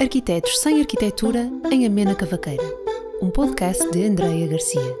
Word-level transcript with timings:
Arquitetos 0.00 0.60
sem 0.60 0.80
Arquitetura 0.80 1.50
em 1.72 1.84
Amena 1.84 2.14
Cavaqueira, 2.14 2.62
um 3.20 3.30
podcast 3.30 3.90
de 3.90 4.04
Andreia 4.04 4.46
Garcia. 4.46 4.96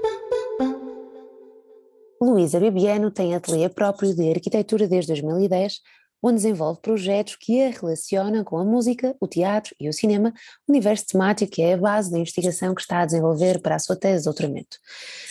Luísa 2.20 2.58
Bibiano 2.58 3.08
tem 3.08 3.32
ateliê 3.32 3.68
próprio 3.68 4.12
de 4.12 4.28
arquitetura 4.28 4.88
desde 4.88 5.12
2010, 5.12 5.80
onde 6.20 6.34
desenvolve 6.34 6.80
projetos 6.80 7.36
que 7.36 7.62
a 7.62 7.70
relacionam 7.70 8.42
com 8.42 8.58
a 8.58 8.64
música, 8.64 9.14
o 9.20 9.28
teatro 9.28 9.72
e 9.78 9.88
o 9.88 9.92
cinema, 9.92 10.32
universo 10.68 11.06
temático 11.06 11.52
que 11.52 11.62
é 11.62 11.74
a 11.74 11.78
base 11.78 12.10
da 12.10 12.18
investigação 12.18 12.74
que 12.74 12.80
está 12.80 13.02
a 13.02 13.06
desenvolver 13.06 13.62
para 13.62 13.76
a 13.76 13.78
sua 13.78 13.94
tese 13.94 14.18
de 14.18 14.24
doutoramento. 14.24 14.78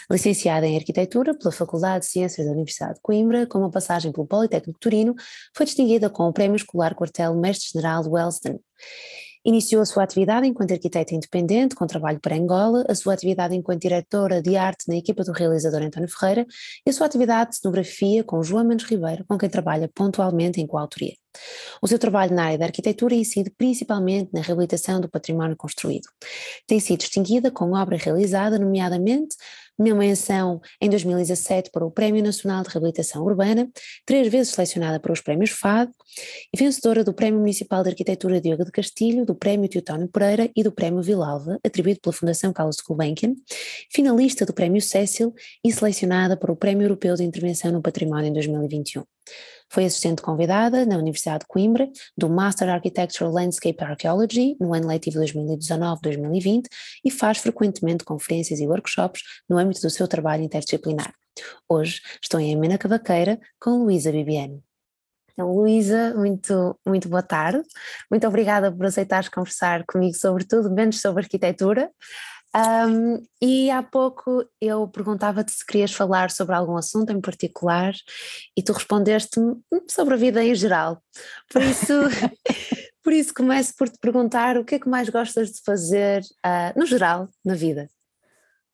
Licenciada 0.09 0.65
em 0.65 0.77
Arquitetura 0.77 1.37
pela 1.37 1.51
Faculdade 1.51 2.05
de 2.05 2.11
Ciências 2.11 2.47
da 2.47 2.53
Universidade 2.53 2.95
de 2.95 3.01
Coimbra, 3.01 3.45
com 3.45 3.59
uma 3.59 3.69
passagem 3.69 4.13
pelo 4.13 4.25
Politécnico 4.25 4.79
de 4.79 4.79
Turino, 4.79 5.13
foi 5.53 5.65
distinguida 5.65 6.09
com 6.09 6.23
o 6.23 6.31
Prémio 6.31 6.55
Escolar 6.55 6.95
Quartel 6.95 7.35
Mestre 7.35 7.71
General 7.73 8.01
de 8.01 8.07
Wellston. 8.07 8.59
Iniciou 9.47 9.81
a 9.81 9.85
sua 9.85 10.03
atividade 10.03 10.45
enquanto 10.45 10.73
arquiteta 10.73 11.15
independente, 11.15 11.73
com 11.73 11.87
trabalho 11.87 12.19
para 12.19 12.35
Angola, 12.35 12.83
a 12.89 12.93
sua 12.93 13.13
atividade 13.13 13.55
enquanto 13.55 13.81
diretora 13.81 14.41
de 14.41 14.57
arte 14.57 14.89
na 14.89 14.97
equipa 14.97 15.23
do 15.23 15.31
realizador 15.31 15.81
António 15.81 16.09
Ferreira 16.09 16.45
e 16.85 16.89
a 16.89 16.93
sua 16.93 17.05
atividade 17.05 17.51
de 17.51 17.57
cenografia 17.59 18.25
com 18.25 18.43
João 18.43 18.65
Mendes 18.65 18.85
Ribeiro, 18.85 19.23
com 19.25 19.37
quem 19.37 19.47
trabalha 19.47 19.89
pontualmente 19.95 20.59
em 20.59 20.67
coautoria. 20.67 21.13
O 21.81 21.87
seu 21.87 21.97
trabalho 21.97 22.35
na 22.35 22.43
área 22.43 22.57
da 22.57 22.65
arquitetura 22.65 23.15
incide 23.15 23.49
principalmente 23.49 24.31
na 24.33 24.41
reabilitação 24.41 24.99
do 24.99 25.09
património 25.09 25.55
construído. 25.55 26.09
Tem 26.65 26.81
sido 26.81 26.99
distinguida 26.99 27.49
com 27.49 27.71
obra 27.71 27.95
realizada, 27.95 28.59
nomeadamente 28.59 29.37
menção 29.77 30.59
em 30.81 30.89
2017 30.89 31.69
para 31.71 31.85
o 31.85 31.91
Prémio 31.91 32.23
Nacional 32.23 32.63
de 32.63 32.69
Reabilitação 32.69 33.23
Urbana, 33.23 33.69
três 34.05 34.27
vezes 34.27 34.53
selecionada 34.53 34.99
para 34.99 35.11
os 35.11 35.21
Prémios 35.21 35.51
FAD 35.51 35.91
e 36.53 36.57
vencedora 36.57 37.03
do 37.03 37.13
Prémio 37.13 37.39
Municipal 37.39 37.83
de 37.83 37.89
Arquitetura 37.89 38.41
Diogo 38.41 38.65
de 38.65 38.71
Castilho, 38.71 39.25
do 39.25 39.35
Prémio 39.35 39.69
Teotónio 39.69 40.07
Pereira 40.07 40.49
e 40.55 40.63
do 40.63 40.71
Prémio 40.71 41.01
Vilalva, 41.01 41.59
atribuído 41.63 41.99
pela 42.01 42.13
Fundação 42.13 42.51
Carlos 42.51 42.77
Gulbenkian, 42.77 43.35
finalista 43.91 44.45
do 44.45 44.53
Prémio 44.53 44.81
Cecil 44.81 45.33
e 45.63 45.71
selecionada 45.71 46.35
para 46.35 46.51
o 46.51 46.55
Prémio 46.55 46.85
Europeu 46.85 47.15
de 47.15 47.23
Intervenção 47.23 47.71
no 47.71 47.81
Património 47.81 48.29
em 48.29 48.33
2021. 48.33 49.03
Foi 49.69 49.85
assistente 49.85 50.21
convidada 50.21 50.85
na 50.85 50.97
Universidade 50.97 51.39
de 51.39 51.47
Coimbra 51.47 51.89
do 52.17 52.29
Master 52.29 52.69
Architectural 52.69 53.33
Landscape 53.33 53.83
Archaeology 53.83 54.55
no 54.59 54.73
ano 54.73 54.87
letivo 54.87 55.19
2019-2020 55.19 56.65
e 57.03 57.11
faz 57.11 57.39
frequentemente 57.39 58.03
conferências 58.03 58.59
e 58.59 58.67
workshops 58.67 59.21
no 59.49 59.57
âmbito 59.57 59.81
do 59.81 59.89
seu 59.89 60.07
trabalho 60.07 60.43
interdisciplinar. 60.43 61.13
Hoje 61.69 62.01
estou 62.21 62.39
em 62.39 62.55
Amena 62.55 62.77
Cavaqueira 62.77 63.39
com 63.59 63.83
Luísa 63.83 64.11
Bibiano. 64.11 64.63
Então, 65.33 65.53
Luísa, 65.53 66.15
muito, 66.15 66.79
muito 66.83 67.07
boa 67.07 67.21
tarde. 67.21 67.61
Muito 68.09 68.27
obrigada 68.27 68.71
por 68.71 68.87
aceitares 68.87 69.29
conversar 69.29 69.85
comigo 69.85 70.15
sobre 70.15 70.43
tudo, 70.43 70.71
menos 70.71 70.99
sobre 70.99 71.23
arquitetura. 71.23 71.91
Um, 72.55 73.23
e 73.41 73.69
há 73.69 73.83
pouco 73.83 74.43
eu 74.59 74.87
perguntava-te 74.87 75.51
se 75.51 75.65
querias 75.65 75.91
falar 75.91 76.31
sobre 76.31 76.55
algum 76.55 76.77
assunto 76.77 77.11
em 77.11 77.21
particular 77.21 77.93
e 78.57 78.63
tu 78.63 78.73
respondeste-me 78.73 79.61
sobre 79.89 80.13
a 80.13 80.17
vida 80.17 80.43
em 80.43 80.55
geral. 80.55 81.01
Por 81.51 81.61
isso, 81.61 81.93
por 83.03 83.13
isso 83.13 83.33
começo 83.33 83.73
por 83.77 83.89
te 83.89 83.99
perguntar 83.99 84.57
o 84.57 84.65
que 84.65 84.75
é 84.75 84.79
que 84.79 84.89
mais 84.89 85.09
gostas 85.09 85.51
de 85.51 85.61
fazer 85.61 86.21
uh, 86.45 86.77
no 86.77 86.85
geral 86.85 87.27
na 87.43 87.53
vida. 87.53 87.89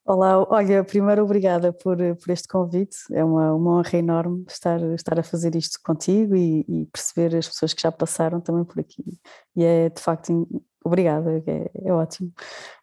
Olá, 0.05 0.45
olha, 0.49 0.83
primeiro 0.83 1.23
obrigada 1.23 1.71
por, 1.71 1.97
por 1.97 2.29
este 2.29 2.45
convite, 2.45 2.97
é 3.13 3.23
uma, 3.23 3.53
uma 3.53 3.79
honra 3.79 3.97
enorme 3.97 4.43
estar, 4.49 4.81
estar 4.93 5.17
a 5.17 5.23
fazer 5.23 5.55
isto 5.55 5.79
contigo 5.81 6.35
e, 6.35 6.65
e 6.67 6.85
perceber 6.87 7.37
as 7.37 7.47
pessoas 7.47 7.73
que 7.73 7.81
já 7.81 7.89
passaram 7.89 8.41
também 8.41 8.65
por 8.65 8.81
aqui 8.81 9.17
e 9.55 9.63
é 9.63 9.89
de 9.89 10.01
facto 10.01 10.45
Obrigada, 10.83 11.41
é, 11.47 11.71
é 11.85 11.93
ótimo. 11.93 12.33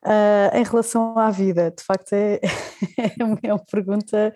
Uh, 0.04 0.56
em 0.56 0.64
relação 0.64 1.18
à 1.18 1.30
vida, 1.30 1.70
de 1.70 1.82
facto 1.82 2.12
é, 2.14 2.40
é 3.42 3.52
uma 3.52 3.64
pergunta 3.70 4.32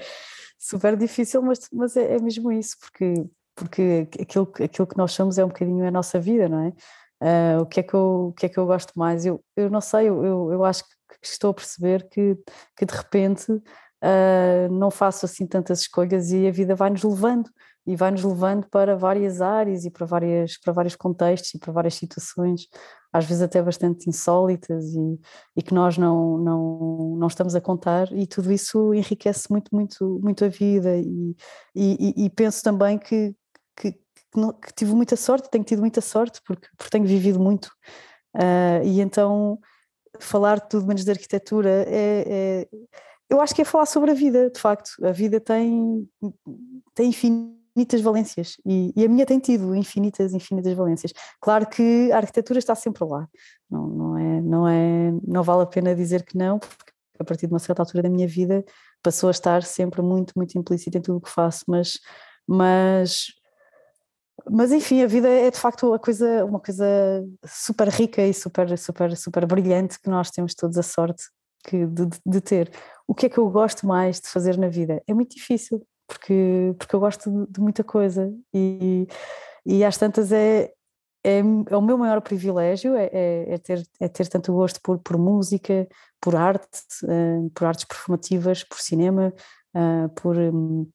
super 0.58 0.96
difícil, 0.96 1.42
mas, 1.42 1.68
mas 1.72 1.96
é, 1.96 2.16
é, 2.16 2.20
mesmo 2.20 2.52
isso, 2.52 2.76
porque, 2.78 3.14
porque 3.54 4.08
aquilo, 4.20 4.52
aquilo 4.62 4.86
que 4.86 4.98
nós 4.98 5.12
somos 5.12 5.38
é 5.38 5.44
um 5.44 5.48
bocadinho 5.48 5.86
a 5.86 5.90
nossa 5.90 6.20
vida, 6.20 6.48
não 6.48 6.60
é? 6.60 6.72
Uh, 7.22 7.62
o, 7.62 7.66
que 7.66 7.80
é 7.80 7.82
que 7.82 7.94
eu, 7.94 8.28
o 8.28 8.32
que 8.32 8.46
é 8.46 8.48
que 8.48 8.58
eu 8.58 8.66
gosto 8.66 8.92
mais? 8.98 9.24
Eu, 9.24 9.42
eu 9.56 9.70
não 9.70 9.80
sei, 9.80 10.08
eu, 10.08 10.24
eu, 10.24 10.52
eu 10.52 10.64
acho 10.64 10.84
que 10.84 10.94
estou 11.22 11.50
a 11.50 11.54
perceber 11.54 12.06
que, 12.10 12.36
que 12.76 12.84
de 12.84 12.94
repente 12.94 13.50
uh, 13.50 14.68
não 14.70 14.90
faço 14.90 15.24
assim 15.24 15.46
tantas 15.46 15.80
escolhas 15.80 16.32
e 16.32 16.46
a 16.46 16.50
vida 16.50 16.74
vai-nos 16.74 17.02
levando 17.02 17.48
e 17.86 17.96
vai-nos 17.96 18.24
levando 18.24 18.66
para 18.68 18.96
várias 18.96 19.40
áreas 19.40 19.84
e 19.84 19.90
para, 19.90 20.06
várias, 20.06 20.58
para 20.58 20.72
vários 20.72 20.96
contextos 20.96 21.54
e 21.54 21.58
para 21.58 21.72
várias 21.72 21.94
situações, 21.94 22.66
às 23.12 23.26
vezes 23.26 23.42
até 23.42 23.62
bastante 23.62 24.08
insólitas 24.08 24.86
e, 24.94 25.20
e 25.56 25.62
que 25.62 25.74
nós 25.74 25.98
não, 25.98 26.38
não, 26.38 27.16
não 27.18 27.26
estamos 27.26 27.54
a 27.54 27.60
contar, 27.60 28.10
e 28.12 28.26
tudo 28.26 28.50
isso 28.50 28.94
enriquece 28.94 29.50
muito, 29.50 29.74
muito, 29.74 30.20
muito 30.22 30.44
a 30.44 30.48
vida. 30.48 30.96
E, 30.96 31.36
e, 31.74 32.24
e 32.24 32.30
penso 32.30 32.62
também 32.62 32.98
que, 32.98 33.34
que, 33.76 33.92
que, 33.92 34.74
tive 34.74 34.94
muita 34.94 35.16
sorte, 35.16 35.50
tenho 35.50 35.64
tido 35.64 35.80
muita 35.80 36.00
sorte, 36.00 36.40
porque, 36.46 36.68
porque 36.76 36.90
tenho 36.90 37.04
vivido 37.04 37.38
muito. 37.38 37.66
Uh, 38.34 38.82
e 38.84 39.00
então 39.00 39.58
falar 40.18 40.58
tudo 40.60 40.86
menos 40.86 41.04
de 41.04 41.10
arquitetura 41.10 41.84
é, 41.88 42.24
é, 42.26 42.68
eu 43.28 43.40
acho 43.40 43.54
que 43.54 43.62
é 43.62 43.64
falar 43.64 43.86
sobre 43.86 44.10
a 44.10 44.14
vida, 44.14 44.50
de 44.50 44.60
facto. 44.60 44.90
A 45.04 45.12
vida 45.12 45.40
tem, 45.40 46.08
tem 46.94 47.08
infinito 47.08 47.63
infinitas 47.74 48.00
valências 48.00 48.56
e, 48.64 48.92
e, 48.94 49.04
a 49.04 49.08
minha 49.08 49.26
tem 49.26 49.40
tido 49.40 49.74
infinitas, 49.74 50.32
infinitas 50.32 50.72
valências. 50.74 51.12
Claro 51.40 51.66
que 51.66 52.10
a 52.12 52.18
arquitetura 52.18 52.58
está 52.58 52.74
sempre 52.74 53.04
lá, 53.04 53.28
não, 53.68 53.86
não, 53.88 54.18
é, 54.18 54.40
não, 54.40 54.68
é, 54.68 55.12
não 55.26 55.42
vale 55.42 55.62
a 55.62 55.66
pena 55.66 55.94
dizer 55.94 56.24
que 56.24 56.38
não, 56.38 56.58
porque 56.58 56.92
a 57.18 57.24
partir 57.24 57.46
de 57.46 57.52
uma 57.52 57.58
certa 57.58 57.82
altura 57.82 58.04
da 58.04 58.08
minha 58.08 58.28
vida 58.28 58.64
passou 59.02 59.28
a 59.28 59.32
estar 59.32 59.62
sempre 59.64 60.02
muito, 60.02 60.32
muito 60.36 60.56
implícita 60.56 60.98
em 60.98 61.02
tudo 61.02 61.18
o 61.18 61.20
que 61.20 61.30
faço, 61.30 61.64
mas, 61.66 61.98
mas, 62.46 63.26
mas 64.48 64.70
enfim, 64.72 65.02
a 65.02 65.06
vida 65.06 65.28
é 65.28 65.50
de 65.50 65.58
facto 65.58 65.88
uma 65.88 65.98
coisa, 65.98 66.44
uma 66.44 66.60
coisa 66.60 66.86
super 67.44 67.88
rica 67.88 68.22
e 68.22 68.32
super, 68.32 68.78
super, 68.78 69.16
super 69.16 69.46
brilhante 69.46 70.00
que 70.00 70.08
nós 70.08 70.30
temos 70.30 70.54
todos 70.54 70.78
a 70.78 70.82
sorte 70.82 71.24
que, 71.64 71.86
de, 71.86 72.08
de 72.24 72.40
ter. 72.40 72.70
O 73.06 73.14
que 73.14 73.26
é 73.26 73.28
que 73.28 73.38
eu 73.38 73.50
gosto 73.50 73.86
mais 73.86 74.20
de 74.20 74.28
fazer 74.28 74.56
na 74.56 74.68
vida? 74.68 75.02
É 75.06 75.12
muito 75.12 75.34
difícil, 75.34 75.84
porque, 76.06 76.74
porque 76.78 76.94
eu 76.94 77.00
gosto 77.00 77.30
de, 77.30 77.52
de 77.52 77.60
muita 77.60 77.82
coisa 77.82 78.32
e, 78.52 79.06
e 79.64 79.84
às 79.84 79.96
tantas 79.96 80.32
é, 80.32 80.72
é, 81.24 81.38
é, 81.38 81.76
o 81.76 81.80
meu 81.80 81.96
maior 81.96 82.20
privilégio 82.20 82.94
é, 82.94 83.06
é, 83.06 83.54
é, 83.54 83.58
ter, 83.58 83.88
é 83.98 84.08
ter 84.08 84.28
tanto 84.28 84.52
gosto 84.52 84.78
por, 84.82 84.98
por 84.98 85.16
música, 85.16 85.88
por 86.20 86.36
arte, 86.36 86.68
uh, 87.04 87.50
por 87.50 87.66
artes 87.66 87.86
performativas, 87.86 88.62
por 88.62 88.78
cinema, 88.78 89.32
uh, 89.74 90.08
por, 90.10 90.36
um, 90.36 90.86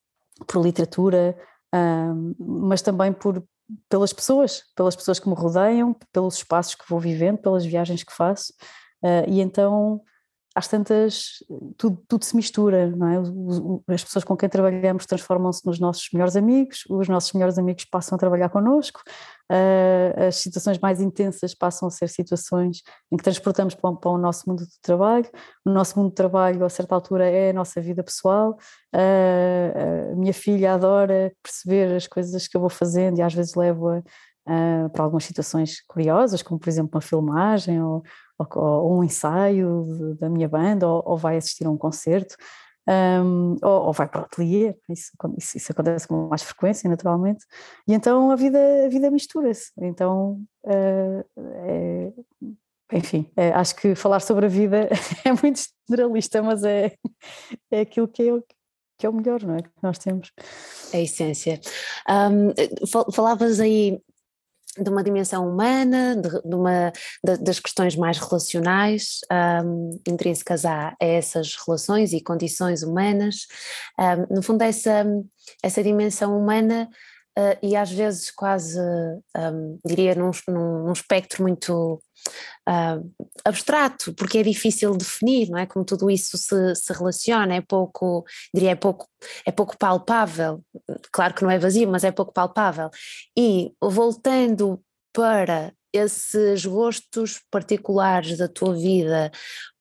por 0.48 0.62
literatura, 0.64 1.36
uh, 1.74 2.36
mas 2.38 2.84
também 2.84 3.12
por, 3.12 3.44
pelas 3.90 4.14
pessoas, 4.14 4.64
pelas 4.76 4.96
pessoas 4.96 5.20
que 5.20 5.28
me 5.28 5.36
rodeiam, 5.36 5.96
pelos 6.14 6.36
espaços 6.36 6.76
que 6.76 6.88
vou 6.88 7.00
vivendo, 7.00 7.40
pelas 7.40 7.66
viagens 7.66 8.04
que 8.04 8.14
faço. 8.14 8.54
e 9.28 9.40
então 9.42 10.02
às 10.60 10.68
tantas 10.68 11.44
tudo, 11.78 12.04
tudo 12.08 12.26
se 12.26 12.36
mistura, 12.36 12.88
não 12.92 13.08
é? 13.08 13.94
As 13.94 14.04
pessoas 14.04 14.26
com 14.26 14.36
quem 14.36 14.50
trabalhamos 14.50 15.06
transformam-se 15.06 15.66
nos 15.66 15.80
nossos 15.80 16.10
melhores 16.12 16.36
amigos, 16.36 16.84
os 16.90 17.08
nossos 17.08 17.32
melhores 17.32 17.58
amigos 17.58 17.86
passam 17.86 18.18
a 18.18 18.20
trabalhar 18.20 18.50
connosco, 18.50 19.02
uh, 19.50 20.28
as 20.28 20.36
situações 20.36 20.78
mais 20.78 21.00
intensas 21.00 21.56
passam 21.56 21.88
a 21.88 21.92
ser 21.92 22.10
situações 22.10 22.82
em 23.10 23.16
que 23.16 23.24
transportamos 23.24 23.74
para, 23.74 23.96
para, 23.96 24.12
o 24.12 24.18
nosso 24.18 24.50
mundo 24.50 24.64
de 24.64 24.82
trabalho, 24.82 25.30
o 25.66 25.70
nosso 25.70 25.98
mundo 25.98 26.10
de 26.10 26.16
trabalho 26.16 26.66
a 26.66 26.70
certa 26.70 26.94
altura 26.94 27.26
é 27.26 27.52
a 27.52 27.54
nossa 27.54 27.80
vida 27.80 28.04
pessoal, 28.04 28.58
uh, 28.94 30.12
a 30.12 30.16
minha 30.16 30.34
filha 30.34 30.74
adora 30.74 31.32
perceber 31.42 31.96
as 31.96 32.06
coisas 32.06 32.48
que 32.48 32.58
eu 32.58 32.62
vou 32.62 32.70
fazendo 32.70 33.18
e 33.18 33.22
às 33.22 33.34
vezes 33.34 33.56
levo-a 33.56 34.00
uh, 34.00 34.90
para 34.92 35.06
algumas 35.06 35.24
situações 35.24 35.82
curiosas, 35.88 36.42
como 36.42 36.60
por 36.60 36.68
exemplo 36.68 36.92
uma 36.96 37.02
filmagem 37.02 37.82
ou, 37.82 38.04
ou, 38.40 38.64
ou 38.64 39.00
um 39.00 39.04
ensaio 39.04 40.16
da 40.20 40.30
minha 40.30 40.48
banda, 40.48 40.88
ou, 40.88 41.04
ou 41.06 41.18
vai 41.18 41.38
assistir 41.38 41.66
a 41.66 41.70
um 41.70 41.78
concerto, 41.78 42.36
um, 42.88 43.56
ou, 43.62 43.88
ou, 43.88 43.94
vai 43.94 44.08
para 44.08 44.22
o 44.22 44.24
ateliê, 44.24 44.76
isso, 44.90 45.12
isso, 45.38 45.58
isso, 45.58 45.72
acontece 45.72 46.08
com 46.08 46.28
mais 46.28 46.42
frequência, 46.42 46.90
naturalmente, 46.90 47.46
e 47.88 47.94
então 47.94 48.32
a 48.32 48.36
vida, 48.36 48.60
a 48.86 48.90
vida 48.90 49.12
mistura-se. 49.12 49.72
Então, 49.80 50.42
uh, 50.66 51.26
é, 51.38 52.12
enfim, 52.92 53.32
é, 53.36 53.52
acho 53.52 53.76
que 53.76 53.94
falar 53.94 54.20
sobre 54.22 54.48
a 54.48 54.50
vida 54.50 54.90
é 55.24 55.32
muito 55.32 55.62
generalista, 55.88 56.42
mas 56.42 56.64
é, 56.64 56.96
é 57.70 57.82
aquilo 57.82 58.08
que 58.08 58.24
é, 58.24 58.42
que 58.98 59.06
é 59.06 59.10
o 59.10 59.14
melhor, 59.14 59.44
não 59.44 59.56
é? 59.56 59.62
Que 59.62 59.70
nós 59.84 59.98
temos. 60.00 60.32
É 60.92 60.98
a 60.98 61.02
essência. 61.02 61.62
Um, 62.10 63.12
falavas 63.14 63.60
aí 63.60 64.02
de 64.82 64.90
uma 64.90 65.04
dimensão 65.04 65.48
humana, 65.48 66.16
de, 66.16 66.30
de 66.30 66.56
uma, 66.56 66.92
de, 67.24 67.38
das 67.38 67.60
questões 67.60 67.96
mais 67.96 68.18
relacionais, 68.18 69.20
um, 69.64 70.00
intrínsecas 70.08 70.66
a, 70.66 70.90
a, 70.90 70.96
essas 71.00 71.56
relações 71.66 72.14
e 72.14 72.22
condições 72.22 72.84
humanas. 72.84 73.48
Um, 74.00 74.36
no 74.36 74.42
fundo, 74.42 74.62
essa, 74.62 75.06
essa 75.64 75.84
dimensão 75.84 76.38
humana 76.38 76.90
uh, 77.40 77.58
e 77.64 77.76
às 77.76 77.92
vezes 77.92 78.30
quase, 78.30 78.80
um, 78.80 79.80
diria, 79.86 80.14
num, 80.14 80.32
num, 80.48 80.84
num, 80.84 80.92
espectro 80.92 81.44
muito 81.44 82.02
uh, 82.68 83.30
abstrato, 83.46 84.14
porque 84.14 84.40
é 84.40 84.44
difícil 84.44 84.96
definir, 84.96 85.50
não 85.50 85.58
é? 85.58 85.66
Como 85.66 85.86
tudo 85.86 86.12
isso 86.12 86.38
se, 86.38 86.76
se 86.76 86.94
relaciona, 86.94 87.56
é 87.56 87.62
pouco, 87.62 88.26
diria, 88.54 88.72
é 88.72 88.76
pouco, 88.76 89.08
é 89.46 89.52
pouco 89.52 89.78
palpável, 89.78 90.62
claro 91.12 91.34
que 91.34 91.44
não 91.44 91.52
é 91.52 91.58
vazio, 91.58 91.90
mas 91.90 92.04
é 92.04 92.12
pouco 92.12 92.34
palpável. 92.34 92.90
E 93.38 93.72
voltando 93.82 94.82
para 95.14 95.74
esses 95.94 96.66
gostos 96.66 97.42
particulares 97.52 98.38
da 98.38 98.48
tua 98.48 98.74
vida 98.76 99.32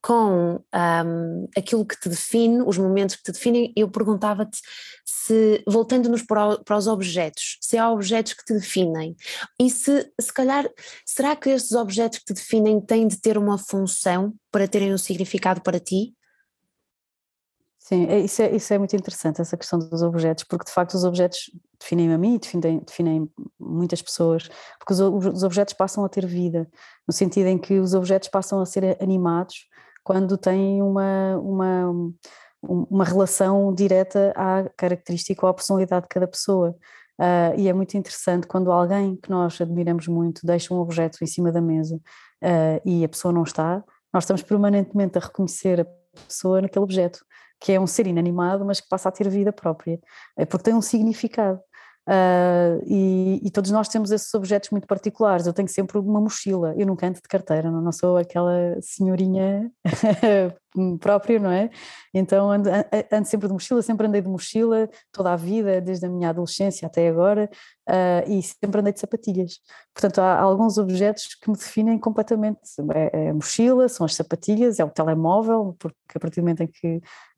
com 0.01 0.57
um, 0.57 1.49
aquilo 1.57 1.85
que 1.85 1.99
te 1.99 2.09
define, 2.09 2.63
os 2.63 2.79
momentos 2.79 3.17
que 3.17 3.23
te 3.25 3.33
definem, 3.33 3.73
eu 3.77 3.91
perguntava-te 3.91 4.61
se, 5.05 5.63
voltando-nos 5.67 6.23
para, 6.23 6.59
para, 6.59 6.77
os 6.77 6.87
objetos, 6.87 7.59
se 7.61 7.77
há 7.77 7.91
objetos 7.91 8.33
que 8.33 8.45
te 8.45 8.55
definem 8.55 9.17
e 9.61 9.69
se, 9.71 10.11
se 10.21 10.33
calhar, 10.33 10.69
será 11.05 11.35
que 11.37 11.51
esses 11.51 11.73
objetos 11.73 12.21
que 12.21 12.27
te 12.27 12.35
definem 12.35 12.81
têm 12.81 13.07
de 13.07 13.21
ter 13.21 13.37
uma 13.37 13.59
função 13.59 14.35
para 14.51 14.69
terem 14.69 14.95
um 14.95 14.99
significado 14.99 15.61
para 15.61 15.81
ti? 15.81 16.15
Sim, 17.89 18.05
é, 18.07 18.19
isso 18.19 18.43
é, 18.43 18.55
isso 18.55 18.75
é 18.75 18.77
muito 18.77 18.95
interessante, 18.95 19.41
essa 19.41 19.57
questão 19.57 19.79
dos 19.79 20.03
objetos, 20.03 20.45
porque 20.45 20.67
de 20.67 20.71
facto 20.71 20.93
os 20.93 21.05
objetos 21.05 21.51
definem 21.81 22.13
a 22.13 22.19
mim 22.19 22.35
e 22.35 22.39
definem, 22.39 22.81
definem 22.81 23.31
muitas 23.59 24.03
pessoas, 24.03 24.47
porque 24.79 24.93
os, 24.93 25.01
os, 25.01 25.43
objetos 25.43 25.73
passam 25.73 26.05
a 26.05 26.09
ter 26.09 26.27
vida, 26.27 26.69
no 27.07 27.15
sentido 27.15 27.47
em 27.47 27.57
que 27.57 27.79
os 27.79 27.95
objetos 27.95 28.29
passam 28.29 28.61
a 28.61 28.67
ser 28.67 29.03
animados 29.03 29.67
quando 30.05 30.37
têm 30.37 30.83
uma, 30.83 31.39
uma, 31.39 32.13
uma 32.63 33.05
relação 33.05 33.73
direta 33.73 34.35
à 34.37 34.69
característica 34.77 35.47
ou 35.47 35.49
à 35.49 35.55
personalidade 35.55 36.03
de 36.03 36.09
cada 36.11 36.29
pessoa. 36.29 36.77
Uh, 37.19 37.57
e 37.57 37.69
é 37.69 37.73
muito 37.73 37.97
interessante 37.97 38.47
quando 38.47 38.71
alguém 38.71 39.17
que 39.17 39.31
nós 39.31 39.59
admiramos 39.63 40.07
muito 40.09 40.47
deixa 40.47 40.75
um 40.75 40.79
objeto 40.79 41.25
em 41.25 41.27
cima 41.27 41.51
da 41.51 41.63
mesa 41.63 41.97
uh, 41.97 42.81
e 42.85 43.03
a 43.03 43.09
pessoa 43.09 43.33
não 43.33 43.45
está, 43.45 43.83
nós 44.13 44.25
estamos 44.25 44.43
permanentemente 44.43 45.17
a 45.17 45.23
reconhecer 45.23 45.81
a 45.81 45.87
pessoa 46.27 46.61
naquele 46.61 46.85
objeto 46.85 47.25
que 47.61 47.73
é 47.73 47.81
um 47.81 47.87
ser 47.87 48.07
inanimado, 48.07 48.65
mas 48.65 48.81
que 48.81 48.89
passa 48.89 49.09
a 49.09 49.13
ter 49.13 49.29
vida 49.29 49.53
própria, 49.53 49.99
é 50.37 50.45
porque 50.45 50.65
tem 50.65 50.75
um 50.75 50.83
significado. 50.83 51.61
Uh, 52.09 52.81
e, 52.87 53.41
e, 53.45 53.51
todos 53.51 53.71
nós 53.71 53.87
temos 53.87 54.11
esses 54.11 54.33
objetos 54.33 54.71
muito 54.71 54.87
particulares. 54.87 55.47
Eu 55.47 55.53
tenho 55.53 55.69
sempre 55.69 55.99
uma 55.99 56.19
mochila, 56.19 56.75
eu 56.79 56.87
nunca 56.87 57.07
ando 57.07 57.17
de 57.17 57.29
carteira, 57.29 57.71
não, 57.71 57.83
não 57.83 57.93
sou 57.93 58.17
aquela 58.17 58.79
senhorinha 58.81 59.71
própria, 61.01 61.39
não 61.39 61.51
é? 61.51 61.71
Então 62.13 62.51
ando, 62.51 62.69
ando, 63.13 63.27
sempre 63.27 63.47
de 63.47 63.53
mochila, 63.53 63.83
sempre 63.83 64.07
andei 64.07 64.21
de 64.21 64.29
mochila 64.29 64.89
toda 65.13 65.33
a 65.33 65.37
vida, 65.37 65.81
desde 65.81 66.07
a 66.07 66.09
minha 66.09 66.31
adolescência 66.31 66.87
até 66.87 67.09
agora, 67.09 67.49
uh, 67.89 68.31
e 68.31 68.43
sempre 68.43 68.81
andei 68.81 68.93
de 68.93 69.01
sapatilhas. 69.01 69.61
Portanto, 69.95 70.21
há, 70.21 70.39
alguns 70.39 70.79
objetos 70.79 71.35
que 71.35 71.51
me 71.51 71.57
definem 71.57 71.99
completamente. 71.99 72.61
É, 72.95 73.27
é, 73.27 73.31
a 73.31 73.35
mochila, 73.35 73.89
são 73.89 74.05
as 74.05 74.15
sapatilhas, 74.15 74.79
é 74.79 74.85
o 74.85 74.91
telemóvel, 74.91 75.77
porque 75.79 75.97
a 76.15 76.21
partir 76.21 76.41
do 76.41 76.45
momento 76.45 76.63
em 76.63 76.69
que, 76.69 76.87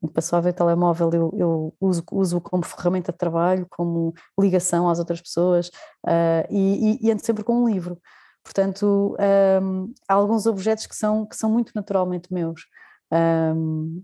em 0.03 0.07
que 0.07 0.13
passou 0.13 0.37
a 0.37 0.41
ver 0.41 0.53
telemóvel, 0.53 1.09
eu, 1.13 1.33
eu 1.37 1.75
uso, 1.79 2.03
uso 2.11 2.41
como 2.41 2.63
ferramenta 2.63 3.11
de 3.11 3.17
trabalho, 3.17 3.65
como 3.69 4.13
ligação 4.39 4.89
às 4.89 4.99
outras 4.99 5.21
pessoas, 5.21 5.69
uh, 6.05 6.45
e, 6.49 6.99
e, 7.01 7.07
e 7.07 7.11
ando 7.11 7.25
sempre 7.25 7.43
com 7.43 7.63
um 7.63 7.69
livro. 7.69 7.97
Portanto, 8.43 9.15
um, 9.61 9.93
há 10.07 10.13
alguns 10.13 10.45
objetos 10.45 10.87
que 10.87 10.95
são, 10.95 11.25
que 11.25 11.35
são 11.35 11.49
muito 11.49 11.71
naturalmente 11.75 12.33
meus. 12.33 12.65
Um, 13.11 14.03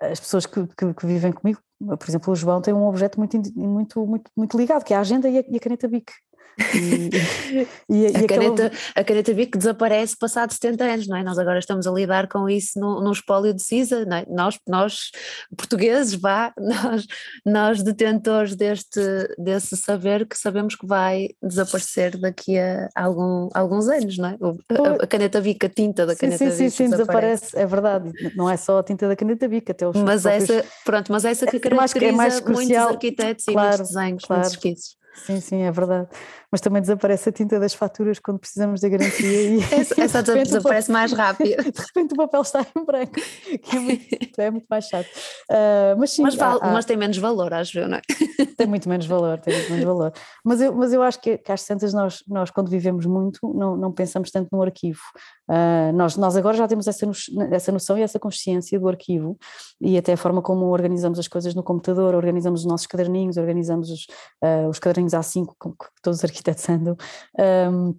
as 0.00 0.20
pessoas 0.20 0.46
que, 0.46 0.66
que, 0.66 0.94
que, 0.94 1.06
vivem 1.06 1.32
comigo, 1.32 1.60
por 1.78 2.08
exemplo, 2.08 2.32
o 2.32 2.36
João 2.36 2.60
tem 2.60 2.74
um 2.74 2.86
objeto 2.86 3.18
muito, 3.18 3.36
muito, 3.54 4.06
muito, 4.06 4.30
muito 4.36 4.58
ligado, 4.58 4.84
que 4.84 4.94
é 4.94 4.96
a 4.96 5.00
agenda 5.00 5.28
e 5.28 5.38
a, 5.38 5.44
e 5.48 5.56
a 5.56 5.60
caneta 5.60 5.88
BIC. 5.88 6.12
E, 6.58 7.68
e, 7.90 8.06
a, 8.06 8.26
caneta, 8.26 8.72
a 8.94 9.04
caneta 9.04 9.34
BIC 9.34 9.58
desaparece 9.58 10.16
passado 10.16 10.52
70 10.52 10.84
anos, 10.84 11.06
não 11.06 11.16
é? 11.16 11.22
Nós 11.22 11.38
agora 11.38 11.58
estamos 11.58 11.86
a 11.86 11.90
lidar 11.90 12.28
com 12.28 12.48
isso 12.48 12.78
no 12.80 13.12
espólio 13.12 13.52
de 13.52 13.62
CISA, 13.62 14.06
é? 14.10 14.24
nós, 14.28 14.58
nós 14.66 15.10
portugueses, 15.56 16.14
vá, 16.14 16.52
nós, 16.58 17.06
nós 17.44 17.82
detentores 17.82 18.56
deste, 18.56 19.00
desse 19.38 19.76
saber 19.76 20.26
que 20.26 20.36
sabemos 20.36 20.74
que 20.74 20.86
vai 20.86 21.28
desaparecer 21.42 22.16
daqui 22.16 22.58
a 22.58 22.88
algum, 22.94 23.48
alguns 23.52 23.88
anos, 23.88 24.16
não 24.16 24.28
é? 24.30 24.38
A, 24.40 25.04
a 25.04 25.06
caneta 25.06 25.40
BIC, 25.40 25.66
a 25.66 25.68
tinta 25.68 26.06
da 26.06 26.14
sim, 26.14 26.20
caneta 26.20 26.50
sim, 26.50 26.64
BIC 26.64 26.70
sim, 26.70 26.90
desaparece. 26.90 27.44
desaparece. 27.44 27.58
é 27.58 27.66
verdade, 27.66 28.12
não 28.34 28.48
é 28.48 28.56
só 28.56 28.78
a 28.78 28.82
tinta 28.82 29.06
da 29.06 29.16
caneta 29.16 29.46
BIC, 29.46 29.70
até 29.70 29.86
os 29.86 29.96
Mas 29.96 30.22
próprios... 30.22 30.50
essa, 30.50 30.64
pronto, 30.84 31.12
mas 31.12 31.24
essa 31.24 31.46
que 31.46 31.56
é 31.56 31.60
caracteriza 31.60 32.12
é 32.12 32.16
mais, 32.16 32.38
é 32.38 32.40
mais 32.40 32.56
muitos 32.56 32.76
arquitetos 32.76 33.44
claro, 33.44 33.58
e 33.58 33.68
muitos 33.68 33.94
desenhos, 33.94 34.24
claro. 34.24 34.40
muitos 34.40 34.56
esquiços. 34.56 35.05
Sim, 35.16 35.40
sim, 35.40 35.62
é 35.62 35.70
verdade. 35.72 36.08
Mas 36.56 36.62
também 36.62 36.80
desaparece 36.80 37.28
a 37.28 37.32
tinta 37.32 37.60
das 37.60 37.74
faturas 37.74 38.18
quando 38.18 38.38
precisamos 38.38 38.80
da 38.80 38.88
garantia 38.88 39.42
e 39.42 39.60
essa, 39.74 40.00
essa 40.00 40.22
de 40.22 40.32
desaparece 40.42 40.90
mais 40.90 41.12
rápido. 41.12 41.50
De 41.70 41.82
repente 41.82 42.14
o 42.14 42.16
papel 42.16 42.40
está 42.40 42.62
em 42.62 42.82
branco, 42.82 43.12
que 43.12 43.76
é 43.76 43.78
muito, 43.78 44.38
é 44.38 44.50
muito 44.50 44.66
mais 44.66 44.86
chato. 44.86 45.06
Uh, 45.50 45.98
mas, 45.98 46.12
sim, 46.12 46.22
mas, 46.22 46.40
há, 46.40 46.54
há, 46.54 46.72
mas, 46.72 46.86
tem 46.86 46.96
menos 46.96 47.18
valor, 47.18 47.52
acho 47.52 47.78
eu, 47.78 47.86
não 47.86 47.98
é? 47.98 48.00
Tem 48.56 48.66
muito 48.66 48.88
menos 48.88 49.04
valor, 49.04 49.38
tem 49.38 49.52
muito 49.52 49.70
menos 49.70 49.84
valor. 49.84 50.12
Mas 50.42 50.62
eu, 50.62 50.74
mas 50.74 50.90
eu 50.90 51.02
acho 51.02 51.20
que, 51.20 51.36
que 51.36 51.52
às 51.52 51.62
tantas 51.66 51.92
nós, 51.92 52.22
nós, 52.26 52.50
quando 52.50 52.70
vivemos 52.70 53.04
muito, 53.04 53.52
não, 53.54 53.76
não 53.76 53.92
pensamos 53.92 54.30
tanto 54.30 54.48
no 54.50 54.62
arquivo. 54.62 55.00
Uh, 55.46 55.92
nós, 55.92 56.16
nós 56.16 56.38
agora 56.38 56.56
já 56.56 56.66
temos 56.66 56.86
essa, 56.86 57.04
no, 57.04 57.12
essa 57.52 57.70
noção 57.70 57.98
e 57.98 58.02
essa 58.02 58.18
consciência 58.18 58.80
do 58.80 58.88
arquivo 58.88 59.36
e 59.78 59.98
até 59.98 60.14
a 60.14 60.16
forma 60.16 60.40
como 60.40 60.66
organizamos 60.70 61.18
as 61.18 61.28
coisas 61.28 61.54
no 61.54 61.62
computador, 61.62 62.14
organizamos 62.14 62.60
os 62.60 62.66
nossos 62.66 62.86
caderninhos, 62.86 63.36
organizamos 63.36 63.90
os, 63.90 64.06
uh, 64.42 64.68
os 64.70 64.78
caderninhos 64.78 65.12
A5, 65.12 65.54
como 65.58 65.76
todos 66.02 66.20
os 66.20 66.24
arquitetos 66.24 66.45
andam. 66.70 66.96
Um, 67.38 67.94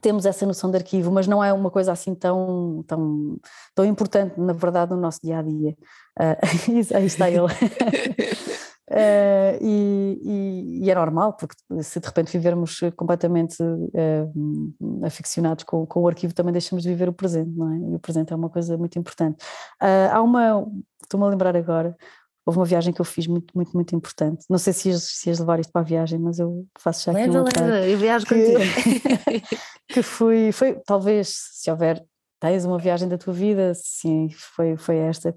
temos 0.00 0.24
essa 0.24 0.46
noção 0.46 0.70
de 0.70 0.76
arquivo, 0.76 1.10
mas 1.10 1.26
não 1.26 1.42
é 1.42 1.52
uma 1.52 1.70
coisa 1.70 1.90
assim 1.90 2.14
tão, 2.14 2.84
tão, 2.86 3.38
tão 3.74 3.84
importante, 3.84 4.38
na 4.38 4.52
verdade, 4.52 4.92
no 4.92 5.00
nosso 5.00 5.18
dia 5.22 5.38
a 5.38 5.42
dia. 5.42 5.76
Uh, 6.20 6.36
aí 6.96 7.06
está 7.06 7.30
ele. 7.30 7.40
Uh, 7.40 7.48
e, 9.62 10.20
e, 10.22 10.84
e, 10.84 10.90
é 10.90 10.94
normal, 10.94 11.32
porque 11.32 11.54
se 11.82 11.98
de 11.98 12.06
repente 12.06 12.32
vivermos 12.32 12.80
completamente 12.94 13.62
uh, 13.62 15.06
aficionados 15.06 15.64
com, 15.64 15.86
com, 15.86 16.00
o 16.00 16.08
arquivo, 16.08 16.34
também 16.34 16.52
deixamos 16.52 16.82
de 16.82 16.90
viver 16.90 17.08
o 17.08 17.12
presente, 17.12 17.56
não 17.56 17.72
é? 17.72 17.92
E 17.92 17.94
o 17.94 17.98
presente 18.00 18.34
é 18.34 18.36
uma 18.36 18.50
coisa 18.50 18.76
muito 18.76 18.98
importante. 18.98 19.42
Uh, 19.80 20.12
há 20.12 20.20
uma, 20.20 20.66
estou-me 21.00 21.24
a 21.24 21.28
lembrar 21.30 21.56
agora, 21.56 21.96
houve 22.44 22.58
uma 22.58 22.64
viagem 22.64 22.92
que 22.92 23.00
eu 23.00 23.04
fiz 23.04 23.26
muito, 23.26 23.52
muito, 23.54 23.72
muito 23.72 23.94
importante. 23.94 24.44
Não 24.48 24.58
sei 24.58 24.72
se 24.72 24.88
ias, 24.88 25.02
se 25.02 25.28
ias 25.28 25.38
levar 25.38 25.60
isto 25.60 25.72
para 25.72 25.82
a 25.82 25.84
viagem, 25.84 26.18
mas 26.18 26.38
eu 26.38 26.66
faço 26.78 27.04
já 27.04 27.12
aqui 27.12 27.30
leva, 27.30 27.40
um 27.40 27.44
leva, 27.44 27.86
eu 27.86 27.98
viajo 27.98 28.26
que, 28.26 28.34
contigo. 28.34 29.46
que 29.88 30.02
fui, 30.02 30.52
foi, 30.52 30.80
talvez, 30.86 31.32
se 31.52 31.70
houver 31.70 32.04
tens 32.40 32.64
uma 32.64 32.78
viagem 32.78 33.06
da 33.06 33.18
tua 33.18 33.34
vida? 33.34 33.72
Sim, 33.74 34.28
foi, 34.30 34.76
foi 34.76 34.96
esta. 34.96 35.36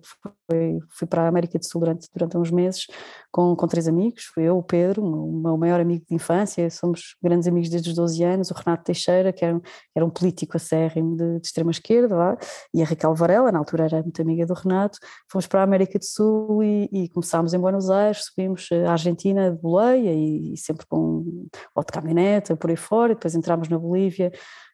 Foi, 0.49 0.79
fui 0.89 1.07
para 1.07 1.23
a 1.23 1.27
América 1.27 1.59
do 1.59 1.65
Sul 1.65 1.81
durante, 1.81 2.07
durante 2.13 2.37
uns 2.37 2.49
meses 2.49 2.87
com, 3.29 3.55
com 3.55 3.67
três 3.67 3.87
amigos. 3.87 4.23
Fui 4.33 4.43
eu, 4.43 4.57
o 4.57 4.63
Pedro, 4.63 5.03
o 5.03 5.41
meu 5.41 5.57
maior 5.57 5.81
amigo 5.81 6.05
de 6.07 6.15
infância, 6.15 6.69
somos 6.69 7.15
grandes 7.21 7.47
amigos 7.47 7.69
desde 7.69 7.89
os 7.89 7.95
12 7.95 8.23
anos, 8.23 8.51
o 8.51 8.53
Renato 8.53 8.85
Teixeira, 8.85 9.33
que 9.33 9.43
era 9.43 9.55
um, 9.55 9.61
era 9.93 10.05
um 10.05 10.09
político 10.09 10.55
acérrimo 10.55 11.17
de, 11.17 11.39
de 11.39 11.47
extrema 11.47 11.71
esquerda, 11.71 12.15
lá, 12.15 12.37
e 12.73 12.81
a 12.81 12.85
Raquel 12.85 13.13
Varela, 13.13 13.51
na 13.51 13.59
altura 13.59 13.85
era 13.85 14.01
muito 14.01 14.21
amiga 14.21 14.45
do 14.45 14.53
Renato. 14.53 14.97
Fomos 15.29 15.45
para 15.45 15.59
a 15.59 15.63
América 15.63 15.99
do 15.99 16.05
Sul 16.05 16.63
e, 16.63 16.89
e 16.91 17.09
começámos 17.09 17.53
em 17.53 17.59
Buenos 17.59 17.89
Aires, 17.89 18.25
subimos 18.25 18.69
a 18.87 18.91
Argentina 18.91 19.51
de 19.51 19.59
boleia 19.59 20.13
e, 20.13 20.53
e 20.53 20.57
sempre 20.57 20.85
com 20.85 21.47
ou 21.75 21.83
de 21.83 21.91
caminhonete, 21.91 22.55
por 22.55 22.69
aí 22.69 22.75
fora, 22.75 23.11
e 23.11 23.15
depois 23.15 23.35
entramos 23.35 23.67
na 23.67 23.77
Bolívia 23.77 24.31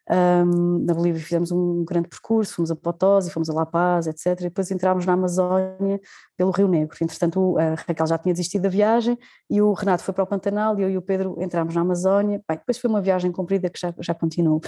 um, 0.08 0.78
na 0.84 0.94
Bolívia 0.94 1.20
fizemos 1.20 1.52
um 1.52 1.84
grande 1.84 2.08
percurso, 2.08 2.54
fomos 2.54 2.70
a 2.70 2.76
Potosí, 2.76 3.30
fomos 3.30 3.48
a 3.50 3.54
La 3.54 3.66
Paz, 3.66 4.06
etc. 4.06 4.26
E 4.26 4.44
depois 4.44 4.70
entramos 4.70 5.06
na 5.06 5.12
Amazónia 5.12 6.00
pelo 6.36 6.50
Rio 6.50 6.68
Negro. 6.68 6.96
Entretanto, 7.00 7.56
a 7.58 7.74
Raquel 7.74 8.06
já 8.06 8.18
tinha 8.18 8.32
desistido 8.32 8.62
da 8.62 8.68
viagem 8.68 9.18
e 9.48 9.60
o 9.62 9.72
Renato 9.72 10.02
foi 10.02 10.14
para 10.14 10.24
o 10.24 10.26
Pantanal 10.26 10.78
e 10.78 10.82
eu 10.82 10.90
e 10.90 10.96
o 10.96 11.02
Pedro 11.02 11.36
entramos 11.40 11.74
na 11.74 11.82
Amazónia. 11.82 12.42
Bem, 12.48 12.58
depois 12.58 12.78
foi 12.78 12.90
uma 12.90 13.00
viagem 13.00 13.30
comprida 13.30 13.68
que 13.70 13.78
já, 13.78 13.94
já 14.00 14.14
continuou. 14.14 14.60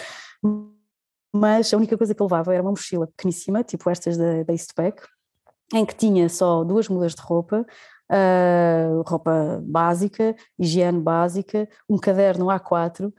Mas 1.34 1.72
a 1.72 1.76
única 1.76 1.96
coisa 1.96 2.14
que 2.14 2.20
eu 2.20 2.26
levava 2.26 2.52
era 2.52 2.62
uma 2.62 2.70
mochila 2.70 3.06
pequeníssima, 3.06 3.64
tipo 3.64 3.88
estas 3.88 4.16
da, 4.16 4.42
da 4.42 4.52
Eastpack, 4.52 5.02
em 5.74 5.84
que 5.86 5.94
tinha 5.94 6.28
só 6.28 6.62
duas 6.62 6.88
mudas 6.88 7.14
de 7.14 7.22
roupa, 7.22 7.64
uh, 8.12 9.02
roupa 9.06 9.60
básica, 9.64 10.36
higiene 10.58 11.00
básica, 11.00 11.68
um 11.88 11.98
caderno 11.98 12.46
A4 12.46 13.08
uh, 13.08 13.12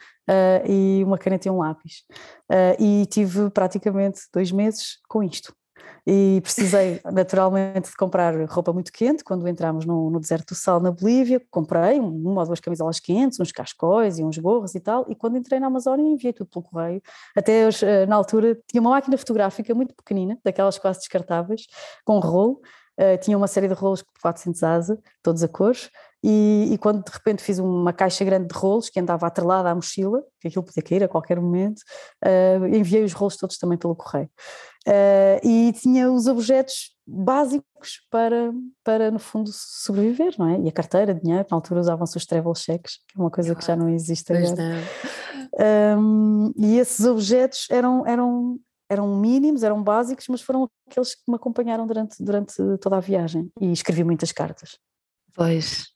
e 0.68 1.04
uma 1.04 1.18
caneta 1.18 1.48
e 1.48 1.52
um 1.52 1.58
lápis. 1.58 2.04
Uh, 2.52 2.82
e 2.82 3.06
tive 3.08 3.50
praticamente 3.50 4.22
dois 4.32 4.52
meses 4.52 5.00
com 5.10 5.24
isto. 5.24 5.54
E 6.06 6.40
precisei 6.42 7.02
naturalmente 7.12 7.90
de 7.90 7.96
comprar 7.96 8.36
roupa 8.50 8.72
muito 8.72 8.92
quente 8.92 9.24
quando 9.24 9.48
entramos 9.48 9.86
no, 9.86 10.10
no 10.10 10.20
deserto 10.20 10.50
do 10.50 10.56
sal 10.56 10.80
na 10.80 10.92
Bolívia. 10.92 11.42
Comprei 11.50 12.00
uma 12.00 12.42
ou 12.42 12.46
duas 12.46 12.60
camisolas 12.60 13.00
quentes, 13.00 13.40
uns 13.40 13.52
cascóis 13.52 14.20
e 14.20 14.24
uns 14.24 14.38
gorros 14.38 14.76
e 14.76 14.80
tal. 14.80 15.06
E 15.10 15.16
quando 15.16 15.38
entrei 15.38 15.60
na 15.60 15.68
Amazónia 15.68 16.06
enviei 16.06 16.34
tudo 16.34 16.50
pelo 16.50 16.64
correio. 16.64 17.02
Até 17.36 17.68
na 18.06 18.16
altura 18.16 18.58
tinha 18.68 18.82
uma 18.82 18.92
máquina 18.92 19.18
fotográfica 19.18 19.74
muito 19.74 19.96
pequenina, 19.96 20.38
daquelas 20.44 20.78
quase 20.78 21.00
descartáveis, 21.00 21.68
com 22.06 22.20
rolo. 22.20 22.62
Uh, 23.00 23.18
tinha 23.20 23.38
uma 23.38 23.48
série 23.48 23.68
de 23.68 23.74
rolos 23.74 24.00
de 24.00 24.06
400 24.22 24.64
asa, 24.64 25.00
todos 25.22 25.44
a 25.44 25.48
cores, 25.48 25.90
E, 26.26 26.70
e, 26.72 26.78
quando 26.78 27.04
de 27.04 27.12
repente 27.12 27.44
fiz 27.44 27.60
uma 27.60 27.92
caixa 27.92 28.24
grande 28.24 28.48
de 28.48 28.56
rolos 28.56 28.90
que 28.90 28.98
andava 28.98 29.28
atrelada 29.28 29.70
à 29.70 29.76
mochila, 29.76 30.24
que 30.40 30.48
aquilo 30.48 30.64
podia 30.64 30.82
cair 30.82 31.04
a 31.04 31.08
qualquer 31.08 31.38
momento, 31.38 31.82
uh, 32.24 32.66
enviei 32.68 33.04
os 33.04 33.12
rolos 33.12 33.36
todos 33.36 33.58
também 33.58 33.78
pelo 33.78 33.94
correio. 33.94 34.30
Uh, 34.88 35.46
e 35.46 35.74
tinha 35.74 36.10
os 36.12 36.28
objetos 36.28 36.94
básicos 37.06 38.06
para, 38.10 38.54
para, 38.84 39.12
no 39.12 39.20
fundo, 39.20 39.50
sobreviver, 39.52 40.34
não 40.38 40.48
é? 40.48 40.60
E 40.62 40.70
a 40.70 40.72
carteira, 40.72 41.14
dinheiro, 41.14 41.46
na 41.50 41.58
altura 41.58 41.82
usavam-se 41.82 42.16
os 42.16 42.26
travel 42.26 42.56
checks, 42.56 43.00
que 43.08 43.18
é 43.18 43.22
uma 43.22 43.32
coisa 43.32 43.54
que 43.56 43.66
já 43.66 43.76
não 43.76 43.90
existe 43.90 44.32
agora. 44.32 44.82
Um, 45.98 46.52
e 46.58 46.80
esses 46.80 47.06
objetos 47.06 47.68
eram, 47.70 48.08
eram, 48.08 48.58
eram 48.90 49.16
mínimos, 49.18 49.64
eram 49.64 49.82
básicos, 49.82 50.28
mas 50.28 50.42
foram 50.42 50.70
aqueles 50.90 51.16
que 51.16 51.24
me 51.28 51.36
acompanharam 51.36 51.88
durante, 51.88 52.24
durante 52.24 52.56
toda 52.82 52.98
a 52.98 53.02
viagem. 53.02 53.50
E 53.60 53.72
escrevi 53.72 54.04
muitas 54.04 54.32
cartas. 54.32 54.78
Pois, 55.34 55.94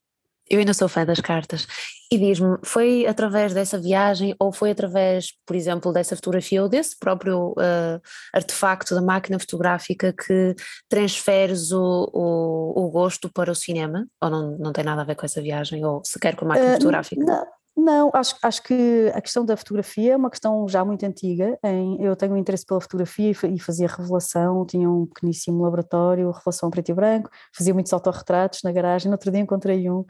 eu 0.49 0.59
ainda 0.59 0.73
sou 0.73 0.87
fã 0.87 1.05
das 1.05 1.19
cartas. 1.19 1.67
E 2.11 2.17
diz-me, 2.17 2.57
foi 2.63 3.05
através 3.05 3.53
dessa 3.53 3.77
viagem 3.77 4.33
ou 4.39 4.51
foi 4.53 4.71
através, 4.71 5.33
por 5.45 5.55
exemplo, 5.55 5.91
dessa 5.91 6.15
fotografia 6.15 6.63
ou 6.63 6.69
desse 6.69 6.97
próprio 6.97 7.51
uh, 7.51 8.01
artefacto 8.33 8.95
da 8.95 9.01
máquina 9.01 9.37
fotográfica 9.37 10.13
que 10.13 10.55
transferes 10.87 11.71
o, 11.71 12.09
o, 12.13 12.85
o, 12.85 12.89
gosto 12.89 13.29
para 13.29 13.51
o 13.51 13.55
cinema? 13.55 14.07
Ou 14.21 14.29
não, 14.29 14.57
não 14.57 14.71
tem 14.71 14.85
nada 14.85 15.01
a 15.01 15.05
ver 15.05 15.15
com 15.15 15.25
essa 15.25 15.41
viagem 15.41 15.83
ou 15.83 16.01
sequer 16.05 16.35
com 16.35 16.45
a 16.45 16.47
máquina 16.49 16.69
uh, 16.69 16.73
fotográfica? 16.75 17.25
Não, 17.25 17.45
não, 17.77 18.09
acho, 18.11 18.35
acho 18.41 18.63
que 18.63 19.11
a 19.13 19.21
questão 19.21 19.45
da 19.45 19.55
fotografia 19.55 20.13
é 20.13 20.17
uma 20.17 20.31
questão 20.31 20.67
já 20.67 20.83
muito 20.83 21.05
antiga. 21.05 21.57
Em, 21.63 22.01
eu 22.01 22.15
tenho 22.15 22.33
um 22.33 22.37
interesse 22.37 22.65
pela 22.65 22.81
fotografia 22.81 23.29
e 23.29 23.59
fazia 23.59 23.87
revelação, 23.87 24.65
tinha 24.65 24.89
um 24.89 25.05
pequeníssimo 25.05 25.61
laboratório, 25.61 26.31
revelação 26.31 26.71
preto 26.71 26.89
e 26.89 26.93
branco, 26.95 27.29
fazia 27.55 27.75
muitos 27.75 27.93
autorretratos 27.93 28.63
na 28.63 28.71
garagem. 28.71 29.09
No 29.09 29.13
outro 29.13 29.31
dia 29.31 29.39
encontrei 29.39 29.87
um 29.91 29.99
uh, 29.99 30.05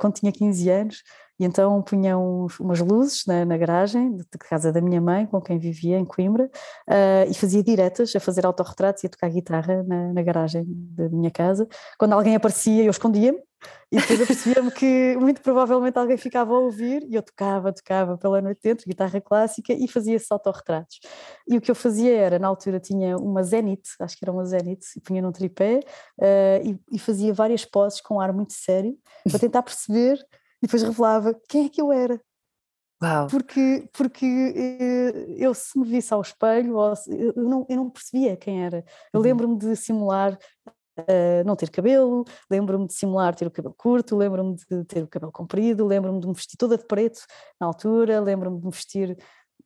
quando 0.00 0.14
tinha 0.14 0.32
15 0.32 0.68
anos 0.68 1.02
e 1.38 1.44
então 1.44 1.80
punha 1.80 2.18
uns, 2.18 2.58
umas 2.58 2.80
luzes 2.80 3.24
na, 3.24 3.44
na 3.44 3.56
garagem 3.56 4.14
de, 4.14 4.24
de, 4.24 4.38
casa 4.38 4.72
da 4.72 4.80
minha 4.80 5.00
mãe, 5.00 5.26
com 5.26 5.40
quem 5.40 5.58
vivia 5.58 5.96
em 5.96 6.04
Coimbra, 6.04 6.50
uh, 6.88 7.30
e 7.30 7.34
fazia 7.34 7.62
diretas 7.62 8.14
a 8.16 8.20
fazer 8.20 8.44
autorretratos 8.44 9.04
e 9.04 9.06
a 9.06 9.10
tocar 9.10 9.30
guitarra 9.30 9.82
na, 9.84 10.12
na 10.12 10.22
garagem 10.22 10.64
da 10.66 11.08
minha 11.08 11.30
casa. 11.30 11.68
Quando 11.96 12.12
alguém 12.14 12.34
aparecia, 12.34 12.82
eu 12.84 12.90
escondia-me 12.90 13.40
e 13.92 13.96
depois 13.96 14.20
eu 14.20 14.26
percebia-me 14.26 14.70
que 14.70 15.16
muito 15.18 15.40
provavelmente 15.40 15.98
alguém 15.98 16.16
ficava 16.16 16.54
a 16.54 16.58
ouvir 16.58 17.04
e 17.08 17.14
eu 17.14 17.22
tocava, 17.22 17.72
tocava 17.72 18.16
pela 18.16 18.40
noite 18.40 18.60
dentro, 18.62 18.86
guitarra 18.86 19.20
clássica 19.20 19.72
e 19.72 19.88
fazia 19.88 20.14
esses 20.14 20.30
autorretratos. 20.30 21.00
E 21.48 21.56
o 21.56 21.60
que 21.60 21.70
eu 21.70 21.74
fazia 21.74 22.16
era, 22.16 22.38
na 22.38 22.48
altura 22.48 22.78
tinha 22.78 23.16
uma 23.16 23.42
Zenit, 23.42 23.82
acho 24.00 24.16
que 24.16 24.24
era 24.24 24.32
uma 24.32 24.44
Zenit, 24.44 24.84
e 24.96 25.00
punha 25.00 25.20
num 25.20 25.32
tripé 25.32 25.80
uh, 26.20 26.66
e, 26.66 26.78
e, 26.92 26.98
fazia 26.98 27.32
várias 27.32 27.64
poses 27.64 28.00
com 28.00 28.16
um 28.16 28.20
ar 28.20 28.32
muito 28.32 28.52
sério 28.52 28.96
para 29.28 29.38
tentar 29.40 29.62
perceber 29.62 30.16
e 30.62 30.66
depois 30.66 30.82
revelava 30.82 31.34
quem 31.48 31.66
é 31.66 31.68
que 31.68 31.80
eu 31.80 31.92
era. 31.92 32.20
Uau. 33.02 33.28
Porque, 33.28 33.88
porque 33.94 34.26
eh, 34.26 35.34
eu 35.38 35.54
se 35.54 35.78
me 35.78 35.86
visse 35.86 36.12
ao 36.12 36.20
espelho, 36.20 36.76
eu 37.08 37.32
não, 37.34 37.66
eu 37.66 37.76
não 37.76 37.90
percebia 37.90 38.36
quem 38.36 38.62
era. 38.62 38.84
Eu 39.10 39.20
uhum. 39.20 39.24
lembro-me 39.24 39.56
de 39.56 39.74
simular 39.74 40.38
Uh, 41.08 41.44
não 41.44 41.56
ter 41.56 41.70
cabelo, 41.70 42.24
lembro-me 42.50 42.86
de 42.86 42.94
simular 42.94 43.34
ter 43.34 43.46
o 43.46 43.50
cabelo 43.50 43.74
curto, 43.76 44.16
lembro-me 44.16 44.56
de 44.56 44.84
ter 44.84 45.02
o 45.02 45.08
cabelo 45.08 45.32
comprido, 45.32 45.86
lembro-me 45.86 46.20
de 46.20 46.26
me 46.26 46.34
vestir 46.34 46.56
toda 46.56 46.76
de 46.76 46.84
preto 46.86 47.20
na 47.60 47.66
altura, 47.66 48.20
lembro-me 48.20 48.58
de 48.58 48.64
me 48.64 48.70
vestir, 48.70 49.16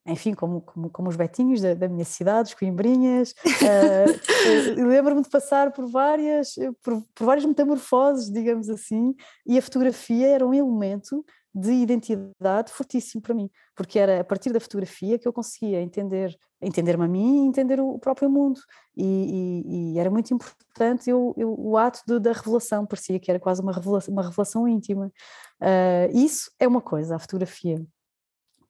enfim, 0.06 0.34
como, 0.34 0.60
como, 0.60 0.90
como 0.90 1.08
os 1.08 1.16
betinhos 1.16 1.60
da, 1.60 1.74
da 1.74 1.88
minha 1.88 2.04
cidade, 2.04 2.50
os 2.50 2.54
coimbrinhas, 2.54 3.32
uh, 3.32 4.82
lembro-me 4.86 5.22
de 5.22 5.28
passar 5.28 5.72
por 5.72 5.86
várias, 5.86 6.54
por, 6.82 7.02
por 7.14 7.24
várias 7.24 7.44
metamorfoses, 7.44 8.30
digamos 8.30 8.68
assim, 8.68 9.14
e 9.46 9.58
a 9.58 9.62
fotografia 9.62 10.28
era 10.28 10.46
um 10.46 10.54
elemento 10.54 11.24
de 11.54 11.72
identidade 11.72 12.72
fortíssimo 12.72 13.22
para 13.22 13.32
mim, 13.32 13.48
porque 13.76 13.98
era 13.98 14.20
a 14.20 14.24
partir 14.24 14.52
da 14.52 14.58
fotografia 14.58 15.18
que 15.18 15.28
eu 15.28 15.32
conseguia 15.32 15.80
entender, 15.80 16.36
entender-me 16.60 17.04
a 17.04 17.08
mim 17.08 17.44
e 17.44 17.48
entender 17.48 17.80
o 17.80 17.96
próprio 17.98 18.28
mundo. 18.28 18.60
E, 18.96 19.62
e, 19.64 19.92
e 19.94 19.98
era 19.98 20.10
muito 20.10 20.34
importante 20.34 21.08
eu, 21.08 21.32
eu, 21.36 21.54
o 21.56 21.76
ato 21.76 22.00
de, 22.06 22.18
da 22.18 22.32
revelação, 22.32 22.84
parecia 22.84 23.20
que 23.20 23.30
era 23.30 23.38
quase 23.38 23.62
uma 23.62 23.72
revelação, 23.72 24.12
uma 24.12 24.22
revelação 24.22 24.66
íntima. 24.66 25.12
Uh, 25.60 26.16
isso 26.16 26.50
é 26.58 26.66
uma 26.66 26.80
coisa, 26.80 27.14
a 27.14 27.18
fotografia. 27.18 27.80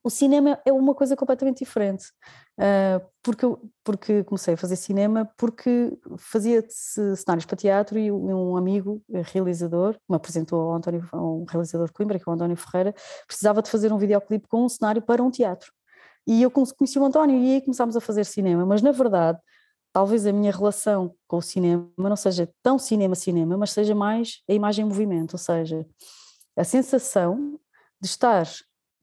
O 0.07 0.11
cinema 0.11 0.61
é 0.67 0.73
uma 0.73 0.95
coisa 0.95 1.17
completamente 1.17 1.61
diferente, 1.65 2.13
uh, 2.61 3.03
porque, 3.23 3.47
porque 3.83 4.23
comecei 4.25 4.53
a 4.53 4.57
fazer 4.57 4.77
cinema 4.77 5.27
porque 5.35 5.99
fazia 6.19 6.63
cenários 6.69 7.47
para 7.47 7.57
teatro 7.57 7.99
e 7.99 8.13
um 8.13 8.55
amigo 8.55 9.03
realizador, 9.33 9.97
me 10.07 10.15
apresentou 10.15 10.61
ao 10.61 10.75
António, 10.75 11.09
um 11.15 11.47
realizador 11.49 11.87
de 11.87 11.95
Coimbra, 11.95 12.19
que 12.19 12.29
é 12.29 12.31
o 12.31 12.35
António 12.35 12.55
Ferreira, 12.55 12.95
precisava 13.27 13.63
de 13.63 13.71
fazer 13.71 13.95
um 13.95 13.97
videoclipe 13.97 14.47
com 14.47 14.67
um 14.67 14.69
cenário 14.69 15.01
para 15.01 15.23
um 15.23 15.31
teatro. 15.31 15.73
E 16.27 16.43
eu 16.43 16.51
conheci 16.51 16.99
o 16.99 17.05
António 17.05 17.39
e 17.43 17.55
aí 17.55 17.61
começámos 17.63 17.97
a 17.97 18.01
fazer 18.01 18.25
cinema, 18.25 18.67
mas 18.67 18.83
na 18.83 18.93
verdade 18.93 19.39
talvez 19.91 20.27
a 20.27 20.33
minha 20.33 20.53
relação 20.53 21.15
com 21.27 21.39
o 21.39 21.43
cinema 21.43 21.89
não 21.97 22.17
seja 22.17 22.53
tão 22.63 22.79
cinema-cinema, 22.79 23.57
mas 23.57 23.71
seja 23.71 23.95
mais 23.95 24.43
a 24.51 24.53
imagem 24.53 24.85
em 24.85 24.89
movimento, 24.89 25.35
ou 25.35 25.39
seja, 25.39 25.87
a 26.57 26.65
sensação 26.65 27.59
de 28.01 28.09
estar 28.09 28.45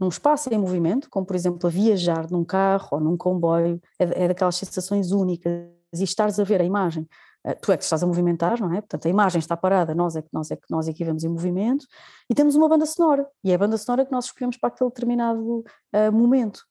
num 0.02 0.08
espaço 0.08 0.52
em 0.52 0.58
movimento, 0.58 1.08
como 1.12 1.28
por 1.28 1.36
exemplo 1.36 1.60
a 1.68 1.70
viajar 1.70 2.30
num 2.32 2.44
carro 2.44 2.88
ou 2.94 3.00
num 3.00 3.16
comboio, 3.16 3.80
é, 4.00 4.24
é 4.24 4.28
daquelas 4.28 4.56
sensações 4.56 5.12
únicas. 5.12 5.70
E 5.94 6.04
estares 6.04 6.40
a 6.40 6.44
ver 6.44 6.62
a 6.62 6.64
imagem, 6.64 7.08
eh, 7.44 7.54
tu 7.54 7.72
é 7.72 7.78
que 7.78 7.84
estás 7.84 8.02
a 8.02 8.08
movimentar, 8.08 8.60
não 8.60 8.74
é? 8.74 8.80
Portanto, 8.80 9.06
a 9.06 9.10
imagem 9.10 9.40
está 9.40 9.58
parada, 9.58 9.94
nós 9.94 10.16
é 10.16 10.22
que 10.22 10.30
nós 10.32 10.50
é 10.50 10.56
que 10.56 10.64
nós 10.70 10.88
é 10.88 10.94
que 10.94 11.04
vemos 11.04 11.24
em 11.24 11.28
movimento. 11.28 11.86
E 12.30 12.34
temos 12.34 12.56
uma 12.56 12.70
banda 12.70 12.86
sonora 12.86 13.28
e 13.44 13.52
é 13.52 13.56
a 13.56 13.58
banda 13.58 13.78
sonora 13.78 14.06
que 14.06 14.12
nós 14.12 14.26
escolhemos 14.26 14.58
para 14.58 14.70
aquele 14.70 14.90
determinado 14.90 15.60
uh, 15.60 16.12
momento. 16.12 16.64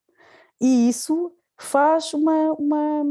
E 0.60 0.88
isso 0.88 1.32
faz 1.58 2.14
uma, 2.14 2.52
uma 2.54 3.02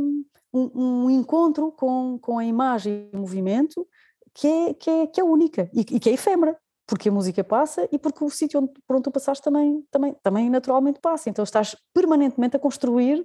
um, 0.51 1.05
um, 1.05 1.09
encontro 1.11 1.71
com, 1.71 2.17
com 2.19 2.39
a 2.39 2.45
imagem 2.45 3.09
em 3.13 3.17
movimento 3.17 3.87
que 4.33 4.47
é, 4.47 4.73
que 4.73 4.89
é, 4.89 5.07
que 5.07 5.21
é 5.21 5.23
única 5.23 5.69
e, 5.71 5.81
e 5.81 5.99
que 5.99 6.09
é 6.09 6.13
efêmera 6.13 6.57
porque 6.89 7.07
a 7.07 7.11
música 7.11 7.43
passa 7.43 7.87
e 7.91 7.99
porque 7.99 8.23
o 8.23 8.29
sítio 8.31 8.59
onde, 8.59 8.71
por 8.87 8.95
onde 8.95 9.03
tu 9.03 9.11
passaste 9.11 9.43
também, 9.43 9.85
também, 9.91 10.15
também 10.23 10.49
naturalmente 10.49 10.99
passa. 10.99 11.29
Então 11.29 11.43
estás 11.43 11.75
permanentemente 11.93 12.55
a 12.55 12.59
construir 12.59 13.23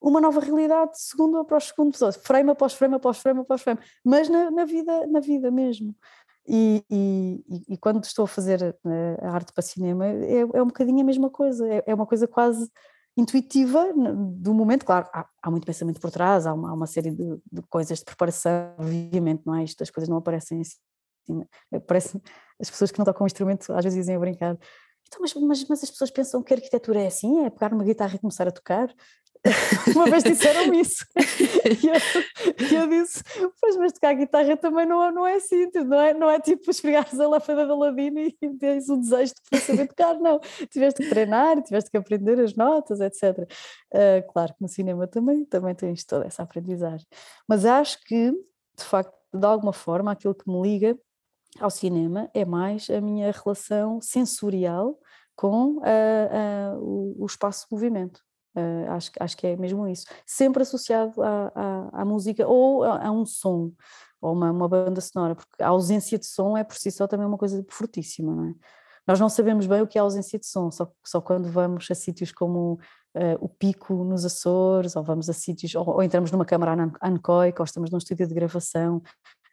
uma 0.00 0.20
nova 0.20 0.40
realidade 0.40 1.00
segundo 1.00 1.38
após 1.38 1.64
segundo, 1.64 1.96
frame 2.20 2.50
após 2.50 2.74
frame 2.74 2.96
após 2.96 3.18
frame 3.18 3.40
após 3.40 3.62
frame, 3.62 3.78
mas 4.04 4.28
na, 4.28 4.50
na 4.50 4.64
vida, 4.64 5.06
na 5.06 5.20
vida 5.20 5.52
mesmo. 5.52 5.94
E, 6.48 6.84
e, 6.90 7.44
e, 7.68 7.78
quando 7.78 8.02
estou 8.04 8.24
a 8.24 8.28
fazer 8.28 8.62
eh, 8.62 9.16
a 9.20 9.30
arte 9.30 9.52
para 9.52 9.62
cinema 9.62 10.06
é, 10.06 10.40
é 10.40 10.62
um 10.62 10.66
bocadinho 10.66 11.00
a 11.00 11.04
mesma 11.04 11.28
coisa, 11.28 11.66
é, 11.66 11.82
é 11.86 11.94
uma 11.94 12.06
coisa 12.06 12.28
quase 12.28 12.70
intuitiva 13.16 13.92
do 14.36 14.52
momento, 14.52 14.84
claro, 14.84 15.08
há, 15.12 15.26
há 15.42 15.50
muito 15.50 15.64
pensamento 15.64 16.00
por 16.00 16.10
trás, 16.10 16.46
há 16.46 16.52
uma, 16.52 16.70
há 16.70 16.72
uma 16.72 16.86
série 16.86 17.10
de, 17.10 17.40
de, 17.50 17.62
coisas 17.68 17.98
de 17.98 18.04
preparação, 18.04 18.74
obviamente, 18.78 19.42
não 19.44 19.54
é? 19.54 19.64
Isto, 19.64 19.82
as 19.82 19.90
coisas 19.90 20.08
não 20.08 20.18
aparecem 20.18 20.60
assim, 20.60 20.76
parece 21.86 22.20
as 22.60 22.70
pessoas 22.70 22.90
que 22.90 22.98
não 22.98 23.04
tocam 23.04 23.24
um 23.24 23.26
instrumento 23.26 23.72
às 23.72 23.84
vezes 23.84 23.98
dizem 23.98 24.16
a 24.16 24.18
brincar, 24.18 24.58
então, 25.06 25.20
mas, 25.20 25.34
mas, 25.34 25.68
mas 25.68 25.82
as 25.84 25.90
pessoas 25.90 26.10
pensam 26.10 26.42
que 26.42 26.52
a 26.52 26.56
arquitetura 26.56 27.00
é 27.00 27.06
assim, 27.06 27.44
é 27.44 27.50
pegar 27.50 27.72
uma 27.72 27.84
guitarra 27.84 28.16
e 28.16 28.18
começar 28.18 28.48
a 28.48 28.50
tocar? 28.50 28.92
Uma 29.94 30.06
vez 30.10 30.24
disseram 30.24 30.74
isso 30.74 31.06
e 31.14 31.86
eu, 31.86 32.80
eu, 32.80 32.88
disse, 32.88 33.22
pois 33.60 33.76
mas 33.76 33.92
tocar 33.92 34.14
guitarra 34.14 34.56
também 34.56 34.86
não, 34.86 35.12
não 35.12 35.26
é 35.26 35.34
assim, 35.34 35.70
não 35.84 36.00
é, 36.00 36.14
não 36.14 36.28
é 36.28 36.40
tipo 36.40 36.68
esfregares 36.68 37.18
a 37.20 37.28
lâmpada 37.28 37.64
da 37.64 37.76
Ladina 37.76 38.22
e 38.22 38.32
tens 38.58 38.88
o 38.88 38.96
desejo 38.96 39.32
de 39.52 39.58
saber 39.60 39.86
tocar, 39.86 40.14
não, 40.14 40.40
tiveste 40.68 41.02
que 41.02 41.08
treinar, 41.08 41.62
tiveste 41.62 41.90
que 41.90 41.96
aprender 41.96 42.40
as 42.40 42.56
notas, 42.56 43.00
etc. 43.00 43.38
Uh, 43.38 43.46
ah, 43.94 44.22
claro 44.32 44.54
que 44.54 44.62
no 44.62 44.68
cinema 44.68 45.06
também, 45.06 45.44
também 45.44 45.74
tens 45.74 46.04
toda 46.04 46.26
essa 46.26 46.42
aprendizagem, 46.42 47.06
mas 47.46 47.64
acho 47.64 48.02
que, 48.04 48.32
de 48.32 48.84
facto, 48.84 49.14
de 49.32 49.46
alguma 49.46 49.72
forma, 49.72 50.10
aquilo 50.10 50.34
que 50.34 50.50
me 50.50 50.60
liga 50.60 50.98
ao 51.60 51.70
cinema 51.70 52.30
é 52.34 52.44
mais 52.44 52.88
a 52.90 53.00
minha 53.00 53.32
relação 53.32 54.00
sensorial 54.00 54.98
com 55.34 55.76
uh, 55.76 55.80
uh, 55.80 56.78
o, 56.78 57.22
o 57.22 57.26
espaço-movimento. 57.26 58.20
Uh, 58.56 58.90
acho, 58.90 59.10
acho 59.20 59.36
que 59.36 59.46
é 59.46 59.56
mesmo 59.56 59.86
isso. 59.86 60.06
Sempre 60.24 60.62
associado 60.62 61.22
à, 61.22 61.52
à, 61.54 62.02
à 62.02 62.04
música 62.04 62.46
ou 62.46 62.82
a, 62.84 63.06
a, 63.06 63.10
um 63.12 63.26
som, 63.26 63.70
ou 64.20 64.32
uma, 64.32 64.50
uma 64.50 64.68
banda 64.68 65.00
sonora, 65.00 65.34
porque 65.34 65.62
a 65.62 65.68
ausência 65.68 66.18
de 66.18 66.26
som 66.26 66.56
é 66.56 66.64
por 66.64 66.76
si 66.76 66.90
só 66.90 67.06
também 67.06 67.26
uma 67.26 67.36
coisa 67.36 67.64
fortíssima, 67.68 68.34
não 68.34 68.48
é? 68.48 68.54
Nós 69.06 69.20
não 69.20 69.28
sabemos 69.28 69.66
bem 69.66 69.80
o 69.82 69.86
que 69.86 69.98
é 69.98 70.00
a 70.00 70.04
ausência 70.04 70.36
de 70.36 70.46
som, 70.46 70.68
só, 70.70 70.90
só 71.04 71.20
quando 71.20 71.48
vamos 71.48 71.86
a 71.88 71.94
sítios 71.94 72.32
como 72.32 72.72
uh, 73.14 73.36
o 73.40 73.48
Pico 73.48 73.94
nos 74.02 74.24
Açores, 74.24 74.96
ou 74.96 75.02
vamos 75.04 75.30
a 75.30 75.32
sítios, 75.32 75.74
ou, 75.76 75.88
ou 75.88 76.02
entramos 76.02 76.32
numa 76.32 76.44
câmara 76.44 76.90
anecoica, 77.00 77.62
ou 77.62 77.64
estamos 77.64 77.88
num 77.88 77.98
estúdio 77.98 78.26
de 78.26 78.34
gravação, 78.34 79.00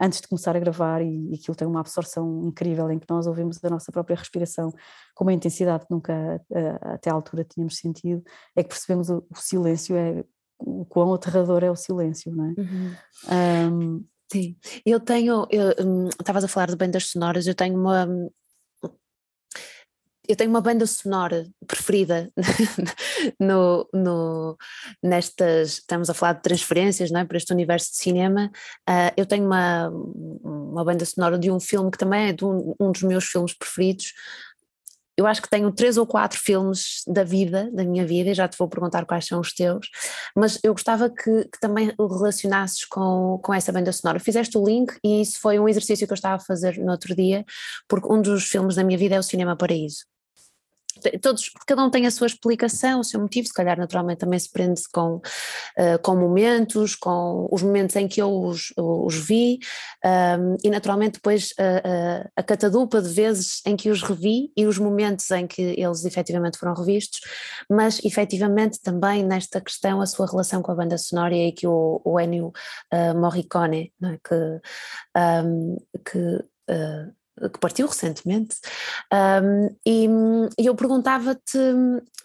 antes 0.02 0.22
de 0.22 0.28
começar 0.28 0.56
a 0.56 0.60
gravar 0.60 1.02
e, 1.02 1.32
e 1.32 1.36
aquilo 1.36 1.56
tem 1.56 1.68
uma 1.68 1.80
absorção 1.80 2.42
incrível 2.44 2.90
em 2.92 3.00
que 3.00 3.08
nós 3.10 3.28
ouvimos 3.28 3.64
a 3.64 3.70
nossa 3.70 3.92
própria 3.92 4.16
respiração 4.16 4.72
com 5.16 5.24
uma 5.24 5.34
intensidade 5.34 5.86
que 5.86 5.94
nunca 5.94 6.42
uh, 6.50 6.94
até 6.94 7.10
à 7.10 7.14
altura 7.14 7.44
tínhamos 7.44 7.78
sentido, 7.78 8.24
é 8.56 8.64
que 8.64 8.70
percebemos 8.70 9.10
o, 9.10 9.26
o 9.30 9.38
silêncio, 9.38 9.96
é 9.96 10.24
o 10.60 10.86
quão 10.86 11.14
aterrador 11.14 11.64
é 11.64 11.72
o 11.72 11.76
silêncio, 11.76 12.34
não 12.36 12.46
é? 12.46 12.54
Uhum. 12.58 12.96
Um, 13.72 14.06
Sim, 14.32 14.56
eu 14.84 15.00
tenho, 15.00 15.44
hum, 15.86 16.08
estavas 16.08 16.44
a 16.44 16.48
falar 16.48 16.66
de 16.66 16.76
bandas 16.76 17.06
sonoras, 17.06 17.46
eu 17.46 17.54
tenho 17.54 17.80
uma, 17.80 18.08
eu 20.28 20.36
tenho 20.36 20.50
uma 20.50 20.62
banda 20.62 20.86
sonora 20.88 21.46
preferida 21.68 22.32
no, 23.40 23.88
no, 23.94 24.58
nestas, 25.02 25.74
estamos 25.74 26.10
a 26.10 26.14
falar 26.14 26.34
de 26.34 26.44
transferências 26.44 27.12
não 27.12 27.20
é? 27.20 27.26
para 27.26 27.38
este 27.38 27.52
universo 27.52 27.92
de 27.92 27.98
cinema, 27.98 28.50
uh, 28.90 29.12
eu 29.18 29.26
tenho 29.26 29.46
uma, 29.46 29.90
uma 29.90 30.86
banda 30.86 31.06
sonora 31.06 31.38
de 31.38 31.52
um 31.52 31.60
filme 31.60 31.92
que 31.92 31.98
também 31.98 32.30
é 32.30 32.34
de 32.34 32.46
um, 32.46 32.74
um 32.80 32.92
dos 32.92 33.04
meus 33.04 33.26
filmes 33.26 33.54
preferidos, 33.54 34.14
eu 35.16 35.28
acho 35.28 35.42
que 35.42 35.50
tenho 35.50 35.72
três 35.72 35.96
ou 35.98 36.08
quatro 36.08 36.40
filmes 36.40 37.04
da 37.06 37.24
vida, 37.24 37.70
da 37.72 37.84
minha 37.84 38.06
vida, 38.06 38.32
e 38.32 38.34
já 38.34 38.48
te 38.48 38.58
vou 38.58 38.68
perguntar 38.68 39.06
quais 39.06 39.28
são 39.28 39.40
os 39.40 39.54
teus, 39.54 39.88
mas 40.36 40.60
eu 40.64 40.74
gostava 40.74 41.08
que, 41.10 41.46
que, 41.46 41.60
também 41.60 41.94
o 42.00 42.08
relacionasses 42.08 42.86
com, 42.86 43.40
com 43.44 43.54
essa 43.54 43.72
banda 43.72 43.92
sonora. 43.92 44.20
Fizeste 44.20 44.58
o 44.58 44.66
link 44.66 44.98
e 45.04 45.22
isso 45.22 45.40
foi 45.40 45.60
um 45.60 45.70
exercício 45.70 46.08
que 46.08 46.14
eu 46.14 46.16
estava 46.16 46.38
a 46.38 46.46
fazer 46.46 46.78
no 46.80 46.92
outro 46.92 47.16
dia, 47.16 47.46
porque 47.88 48.12
um 48.12 48.22
dos 48.22 48.46
filmes 48.46 48.76
da 48.76 48.84
minha 48.84 48.98
vida 48.98 49.16
é 49.16 49.20
o 49.20 49.24
Cinema 49.24 49.56
Paraíso 49.56 50.13
todos, 51.22 51.50
cada 51.68 51.84
um 51.84 51.90
tem 51.90 52.06
a 52.06 52.12
sua 52.12 52.28
explicação, 52.28 53.00
o 53.00 53.04
seu 53.04 53.20
motivo, 53.20 53.48
se 53.48 53.54
calhar 53.54 53.78
naturalmente 53.78 54.20
também 54.20 54.40
se 54.40 54.52
prende 54.52 54.82
com, 54.92 55.16
uh, 55.16 56.00
com 56.02 56.16
momentos, 56.16 56.96
com 56.96 57.48
os 57.52 57.62
momentos 57.62 57.96
em 57.96 58.08
que 58.08 58.22
eu 58.22 58.44
os, 58.44 58.74
os 58.78 59.16
vi 59.16 59.60
um, 60.04 60.58
e 60.64 60.70
naturalmente 60.70 61.14
depois 61.14 61.52
uh, 61.52 62.24
uh, 62.26 62.32
a 62.36 62.44
catadupa 62.44 63.02
de 63.02 63.10
vezes 63.10 63.62
em 63.66 63.76
que 63.76 63.90
os 63.90 64.02
revi 64.02 64.52
e 64.56 64.66
os 64.66 64.78
momentos 64.78 65.30
em 65.32 65.48
que 65.48 65.62
eles 65.62 66.06
efetivamente 66.06 66.58
foram 66.58 66.74
revistos, 66.74 67.22
mas 67.70 68.04
efetivamente 68.04 68.82
também 68.82 69.24
nesta 69.24 69.62
questão 69.62 70.02
a 70.02 70.06
sua 70.06 70.28
relação 70.28 70.62
com 70.62 70.72
a 70.72 70.76
banda 70.76 70.98
sonora 70.98 71.36
e 71.36 71.52
que 71.52 71.68
o, 71.68 72.02
o 72.04 72.20
Ennio 72.20 72.52
Morricone, 73.16 73.94
é? 74.04 74.18
que, 74.24 74.62
um, 75.18 75.78
que 76.06 76.54
que 77.52 77.60
partiu 77.60 77.88
recentemente, 77.88 78.58
um, 79.12 79.76
e, 79.86 80.08
e, 80.60 80.66
eu 80.66 80.76
perguntava-te 80.76 81.58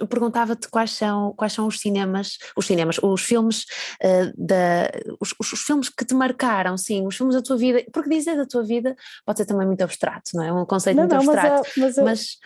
perguntava-te 0.09 0.69
quais 0.69 0.93
são, 0.93 1.33
quais 1.35 1.53
são 1.53 1.67
os 1.67 1.81
cinemas, 1.81 2.39
os 2.57 2.67
cinemas, 2.67 2.99
os 3.03 3.23
filmes 3.23 3.65
uh, 4.03 4.33
da, 4.37 4.91
os, 5.19 5.35
os, 5.41 5.61
filmes 5.61 5.89
que 5.89 6.05
te 6.05 6.15
marcaram, 6.15 6.77
sim, 6.77 7.07
os 7.07 7.17
filmes 7.17 7.35
da 7.35 7.43
tua 7.43 7.57
vida, 7.57 7.85
porque 7.93 8.11
dizer 8.11 8.37
da 8.37 8.47
tua 8.47 8.63
vida 8.63 8.95
pode 9.25 9.39
ser 9.39 9.47
também 9.47 9.67
muito 9.67 9.83
abstrato, 9.83 10.31
não 10.35 10.45
é? 10.45 10.53
Um 10.53 10.67
conceito 10.67 10.97
não, 10.97 11.05
muito 11.05 11.25
não, 11.25 11.33
abstrato, 11.33 11.71
mas, 11.77 11.97
mas, 11.97 12.05
mas 12.05 12.39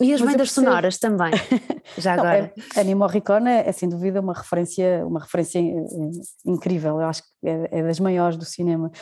e 0.00 0.12
as 0.12 0.20
bandas 0.20 0.52
sonoras 0.52 0.98
também, 0.98 1.32
já 1.98 2.16
não, 2.16 2.24
agora. 2.24 2.52
É, 2.76 2.80
Ennio 2.80 2.96
Morricone 2.96 3.50
é, 3.50 3.68
é, 3.68 3.72
sem 3.72 3.88
dúvida 3.88 4.20
uma 4.20 4.32
referência, 4.32 5.04
uma 5.04 5.18
referência 5.18 5.58
eh, 5.58 6.10
incrível, 6.46 7.00
eu 7.00 7.06
acho 7.06 7.22
que 7.22 7.48
é, 7.48 7.68
é, 7.78 7.82
das 7.82 7.98
maiores 7.98 8.36
do 8.36 8.44
cinema, 8.44 8.92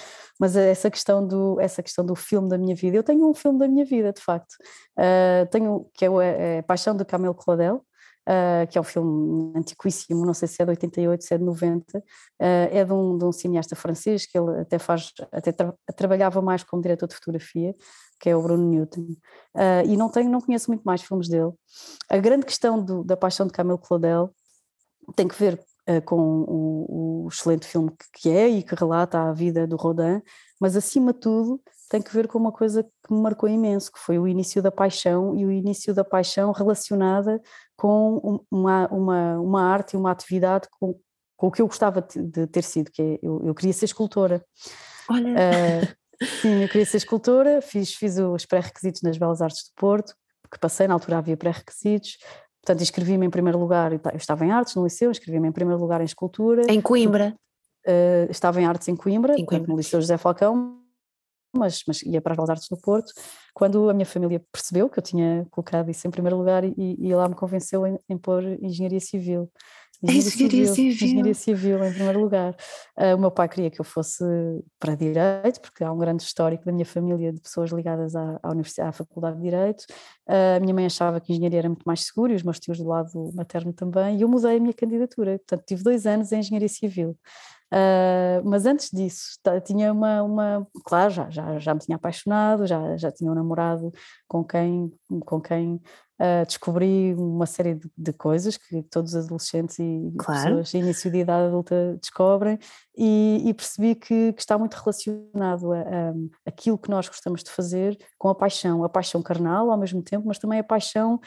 mas 0.40 0.56
essa 0.56 0.90
questão, 0.90 1.26
do, 1.26 1.60
essa 1.60 1.82
questão 1.82 2.04
do 2.04 2.14
filme 2.14 2.48
da 2.48 2.56
minha 2.56 2.74
vida, 2.74 2.96
eu 2.96 3.02
tenho 3.02 3.28
um 3.28 3.34
filme 3.34 3.58
da 3.58 3.68
minha 3.68 3.84
vida 3.84 4.10
de 4.10 4.22
facto, 4.22 4.54
uh, 4.98 5.46
tenho, 5.50 5.86
que 5.94 6.06
é, 6.06 6.10
o, 6.10 6.18
é, 6.18 6.58
é 6.58 6.62
Paixão 6.62 6.96
de 6.96 7.04
Camille 7.04 7.34
Claudel, 7.34 7.84
Uh, 8.28 8.66
que 8.68 8.76
é 8.76 8.80
um 8.80 8.84
filme 8.84 9.52
antiquíssimo, 9.54 10.26
não 10.26 10.34
sei 10.34 10.48
se 10.48 10.60
é 10.60 10.64
de 10.64 10.70
88, 10.70 11.22
se 11.22 11.32
é 11.32 11.38
de 11.38 11.44
90, 11.44 11.98
uh, 11.98 12.02
é 12.40 12.84
de 12.84 12.92
um, 12.92 13.16
de 13.16 13.24
um, 13.24 13.30
cineasta 13.30 13.76
francês 13.76 14.26
que 14.26 14.36
ele 14.36 14.62
até 14.62 14.80
faz, 14.80 15.12
até 15.30 15.52
tra 15.52 15.72
trabalhava 15.94 16.42
mais 16.42 16.64
como 16.64 16.82
diretor 16.82 17.06
de 17.06 17.14
fotografia, 17.14 17.72
que 18.18 18.28
é 18.28 18.34
o 18.34 18.42
Bruno 18.42 18.68
Newton, 18.68 19.02
uh, 19.02 19.86
e 19.86 19.96
não 19.96 20.08
tenho, 20.08 20.28
não 20.28 20.40
conheço 20.40 20.68
muito 20.68 20.82
mais 20.82 21.02
filmes 21.02 21.28
dele. 21.28 21.52
A 22.10 22.16
grande 22.18 22.46
questão 22.46 22.84
do, 22.84 23.04
da 23.04 23.16
paixão 23.16 23.46
de 23.46 23.52
Camille 23.52 23.78
Claudel 23.78 24.34
tem 25.14 25.28
que 25.28 25.40
ver 25.40 25.64
com 26.04 26.18
o, 26.48 27.26
o, 27.26 27.28
excelente 27.28 27.64
filme 27.64 27.92
que 28.12 28.28
é 28.28 28.48
e 28.48 28.60
que 28.64 28.74
relata 28.74 29.20
a 29.20 29.32
vida 29.32 29.68
do 29.68 29.76
Rodin, 29.76 30.20
mas 30.60 30.74
acima 30.74 31.12
de 31.12 31.20
tudo 31.20 31.62
tem 31.88 32.02
que 32.02 32.12
ver 32.12 32.26
com 32.26 32.38
uma 32.38 32.52
coisa 32.52 32.82
que 32.82 33.12
me 33.12 33.20
marcou 33.20 33.48
imenso, 33.48 33.92
que 33.92 33.98
foi 33.98 34.18
o 34.18 34.26
início 34.26 34.60
da 34.62 34.72
paixão 34.72 35.36
e 35.36 35.46
o 35.46 35.52
início 35.52 35.94
da 35.94 36.04
paixão 36.04 36.50
relacionada 36.52 37.40
com 37.76 38.40
uma, 38.50 38.88
uma, 38.88 39.40
uma 39.40 39.62
arte 39.62 39.92
e 39.92 39.96
uma 39.96 40.10
atividade 40.10 40.68
com, 40.78 40.98
com 41.36 41.46
o 41.48 41.50
que 41.50 41.60
eu 41.60 41.66
gostava 41.66 42.00
de 42.00 42.46
ter 42.46 42.64
sido, 42.64 42.90
que 42.90 43.02
é, 43.02 43.18
eu, 43.22 43.42
eu 43.44 43.54
queria 43.54 43.72
ser 43.72 43.84
escultora. 43.84 44.44
Olha... 45.08 45.32
Uh, 45.32 46.24
sim, 46.40 46.62
eu 46.62 46.68
queria 46.68 46.86
ser 46.86 46.96
escultora, 46.96 47.60
fiz, 47.60 47.94
fiz 47.94 48.16
os 48.18 48.46
pré-requisitos 48.46 49.02
nas 49.02 49.18
Belas 49.18 49.42
Artes 49.42 49.64
de 49.64 49.72
Porto, 49.76 50.14
que 50.50 50.58
passei, 50.58 50.88
na 50.88 50.94
altura 50.94 51.18
havia 51.18 51.36
pré-requisitos, 51.36 52.16
portanto 52.62 52.82
inscrevi-me 52.82 53.26
em 53.26 53.30
primeiro 53.30 53.58
lugar, 53.58 53.92
eu 53.92 54.00
estava 54.14 54.44
em 54.46 54.50
artes 54.50 54.74
no 54.74 54.84
liceu, 54.84 55.10
inscrevi-me 55.10 55.48
em 55.48 55.52
primeiro 55.52 55.80
lugar 55.80 56.00
em 56.00 56.04
escultura. 56.04 56.62
Em 56.68 56.80
Coimbra? 56.80 57.34
Uh, 57.86 58.30
estava 58.30 58.60
em 58.60 58.66
artes 58.66 58.88
em 58.88 58.96
Coimbra, 58.96 59.34
em 59.38 59.44
Coimbra. 59.44 59.68
no 59.68 59.76
liceu 59.76 60.00
José 60.00 60.16
Falcão, 60.16 60.80
mas, 61.56 61.82
mas 61.86 62.02
ia 62.02 62.20
para 62.20 62.32
as 62.32 62.36
Belas 62.36 62.50
Artes 62.50 62.68
do 62.68 62.76
Porto, 62.76 63.12
quando 63.54 63.88
a 63.88 63.94
minha 63.94 64.06
família 64.06 64.44
percebeu 64.52 64.88
que 64.88 64.98
eu 64.98 65.02
tinha 65.02 65.46
colocado 65.50 65.90
isso 65.90 66.06
em 66.06 66.10
primeiro 66.10 66.36
lugar 66.36 66.64
e, 66.64 66.74
e 66.76 67.14
lá 67.14 67.28
me 67.28 67.34
convenceu 67.34 67.86
em, 67.86 67.98
em 68.08 68.18
pôr 68.18 68.42
Engenharia 68.62 69.00
Civil. 69.00 69.50
Engenharia, 70.02 70.66
civil, 70.66 70.74
civil. 70.74 70.92
Engenharia 70.92 71.34
Civil, 71.34 71.84
em 71.84 71.92
primeiro 71.92 72.20
lugar. 72.20 72.54
Uh, 72.98 73.14
o 73.16 73.18
meu 73.18 73.30
pai 73.30 73.48
queria 73.48 73.70
que 73.70 73.80
eu 73.80 73.84
fosse 73.84 74.24
para 74.78 74.94
Direito, 74.94 75.60
porque 75.60 75.82
há 75.82 75.90
um 75.90 75.98
grande 75.98 76.22
histórico 76.22 76.64
da 76.64 76.72
minha 76.72 76.84
família 76.84 77.32
de 77.32 77.40
pessoas 77.40 77.70
ligadas 77.70 78.14
à, 78.14 78.38
à, 78.42 78.50
universidade, 78.50 78.90
à 78.90 78.92
Faculdade 78.92 79.36
de 79.36 79.42
Direito. 79.42 79.82
Uh, 80.28 80.56
a 80.56 80.60
minha 80.60 80.74
mãe 80.74 80.86
achava 80.86 81.20
que 81.20 81.32
Engenharia 81.32 81.60
era 81.60 81.68
muito 81.68 81.84
mais 81.84 82.04
seguro 82.04 82.32
e 82.32 82.36
os 82.36 82.42
meus 82.42 82.58
tios 82.58 82.78
do 82.78 82.86
lado 82.86 83.32
materno 83.34 83.72
também, 83.72 84.18
e 84.18 84.22
eu 84.22 84.28
mudei 84.28 84.56
a 84.56 84.60
minha 84.60 84.74
candidatura. 84.74 85.38
Portanto, 85.38 85.64
tive 85.66 85.82
dois 85.82 86.06
anos 86.06 86.30
em 86.30 86.40
Engenharia 86.40 86.68
Civil. 86.68 87.16
Uh, 87.72 88.40
mas 88.44 88.64
antes 88.64 88.90
disso, 88.92 89.38
tinha 89.64 89.92
uma, 89.92 90.22
uma 90.22 90.66
claro, 90.84 91.10
já, 91.10 91.30
já, 91.30 91.58
já 91.58 91.74
me 91.74 91.80
tinha 91.80 91.96
apaixonado, 91.96 92.64
já, 92.66 92.96
já 92.96 93.10
tinha 93.10 93.30
um 93.30 93.34
namorado 93.34 93.90
com 94.28 94.44
quem, 94.44 94.92
com 95.24 95.40
quem 95.40 95.74
uh, 95.74 96.46
descobri 96.46 97.12
uma 97.14 97.44
série 97.44 97.74
de, 97.74 97.90
de, 97.96 98.12
coisas 98.12 98.56
que 98.56 98.84
todos 98.84 99.14
os 99.14 99.24
adolescentes 99.24 99.80
e 99.80 100.12
claro. 100.16 100.44
pessoas 100.44 100.74
em 100.74 100.78
início 100.80 101.10
de 101.10 101.18
idade 101.18 101.48
adulta 101.48 101.96
descobrem 102.00 102.56
e, 102.96 103.42
e 103.44 103.52
percebi 103.52 103.96
que, 103.96 104.32
que, 104.32 104.40
está 104.40 104.56
muito 104.56 104.74
relacionado 104.74 105.72
a, 105.72 105.80
a, 105.80 106.12
aquilo 106.46 106.78
que 106.78 106.88
nós 106.88 107.08
gostamos 107.08 107.42
de 107.42 107.50
fazer 107.50 107.98
com 108.16 108.28
a 108.28 108.34
paixão, 108.34 108.84
a 108.84 108.88
paixão 108.88 109.20
carnal 109.22 109.72
ao 109.72 109.78
mesmo 109.78 110.02
tempo, 110.02 110.26
mas 110.26 110.38
também 110.38 110.60
a 110.60 110.64
paixão 110.64 111.20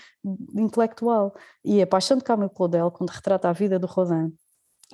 intelectual. 0.56 1.36
E 1.66 1.82
a 1.82 1.88
paixão 1.88 2.18
de 2.18 2.24
Camille 2.24 2.50
Claudel, 2.50 2.90
quando 2.92 3.10
retrata 3.10 3.50
a 3.50 3.54
vida 3.54 3.78
do 3.78 3.88
Rodin, 3.88 4.34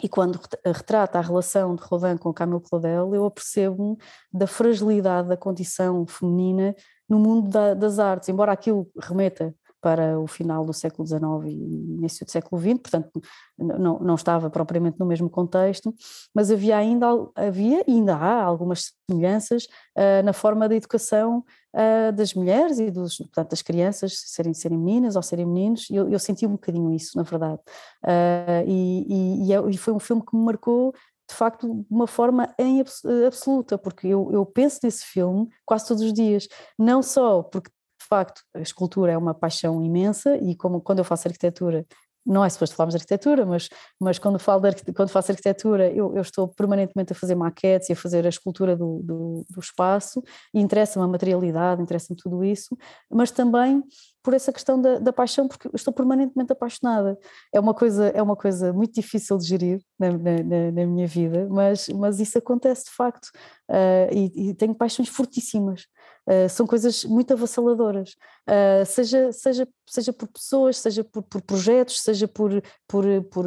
e 0.04 0.10
quando 0.10 0.40
retrata 0.66 1.18
a 1.18 1.22
relação 1.22 1.76
de 1.76 1.84
Rodin 1.84 2.18
com 2.18 2.34
Camille 2.34 2.62
Claudel, 2.62 3.16
eu 3.16 3.26
apercebo-me 3.26 3.98
da 4.32 4.46
fragilidade 4.46 5.30
da 5.30 5.38
condição 5.38 6.06
feminina 6.06 6.76
no 7.08 7.18
mundo 7.18 7.50
da, 7.50 7.74
das 7.74 7.98
artes, 7.98 8.28
embora 8.28 8.52
aquilo 8.52 8.90
remeta 9.00 9.56
para 9.86 10.20
o 10.20 10.26
final 10.26 10.66
do 10.66 10.74
século 10.74 11.08
XIX 11.08 11.22
e 11.46 11.94
início 12.00 12.26
do 12.26 12.32
século 12.32 12.60
XX, 12.60 12.80
portanto 12.82 13.22
não, 13.56 14.00
não 14.00 14.16
estava 14.16 14.50
propriamente 14.50 15.00
no 15.00 15.06
mesmo 15.06 15.30
contexto, 15.30 15.94
mas 16.34 16.50
havia 16.50 16.76
ainda, 16.76 17.06
havia 17.36 17.84
ainda 17.88 18.16
há 18.16 18.44
algumas 18.44 18.94
semelhanças 19.08 19.66
uh, 19.96 20.26
na 20.26 20.34
forma 20.34 20.68
da 20.68 20.76
educação 20.76 21.46
uh, 21.76 22.12
das 22.14 22.34
mulheres 22.34 22.80
e 22.80 22.90
dos, 22.90 23.18
portanto, 23.18 23.50
das 23.50 23.62
crianças 23.62 24.24
serem, 24.26 24.54
serem 24.54 24.78
meninas 24.78 25.16
ou 25.16 25.22
serem 25.22 25.46
meninos, 25.46 25.88
eu, 25.92 26.10
eu 26.10 26.18
senti 26.18 26.48
um 26.48 26.54
bocadinho 26.54 26.94
isso, 26.94 27.18
na 27.18 27.24
verdade, 27.24 27.62
uh, 28.04 28.66
e, 28.68 29.48
e, 29.48 29.54
é, 29.54 29.70
e 29.70 29.78
foi 29.78 29.94
um 29.94 30.00
filme 30.00 30.24
que 30.26 30.36
me 30.36 30.44
marcou 30.44 30.94
de 31.28 31.36
facto 31.36 31.68
de 31.68 31.86
uma 31.90 32.08
forma 32.08 32.54
em 32.58 32.84
absoluta, 33.26 33.78
porque 33.78 34.08
eu, 34.08 34.32
eu 34.32 34.46
penso 34.46 34.80
nesse 34.84 35.06
filme 35.06 35.50
quase 35.66 35.88
todos 35.88 36.04
os 36.04 36.14
dias, 36.14 36.48
não 36.78 37.02
só 37.02 37.42
porque 37.42 37.72
de 38.06 38.08
facto, 38.08 38.44
a 38.54 38.60
escultura 38.60 39.12
é 39.14 39.18
uma 39.18 39.34
paixão 39.34 39.84
imensa 39.84 40.38
e 40.38 40.56
como 40.56 40.80
quando 40.80 41.00
eu 41.00 41.04
faço 41.04 41.28
arquitetura, 41.28 41.84
não 42.26 42.44
é 42.44 42.50
suposto 42.50 42.76
falarmos 42.76 42.94
de 42.94 42.98
arquitetura, 42.98 43.46
mas, 43.46 43.70
mas 44.00 44.18
quando, 44.18 44.40
falo 44.40 44.64
quando 44.96 45.10
faço 45.10 45.32
arquitetura 45.32 45.92
eu, 45.92 46.16
eu, 46.16 46.22
estou 46.22 46.48
permanentemente 46.48 47.14
a 47.14 47.16
fazer 47.16 47.36
maquetes 47.36 47.90
e 47.90 47.94
a 47.94 47.96
fazer 47.96 48.26
a 48.26 48.30
escultura 48.30 48.76
do, 48.76 49.02
do, 49.04 49.46
do 49.50 49.60
espaço 49.60 50.24
e 50.54 50.60
interessa-me 50.60 51.06
a 51.06 51.08
materialidade, 51.08 51.82
interessa-me 51.82 52.18
tudo 52.18 52.44
isso, 52.44 52.76
mas 53.12 53.32
também 53.32 53.84
por 54.26 54.34
essa 54.34 54.52
questão 54.52 54.82
da, 54.82 54.98
da, 54.98 55.14
paixão, 55.14 55.48
porque 55.48 55.70
estou 55.76 55.94
permanentemente 55.94 56.52
apaixonada. 56.52 57.16
É 57.54 57.60
uma 57.60 57.76
coisa, 57.76 58.08
é 58.08 58.22
uma 58.24 58.36
coisa 58.36 58.74
muito 58.74 58.96
difícil 58.96 59.38
de 59.38 59.46
gerir 59.46 59.82
na, 60.00 60.10
na, 60.12 60.72
na 60.72 60.86
minha 60.88 61.06
vida, 61.06 61.48
mas, 61.48 61.88
mas 61.90 62.20
isso 62.20 62.36
acontece 62.36 62.86
de 62.86 62.92
facto 62.92 63.28
uh, 63.70 64.12
e, 64.12 64.50
e 64.50 64.54
tenho 64.56 64.74
paixões 64.74 65.10
fortíssimas. 65.10 65.84
Uh, 66.28 66.50
são 66.50 66.66
coisas 66.66 67.06
muito 67.06 67.34
avassaladoras, 67.34 68.16
uh, 68.50 68.86
seja, 68.86 69.32
seja, 69.32 69.68
seja 69.88 70.12
por 70.12 70.28
pessoas, 70.28 70.78
seja 70.78 71.04
por, 71.04 71.22
por 71.22 71.42
projetos, 71.42 72.02
seja 72.02 72.28
por, 72.28 72.64
por, 72.88 73.06
por 73.32 73.46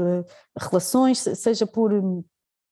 relações, 0.57 1.19
seja 1.19 1.67
por 1.67 1.93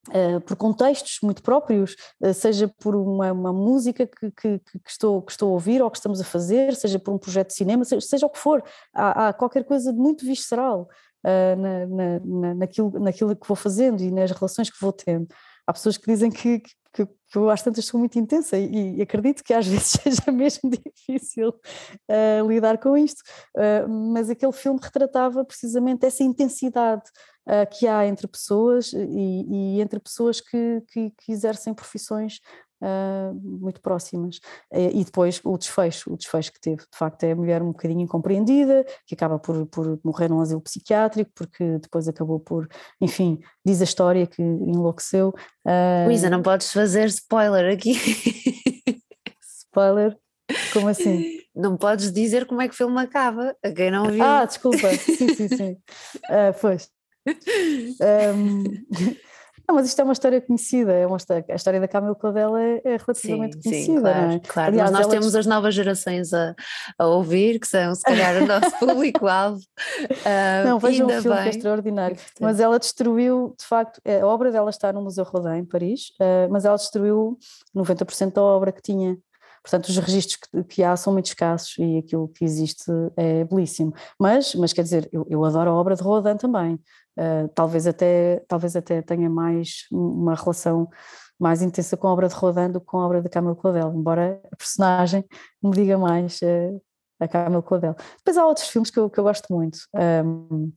Uh, 0.09 0.41
por 0.43 0.57
contextos 0.57 1.19
muito 1.21 1.43
próprios, 1.43 1.97
uh, 2.21 2.33
seja 2.33 2.73
por 2.79 2.95
uma, 2.95 3.33
uma 3.33 3.53
música 3.53 4.07
que, 4.07 4.31
que, 4.31 4.59
que, 4.61 4.81
estou, 4.87 5.21
que 5.21 5.33
estou 5.33 5.51
a 5.51 5.53
ouvir 5.55 5.83
ou 5.83 5.91
que 5.91 5.99
estamos 5.99 6.21
a 6.21 6.25
fazer, 6.25 6.77
seja 6.77 6.97
por 6.97 7.13
um 7.13 7.19
projeto 7.19 7.49
de 7.49 7.55
cinema, 7.55 7.85
seja, 7.85 8.07
seja 8.07 8.27
o 8.27 8.31
que 8.31 8.39
for, 8.39 8.63
há, 8.95 9.29
há, 9.29 9.33
qualquer 9.33 9.65
coisa 9.65 9.93
de 9.93 9.99
muito 9.99 10.25
visceral 10.25 10.89
uh, 11.25 11.61
na, 11.61 12.21
na, 12.21 12.55
naquilo, 12.55 13.01
naquilo 13.01 13.35
que 13.35 13.49
vou 13.49 13.57
fazendo 13.57 14.01
e 14.01 14.13
nas 14.13 14.31
relações 14.31 14.71
que 14.71 14.81
vou 14.81 14.93
tendo. 14.93 15.27
Há 15.67 15.73
pessoas 15.73 15.97
que 15.97 16.07
dizem 16.07 16.31
que, 16.31 16.63
que, 16.97 17.05
que 17.05 17.37
eu 17.37 17.51
às 17.51 17.63
tantas 17.63 17.85
sou 17.85 18.01
muito 18.01 18.19
intensa 18.19 18.57
e, 18.57 18.97
e, 18.97 19.03
acredito 19.03 19.45
que 19.45 19.53
às 19.53 19.67
vezes 19.69 19.99
seja 20.03 20.33
mesmo 20.33 20.71
difícil 20.71 21.51
uh, 21.51 22.49
lidar 22.49 22.79
com 22.79 22.97
isto, 22.97 23.21
uh, 23.57 23.89
mas 23.89 24.31
aquele 24.31 24.53
filme 24.53 24.81
retratava 24.83 25.45
precisamente 25.45 26.07
essa 26.07 26.23
intensidade 26.23 27.03
uh, 27.47 27.69
que 27.79 27.87
há 27.87 28.07
entre 28.07 28.27
pessoas 28.27 28.93
e, 28.95 29.77
e 29.77 29.81
entre 29.81 30.01
pessoas 30.01 30.41
que, 30.41 30.83
que, 30.89 31.11
que 31.11 31.33
exercem 31.33 31.75
profissões 31.75 32.41
Uh, 32.83 33.35
muito 33.35 33.81
próximas. 33.81 34.39
E 34.73 35.03
depois 35.03 35.41
o 35.43 35.57
desfecho, 35.57 36.13
o 36.13 36.17
desfecho 36.17 36.53
que 36.53 36.61
teve, 36.61 36.83
de 36.83 36.99
facto, 36.99 37.25
é 37.25 37.33
a 37.33 37.37
mulher 37.37 37.63
um 37.63 37.69
bocadinho 37.69 38.03
incompreendida, 38.03 38.85
que 39.07 39.15
acaba 39.15 39.39
por, 39.39 39.67
por 39.67 39.99
morrer 40.05 40.29
num 40.29 40.41
asilo 40.41 40.61
psiquiátrico, 40.61 41.31
porque 41.35 41.79
depois 41.79 42.07
acabou 42.07 42.39
por, 42.39 42.69
enfim, 43.01 43.41
diz 43.65 43.81
a 43.81 43.85
história 43.85 44.27
que 44.27 44.43
enlouqueceu. 44.43 45.35
Uh, 45.67 46.07
Luísa, 46.07 46.29
não 46.29 46.43
podes 46.43 46.73
fazer 46.73 47.07
spoiler 47.07 47.73
aqui. 47.73 47.95
spoiler? 49.43 50.17
Como 50.73 50.89
assim? 50.89 51.41
Não 51.55 51.77
podes 51.77 52.13
dizer 52.13 52.47
como 52.47 52.61
é 52.61 52.69
que 52.69 52.75
o 52.75 52.77
filme 52.77 53.01
acaba, 53.01 53.57
a 53.65 53.71
quem 53.71 53.91
não 53.91 54.11
viu. 54.11 54.23
Ah, 54.23 54.45
desculpa, 54.45 54.95
sim, 54.97 55.35
sim, 55.35 55.49
sim. 55.49 55.73
Uh, 56.31 56.55
pois. 56.61 56.91
Um, 58.01 58.63
não, 59.69 59.75
mas 59.75 59.87
isto 59.87 60.01
é 60.01 60.05
uma 60.05 60.13
história 60.13 60.41
conhecida, 60.41 60.93
é 60.93 61.07
uma 61.07 61.17
história, 61.17 61.45
a 61.49 61.55
história 61.55 61.81
da 61.81 61.89
Camila 61.89 62.15
Claudel 62.15 62.57
é, 62.57 62.81
é 62.85 62.97
relativamente 62.97 63.57
sim, 63.57 63.63
conhecida. 63.63 63.95
Sim, 63.95 64.01
claro, 64.01 64.33
é? 64.33 64.41
claro. 64.41 64.73
Aliás, 64.73 64.91
mas 64.91 65.01
nós 65.01 65.11
temos 65.11 65.35
as 65.35 65.47
novas 65.47 65.75
gerações 65.75 66.33
a, 66.33 66.55
a, 66.99 67.07
ouvir, 67.07 67.59
que 67.59 67.67
são 67.67 67.95
se 67.95 68.03
calhar 68.03 68.43
o 68.43 68.47
nosso 68.47 68.71
público-alvo. 68.79 69.61
Uh, 70.01 70.69
não, 70.69 70.79
vejam 70.79 71.07
o 71.07 71.11
filme 71.11 71.29
bem. 71.29 71.43
que 71.43 71.49
é 71.49 71.51
extraordinário. 71.51 72.17
Mas 72.41 72.61
ela 72.61 72.79
destruiu, 72.79 73.55
de 73.59 73.67
facto, 73.67 74.01
é, 74.05 74.21
a 74.21 74.27
obra 74.27 74.53
dela 74.53 74.71
está 74.71 74.93
no 74.93 75.03
Museu 75.03 75.25
Rodin, 75.25 75.59
em 75.59 75.65
Paris, 75.65 76.11
uh, 76.21 76.51
mas 76.51 76.65
ela 76.65 76.77
destruiu 76.77 77.37
90% 77.75 78.33
da 78.33 78.43
obra 78.43 78.71
que 78.71 78.83
tinha. 78.83 79.19
Portanto, 79.63 79.89
os 79.89 79.97
registros 79.99 80.37
que, 80.37 80.63
que, 80.63 80.83
há 80.85 80.97
são 80.97 81.13
muito 81.13 81.27
escassos 81.27 81.75
e 81.79 81.99
aquilo 81.99 82.29
que 82.29 82.45
existe 82.45 82.85
é 83.17 83.43
belíssimo. 83.43 83.93
Mas, 84.17 84.55
mas 84.55 84.73
quer 84.73 84.83
dizer, 84.83 85.09
eu, 85.13 85.27
eu 85.29 85.45
adoro 85.45 85.71
a 85.71 85.75
obra 85.75 85.97
de 85.97 86.03
Rodin 86.05 86.37
também. 86.37 86.79
Uh, 87.17 87.49
talvez, 87.55 87.87
até, 87.87 88.45
talvez 88.47 88.77
até 88.77 89.01
tenha 89.03 89.31
mais 89.31 89.87
uma 89.91 90.35
relação 90.35 90.89
mais 91.39 91.63
intensa 91.63 91.97
com 91.97 92.09
a 92.09 92.13
obra 92.13 92.29
de 92.29 92.35
Rodin 92.35 92.71
do 92.71 92.81
que 92.81 92.87
com 92.87 92.99
a 92.99 93.07
obra 93.07 93.23
de 93.23 93.29
Camille 93.29 93.57
Claudel, 93.57 93.93
embora 93.95 94.41
a 94.51 94.57
personagem 94.57 95.25
me 95.63 95.71
diga 95.71 95.99
mais 95.99 96.41
uh, 96.43 96.81
a 97.21 97.29
Camille 97.29 97.63
Claudel. 97.63 97.95
Depois 98.19 98.37
há 98.37 98.47
outros 98.47 98.69
filmes 98.69 98.91
que 98.91 98.99
eu, 98.99 99.11
que 99.11 99.19
eu 99.19 99.25
gosto 99.25 99.53
muito. 99.53 99.79
Um, 99.95 100.73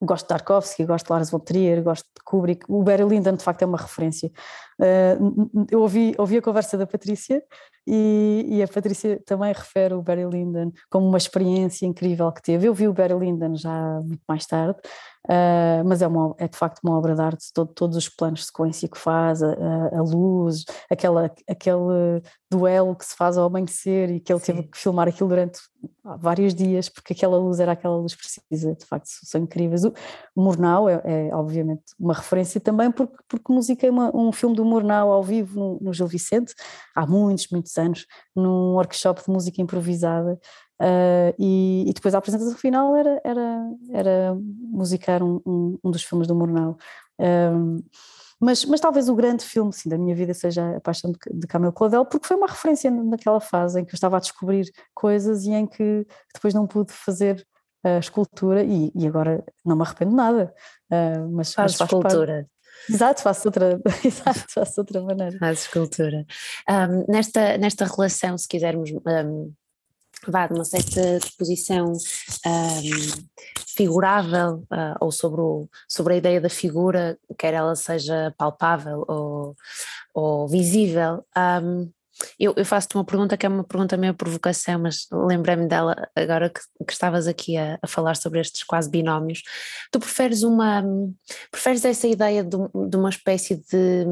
gosto 0.00 0.24
de 0.24 0.28
Tarkovsky, 0.28 0.84
gosto 0.84 1.06
de 1.06 1.12
Lars 1.12 1.30
von 1.30 1.40
Trier, 1.40 1.82
gosto 1.82 2.04
de 2.04 2.22
Kubrick. 2.24 2.64
O 2.68 2.82
Barry 2.82 3.04
Lyndon, 3.04 3.34
de 3.34 3.42
facto, 3.42 3.62
é 3.62 3.66
uma 3.66 3.78
referência. 3.78 4.30
Uh, 4.80 5.66
eu 5.70 5.80
ouvi, 5.80 6.14
ouvi 6.18 6.38
a 6.38 6.42
conversa 6.42 6.78
da 6.78 6.86
Patrícia 6.86 7.42
e, 7.86 8.46
e, 8.48 8.62
a 8.62 8.68
Patrícia 8.68 9.20
também 9.24 9.52
refere 9.52 9.94
o 9.94 10.02
Barry 10.02 10.24
Lyndon 10.24 10.70
como 10.90 11.08
uma 11.08 11.18
experiência 11.18 11.86
incrível 11.86 12.30
que 12.30 12.42
teve. 12.42 12.68
Eu 12.68 12.74
vi 12.74 12.86
o 12.86 12.92
Barry 12.92 13.18
Lyndon 13.18 13.56
já 13.56 14.00
muito 14.00 14.22
mais 14.28 14.46
tarde, 14.46 14.78
Uh, 15.26 15.84
mas 15.84 16.00
é, 16.00 16.06
uma, 16.06 16.34
é 16.38 16.48
de 16.48 16.56
facto 16.56 16.80
uma 16.82 16.96
obra 16.96 17.14
de 17.14 17.20
arte, 17.20 17.52
todo, 17.52 17.72
todos 17.74 17.96
os 17.96 18.08
planos 18.08 18.40
de 18.40 18.46
sequência 18.46 18.88
que 18.88 18.96
faz, 18.96 19.42
a, 19.42 19.52
a, 19.92 20.02
luz, 20.02 20.64
aquela, 20.90 21.30
aquele 21.46 22.22
duelo 22.50 22.96
que 22.96 23.04
se 23.04 23.14
faz 23.14 23.36
ao 23.36 23.46
amanhecer 23.46 24.10
e 24.10 24.20
que 24.20 24.32
ele 24.32 24.40
Sim. 24.40 24.52
teve 24.54 24.68
que 24.68 24.78
filmar 24.78 25.06
aquilo 25.06 25.28
durante 25.28 25.60
vários 26.18 26.54
dias, 26.54 26.88
porque 26.88 27.12
aquela 27.12 27.36
luz 27.36 27.60
era 27.60 27.72
aquela 27.72 27.96
luz 27.96 28.14
precisa, 28.14 28.74
de 28.74 28.84
facto 28.86 29.06
são 29.06 29.42
incríveis. 29.42 29.84
O, 29.84 29.92
Murnau 30.34 30.88
é, 30.88 31.02
é, 31.04 31.34
obviamente 31.34 31.82
uma 31.98 32.14
referência 32.14 32.60
também 32.60 32.90
porque, 32.90 33.16
porque 33.28 33.52
musiquei 33.52 33.90
uma, 33.90 34.14
um 34.16 34.32
filme 34.32 34.56
do 34.56 34.64
Murnau 34.64 35.12
ao 35.12 35.22
vivo 35.22 35.58
no, 35.58 35.78
no 35.80 35.92
Gil 35.92 36.06
Vicente, 36.06 36.54
há 36.94 37.06
muitos, 37.06 37.48
muitos 37.50 37.76
anos, 37.76 38.06
num 38.34 38.74
workshop 38.74 39.22
de 39.24 39.30
música 39.30 39.60
improvisada 39.60 40.38
Uh, 40.80 41.34
e, 41.38 41.84
e, 41.88 41.92
depois 41.92 42.14
a 42.14 42.18
apresentação 42.18 42.56
final 42.56 42.94
era, 42.94 43.20
era, 43.24 43.70
era 43.90 44.36
musicar 44.38 45.22
um, 45.22 45.40
um, 45.44 45.78
um 45.82 45.90
dos 45.90 46.04
filmes 46.04 46.28
do 46.28 46.34
Murnau. 46.34 46.78
Um, 47.18 47.82
mas, 48.40 48.64
mas 48.64 48.80
talvez 48.80 49.08
o 49.08 49.16
grande 49.16 49.44
filme 49.44 49.72
sim, 49.72 49.88
da 49.88 49.98
minha 49.98 50.14
vida 50.14 50.32
seja 50.32 50.76
A 50.76 50.80
Paixão 50.80 51.10
de, 51.10 51.18
de 51.40 51.46
Camille 51.48 51.72
Claudel, 51.72 52.04
porque 52.06 52.26
foi 52.26 52.36
uma 52.36 52.46
referência 52.46 52.90
naquela 52.90 53.40
fase 53.40 53.80
em 53.80 53.84
que 53.84 53.92
eu 53.92 53.96
estava 53.96 54.16
a 54.16 54.20
descobrir 54.20 54.70
coisas 54.94 55.44
e 55.44 55.50
em 55.50 55.66
que 55.66 56.06
depois 56.32 56.54
não 56.54 56.66
pude 56.66 56.92
fazer 56.92 57.44
a 57.82 57.98
escultura 57.98 58.62
e, 58.62 58.92
e 58.94 59.06
agora 59.06 59.44
não 59.64 59.76
me 59.76 59.82
arrependo 59.82 60.14
nada. 60.14 60.54
Uh, 60.90 61.28
mas, 61.32 61.52
faz 61.52 61.76
mas 61.78 61.80
escultura. 61.80 62.34
Parte. 62.34 62.58
Exato, 62.88 63.22
faço 63.22 63.48
outra, 63.48 63.80
exato, 64.04 64.44
faço 64.48 64.80
outra 64.80 65.02
maneira. 65.02 65.36
Faz 65.38 65.62
escultura. 65.62 66.24
Um, 66.68 67.12
nesta, 67.12 67.58
nesta 67.58 67.84
relação, 67.84 68.38
se 68.38 68.46
quisermos 68.46 68.90
um, 68.92 69.52
vá 70.26 70.46
de 70.46 70.54
uma 70.54 70.64
certa 70.64 71.18
disposição 71.18 71.92
um, 71.92 72.00
figurável 73.76 74.64
uh, 74.72 74.96
ou 75.00 75.12
sobre, 75.12 75.40
o, 75.40 75.68
sobre 75.88 76.14
a 76.14 76.16
ideia 76.16 76.40
da 76.40 76.48
figura, 76.48 77.18
quer 77.38 77.54
ela 77.54 77.76
seja 77.76 78.34
palpável 78.36 79.04
ou, 79.06 79.56
ou 80.14 80.48
visível. 80.48 81.24
Um, 81.36 81.90
eu, 82.38 82.52
eu 82.56 82.64
faço-te 82.64 82.96
uma 82.96 83.04
pergunta 83.04 83.36
que 83.36 83.46
é 83.46 83.48
uma 83.48 83.64
pergunta 83.64 83.96
meio 83.96 84.14
provocação, 84.14 84.80
mas 84.80 85.06
lembrei-me 85.12 85.68
dela 85.68 85.94
agora 86.16 86.50
que, 86.50 86.60
que 86.84 86.92
estavas 86.92 87.26
aqui 87.26 87.56
a, 87.56 87.78
a, 87.80 87.86
falar 87.86 88.16
sobre 88.16 88.40
estes 88.40 88.64
quase 88.64 88.90
binómios. 88.90 89.42
Tu 89.92 90.00
preferes 90.00 90.42
uma 90.42 90.82
preferes 91.50 91.84
essa 91.84 92.08
ideia 92.08 92.42
de, 92.42 92.56
de 92.88 92.96
uma 92.96 93.10
espécie 93.10 93.56
de 93.56 94.04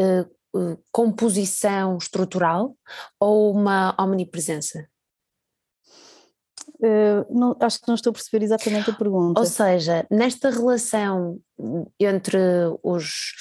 uh, 0.00 0.36
eh, 0.56 0.76
composição 0.90 1.98
estrutural 1.98 2.74
ou 3.20 3.52
uma 3.52 3.94
omnipresença? 3.98 4.88
Uh, 6.78 7.24
não, 7.30 7.56
acho 7.60 7.80
que 7.80 7.88
não 7.88 7.94
estou 7.94 8.10
a 8.10 8.12
perceber 8.12 8.44
exatamente 8.44 8.90
a 8.90 8.94
pergunta. 8.94 9.40
Ou 9.40 9.46
seja, 9.46 10.06
nesta 10.10 10.50
relação 10.50 11.38
entre 11.98 12.38
os, 12.82 13.32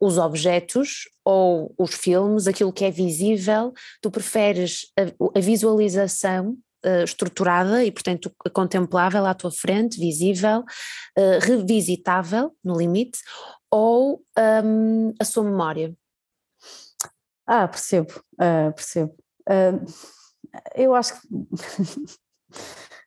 os 0.00 0.18
objetos 0.18 1.08
ou 1.24 1.74
os 1.78 1.94
filmes, 1.94 2.46
aquilo 2.46 2.72
que 2.72 2.84
é 2.84 2.90
visível, 2.90 3.72
tu 4.02 4.10
preferes 4.10 4.86
a, 4.98 5.38
a 5.38 5.40
visualização 5.40 6.58
uh, 6.84 7.04
estruturada 7.04 7.84
e, 7.84 7.90
portanto, 7.90 8.30
contemplável 8.52 9.24
à 9.24 9.32
tua 9.34 9.50
frente, 9.50 9.98
visível, 9.98 10.60
uh, 10.60 11.38
revisitável, 11.40 12.54
no 12.62 12.76
limite, 12.76 13.18
ou 13.70 14.22
um, 14.64 15.14
a 15.18 15.24
sua 15.24 15.42
memória? 15.42 15.94
Ah, 17.54 17.68
percebo, 17.68 18.10
uh, 18.40 18.72
percebo. 18.74 19.14
Uh, 19.46 19.84
eu 20.74 20.94
acho 20.94 21.20
que 21.20 21.28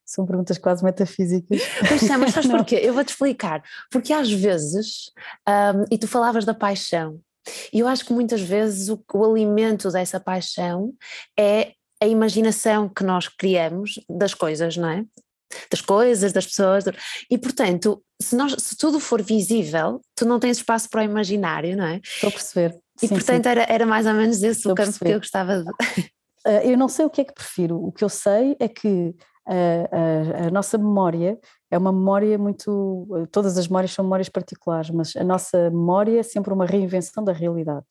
são 0.06 0.24
perguntas 0.24 0.60
quase 0.60 0.84
metafísicas. 0.84 1.64
Pois 1.88 2.08
é, 2.08 2.16
mas 2.16 2.32
sabes 2.32 2.48
porquê? 2.54 2.76
Eu 2.76 2.94
vou-te 2.94 3.10
explicar. 3.10 3.64
Porque 3.90 4.14
às 4.14 4.32
vezes, 4.32 5.12
um, 5.50 5.86
e 5.92 5.98
tu 5.98 6.08
falavas 6.08 6.46
da 6.46 6.54
paixão, 6.54 7.20
e 7.74 7.80
eu 7.80 7.88
acho 7.88 8.06
que 8.06 8.14
muitas 8.14 8.40
vezes 8.40 8.88
o, 8.88 9.04
o 9.16 9.26
alimento 9.26 9.90
dessa 9.90 10.20
paixão 10.20 10.94
é 11.36 11.72
a 12.00 12.06
imaginação 12.06 12.88
que 12.88 13.04
nós 13.04 13.28
criamos 13.28 14.00
das 14.08 14.36
coisas, 14.36 14.78
não 14.78 14.90
é? 14.90 15.04
Das 15.70 15.82
coisas, 15.82 16.34
das 16.34 16.46
pessoas, 16.46 16.84
e 17.30 17.38
portanto, 17.38 18.04
se, 18.22 18.36
nós, 18.36 18.56
se 18.60 18.76
tudo 18.78 19.00
for 19.00 19.22
visível, 19.22 20.02
tu 20.16 20.26
não 20.26 20.40
tens 20.40 20.58
espaço 20.58 20.90
para 20.90 21.02
o 21.02 21.04
imaginário, 21.04 21.76
não 21.76 21.86
é? 21.86 22.02
Estou 22.04 22.30
a 22.30 22.32
perceber. 22.32 22.80
E 23.02 23.08
sim, 23.08 23.16
portanto 23.16 23.44
sim. 23.44 23.50
Era, 23.50 23.66
era 23.70 23.86
mais 23.86 24.06
ou 24.06 24.14
menos 24.14 24.38
esse 24.38 24.60
Estou 24.60 24.72
o 24.72 24.76
campo 24.76 24.98
que 24.98 25.08
eu 25.08 25.20
gostava 25.20 25.64
de. 25.64 25.70
Uh, 26.48 26.62
eu 26.64 26.78
não 26.78 26.88
sei 26.88 27.06
o 27.06 27.10
que 27.10 27.22
é 27.22 27.24
que 27.24 27.34
prefiro, 27.34 27.76
o 27.78 27.92
que 27.92 28.04
eu 28.04 28.10
sei 28.10 28.56
é 28.60 28.68
que 28.68 29.16
a, 29.48 30.48
a, 30.48 30.52
nossa 30.52 30.78
memória 30.78 31.38
é 31.70 31.78
uma 31.78 31.92
memória 31.92 32.38
muito. 32.38 33.08
Todas 33.32 33.58
as 33.58 33.68
memórias 33.68 33.92
são 33.92 34.04
memórias 34.04 34.30
particulares, 34.30 34.90
mas 34.90 35.16
a 35.16 35.24
nossa 35.24 35.70
memória 35.70 36.20
é 36.20 36.24
sempre 36.24 36.54
uma 36.54 36.66
reinvenção 36.66 37.24
da 37.24 37.32
realidade. 37.32 37.86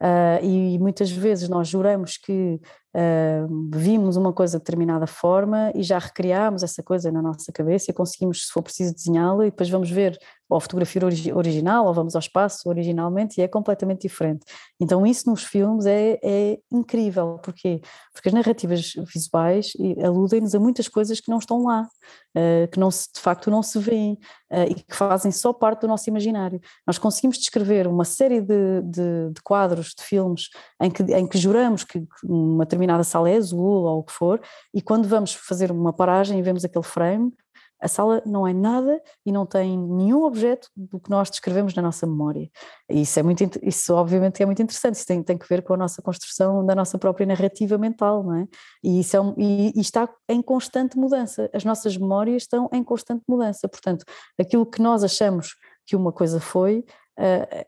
Uh, 0.00 0.44
e 0.44 0.78
muitas 0.78 1.10
vezes 1.10 1.48
nós 1.48 1.68
juramos 1.68 2.16
que 2.16 2.60
uh, 2.94 3.70
vimos 3.74 4.16
uma 4.16 4.32
coisa 4.32 4.58
de 4.58 4.64
determinada 4.64 5.06
forma 5.06 5.72
e 5.74 5.82
já 5.82 5.98
recriámos 5.98 6.62
essa 6.62 6.82
coisa 6.82 7.10
na 7.10 7.22
nossa 7.22 7.50
cabeça 7.52 7.90
e 7.90 7.94
conseguimos, 7.94 8.46
se 8.46 8.52
for 8.52 8.62
preciso, 8.62 8.94
desenhá-la 8.94 9.46
e 9.46 9.50
depois 9.50 9.70
vamos 9.70 9.90
ver 9.90 10.18
ou 10.54 10.58
a 10.58 10.60
fotografia 10.60 11.02
original 11.34 11.84
ou 11.84 11.92
vamos 11.92 12.14
ao 12.14 12.20
espaço 12.20 12.68
originalmente 12.68 13.40
e 13.40 13.42
é 13.42 13.48
completamente 13.48 14.02
diferente. 14.02 14.46
Então 14.78 15.04
isso 15.04 15.28
nos 15.28 15.42
filmes 15.42 15.84
é, 15.84 16.18
é 16.22 16.58
incrível. 16.70 17.40
Porquê? 17.42 17.80
Porque 18.12 18.28
as 18.28 18.34
narrativas 18.34 18.92
visuais 19.12 19.72
aludem-nos 20.02 20.54
a 20.54 20.60
muitas 20.60 20.86
coisas 20.86 21.20
que 21.20 21.28
não 21.28 21.38
estão 21.38 21.64
lá, 21.64 21.88
uh, 22.36 22.68
que 22.70 22.78
não 22.78 22.88
se, 22.88 23.08
de 23.12 23.20
facto 23.20 23.50
não 23.50 23.64
se 23.64 23.80
veem 23.80 24.12
uh, 24.52 24.70
e 24.70 24.74
que 24.74 24.94
fazem 24.94 25.32
só 25.32 25.52
parte 25.52 25.80
do 25.80 25.88
nosso 25.88 26.08
imaginário. 26.08 26.60
Nós 26.86 26.98
conseguimos 26.98 27.36
descrever 27.36 27.88
uma 27.88 28.04
série 28.04 28.40
de, 28.40 28.80
de, 28.82 29.30
de 29.32 29.42
quadros, 29.42 29.92
de 29.98 30.04
filmes, 30.04 30.50
em 30.80 30.88
que, 30.88 31.02
em 31.02 31.26
que 31.26 31.36
juramos 31.36 31.82
que 31.82 32.00
uma 32.22 32.64
determinada 32.64 33.02
sala 33.02 33.28
é 33.28 33.36
azul 33.36 33.84
ou 33.86 33.98
o 33.98 34.04
que 34.04 34.12
for, 34.12 34.40
e 34.72 34.80
quando 34.80 35.08
vamos 35.08 35.34
fazer 35.34 35.72
uma 35.72 35.92
paragem 35.92 36.38
e 36.38 36.42
vemos 36.42 36.64
aquele 36.64 36.84
frame, 36.84 37.32
A 37.80 37.88
sala 37.88 38.22
não 38.24 38.46
é 38.46 38.52
nada 38.52 39.00
e 39.26 39.32
não 39.32 39.44
tem 39.44 39.78
nenhum 39.78 40.24
objeto 40.24 40.68
do 40.76 40.98
que 40.98 41.10
nós 41.10 41.30
descrevemos 41.30 41.74
na 41.74 41.82
nossa 41.82 42.06
memória. 42.06 42.50
Isso 42.88 43.18
é 43.18 43.22
muito, 43.22 43.44
isso 43.62 43.94
obviamente 43.94 44.42
é 44.42 44.46
muito 44.46 44.62
interessante, 44.62 44.94
isso 44.94 45.06
tem, 45.06 45.22
tem 45.22 45.36
que 45.36 45.48
ver 45.48 45.62
com 45.62 45.74
a 45.74 45.76
nossa 45.76 46.00
construção 46.00 46.64
da 46.64 46.74
nossa 46.74 46.98
própria 46.98 47.26
narrativa 47.26 47.76
mental, 47.76 48.22
não 48.22 48.36
é? 48.36 48.46
E 48.82 49.00
isso 49.00 49.16
é 49.16 49.20
um, 49.20 49.34
e, 49.36 49.72
e 49.76 49.80
está 49.80 50.08
em 50.28 50.40
constante 50.40 50.96
mudança. 50.96 51.50
As 51.52 51.64
nossas 51.64 51.96
memórias 51.96 52.42
estão 52.42 52.68
em 52.72 52.82
constante 52.82 53.22
mudança. 53.28 53.68
Portanto, 53.68 54.04
aquilo 54.38 54.64
que 54.64 54.80
nós 54.80 55.04
achamos 55.04 55.54
que 55.86 55.94
uma 55.94 56.12
coisa 56.12 56.40
foi, 56.40 56.84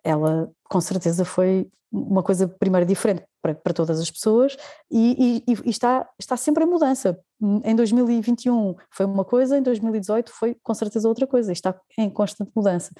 ela 0.02 0.50
com 0.68 0.80
certeza 0.80 1.24
foi 1.24 1.68
uma 1.92 2.22
coisa 2.22 2.48
primeiro 2.48 2.86
diferente 2.86 3.24
para, 3.40 3.54
para 3.54 3.72
todas 3.72 4.00
as 4.00 4.10
pessoas 4.10 4.56
e, 4.90 5.42
e, 5.46 5.52
e, 5.52 5.70
está, 5.70 6.08
está 6.18 6.36
sempre 6.36 6.64
em 6.64 6.66
mudança. 6.66 7.18
Em 7.64 7.74
2021 7.76 8.74
foi 8.90 9.06
uma 9.06 9.24
coisa, 9.24 9.58
em 9.58 9.62
2018 9.62 10.30
foi 10.32 10.56
com 10.62 10.74
certeza 10.74 11.08
outra 11.08 11.26
coisa, 11.26 11.52
está 11.52 11.74
em 11.98 12.10
constante 12.10 12.50
mudança. 12.54 12.90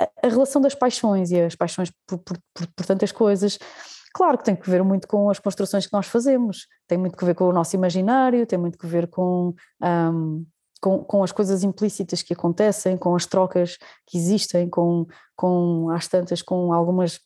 A, 0.00 0.26
a 0.26 0.28
relação 0.28 0.60
das 0.60 0.74
paixões 0.74 1.30
e 1.30 1.40
as 1.40 1.54
paixões 1.54 1.92
por, 2.06 2.18
por, 2.18 2.38
por, 2.54 2.66
por 2.74 2.86
tantas 2.86 3.12
coisas, 3.12 3.58
claro 4.12 4.38
que 4.38 4.44
tem 4.44 4.56
que 4.56 4.68
ver 4.68 4.82
muito 4.82 5.06
com 5.06 5.30
as 5.30 5.38
construções 5.38 5.86
que 5.86 5.92
nós 5.92 6.06
fazemos, 6.06 6.66
tem 6.88 6.98
muito 6.98 7.16
que 7.16 7.24
ver 7.24 7.34
com 7.34 7.44
o 7.44 7.52
nosso 7.52 7.76
imaginário, 7.76 8.46
tem 8.46 8.58
muito 8.58 8.78
que 8.78 8.86
ver 8.86 9.08
com. 9.08 9.54
Um, 9.82 10.44
com, 10.82 11.04
com, 11.04 11.22
as 11.22 11.30
coisas 11.30 11.62
implícitas 11.62 12.22
que 12.22 12.32
acontecem, 12.34 12.96
com 12.98 13.14
as 13.14 13.24
trocas 13.24 13.78
que 14.04 14.18
existem, 14.18 14.68
com, 14.68 15.06
com 15.36 15.86
tantas, 16.10 16.42
com 16.42 16.72
algumas 16.72 17.20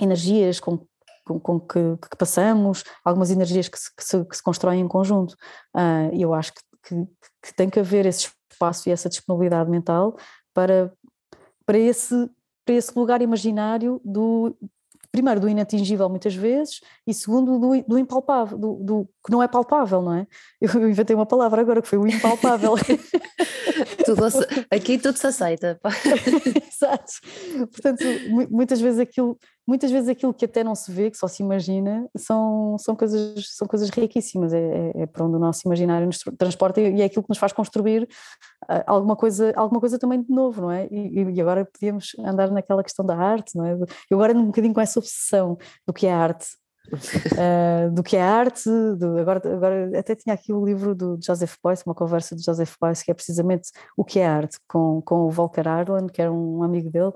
energias 0.00 0.60
com, 0.60 0.78
com, 1.24 1.40
com 1.40 1.60
que, 1.60 1.96
que, 2.08 2.16
passamos, 2.16 2.84
algumas 3.04 3.30
energias 3.30 3.68
que 3.68 3.78
se, 3.78 3.94
que 3.96 4.04
se, 4.04 4.24
que 4.24 4.36
se 4.36 4.42
constroem 4.42 4.80
em 4.80 4.88
conjunto. 4.88 5.32
Uh, 5.74 6.14
eu 6.16 6.32
acho 6.32 6.52
que, 6.52 6.60
que, 6.82 7.06
que, 7.42 7.54
tem 7.54 7.68
que 7.68 7.80
haver 7.80 8.06
esse 8.06 8.30
espaço 8.50 8.88
e 8.88 8.92
essa 8.92 9.08
disponibilidade 9.08 9.68
mental 9.68 10.16
para, 10.52 10.92
para, 11.66 11.78
esse, 11.78 12.30
para 12.64 12.74
esse 12.76 12.96
lugar 12.96 13.20
imaginário 13.22 14.00
do, 14.04 14.56
primeiro 15.14 15.40
do 15.40 15.48
inatingível 15.48 16.08
muitas 16.08 16.34
vezes 16.34 16.80
e 17.06 17.14
segundo 17.14 17.56
do, 17.56 17.84
do 17.86 17.96
impalpável, 17.96 18.58
do, 18.58 18.74
do, 18.82 19.08
que 19.24 19.30
não 19.30 19.40
é 19.40 19.46
palpável, 19.46 20.02
não 20.02 20.12
é? 20.12 20.26
Eu 20.60 20.88
inventei 20.88 21.14
uma 21.14 21.24
palavra 21.24 21.60
agora 21.60 21.80
que 21.80 21.86
foi 21.86 21.98
o 21.98 22.06
impalpável. 22.08 22.74
tudo, 24.04 24.24
aqui 24.68 24.98
tudo 24.98 25.16
se 25.16 25.24
aceita. 25.28 25.78
Exato. 26.68 27.12
Portanto, 27.70 28.04
muitas 28.50 28.80
vezes 28.80 28.98
aquilo, 28.98 29.38
muitas 29.66 29.90
vezes 29.90 30.08
aquilo 30.08 30.34
que 30.34 30.44
até 30.44 30.62
não 30.62 30.74
se 30.74 30.90
vê, 30.92 31.10
que 31.10 31.16
só 31.16 31.26
se 31.26 31.42
imagina, 31.42 32.08
são, 32.16 32.76
são, 32.78 32.94
coisas, 32.94 33.56
são 33.56 33.66
coisas 33.66 33.88
riquíssimas. 33.90 34.52
É, 34.52 34.58
é, 34.58 35.02
é 35.02 35.06
para 35.06 35.24
onde 35.24 35.36
o 35.36 35.38
nosso 35.38 35.62
imaginário 35.66 36.06
nos 36.06 36.18
transporta 36.38 36.80
e 36.80 37.00
é 37.00 37.04
aquilo 37.04 37.22
que 37.22 37.30
nos 37.30 37.38
faz 37.38 37.52
construir 37.52 38.08
ah, 38.68 38.84
alguma 38.86 39.16
coisa, 39.16 39.52
alguma 39.56 39.80
coisa 39.80 39.98
também 39.98 40.22
de 40.22 40.30
novo, 40.30 40.62
não 40.62 40.70
é? 40.70 40.86
E, 40.90 41.22
e 41.22 41.40
agora 41.40 41.64
podíamos 41.64 42.12
andar 42.18 42.50
naquela 42.50 42.82
questão 42.82 43.04
da 43.04 43.16
arte, 43.16 43.56
não 43.56 43.64
é? 43.64 43.72
Eu 44.10 44.16
agora 44.18 44.32
ando 44.32 44.42
um 44.42 44.46
bocadinho 44.46 44.74
com 44.74 44.80
essa 44.80 44.98
obsessão 44.98 45.56
do 45.86 45.92
que 45.92 46.06
é 46.06 46.12
arte. 46.12 46.46
uh, 46.86 47.90
do 47.92 48.02
que 48.02 48.14
é 48.14 48.20
arte, 48.20 48.68
do, 48.98 49.18
agora, 49.18 49.40
agora 49.54 49.98
até 49.98 50.14
tinha 50.14 50.34
aqui 50.34 50.52
o 50.52 50.62
livro 50.62 50.94
do 50.94 51.18
Joseph 51.24 51.56
Beuys, 51.64 51.82
uma 51.86 51.94
conversa 51.94 52.36
de 52.36 52.44
Joseph 52.44 52.74
Beuys, 52.78 53.02
que 53.02 53.10
é 53.10 53.14
precisamente 53.14 53.70
o 53.96 54.04
que 54.04 54.18
é 54.18 54.26
arte, 54.26 54.58
com, 54.68 55.00
com 55.00 55.20
o 55.20 55.30
Volker 55.30 55.66
Arlen, 55.66 56.08
que 56.08 56.20
era 56.20 56.30
um 56.30 56.62
amigo 56.62 56.90
dele, 56.90 57.12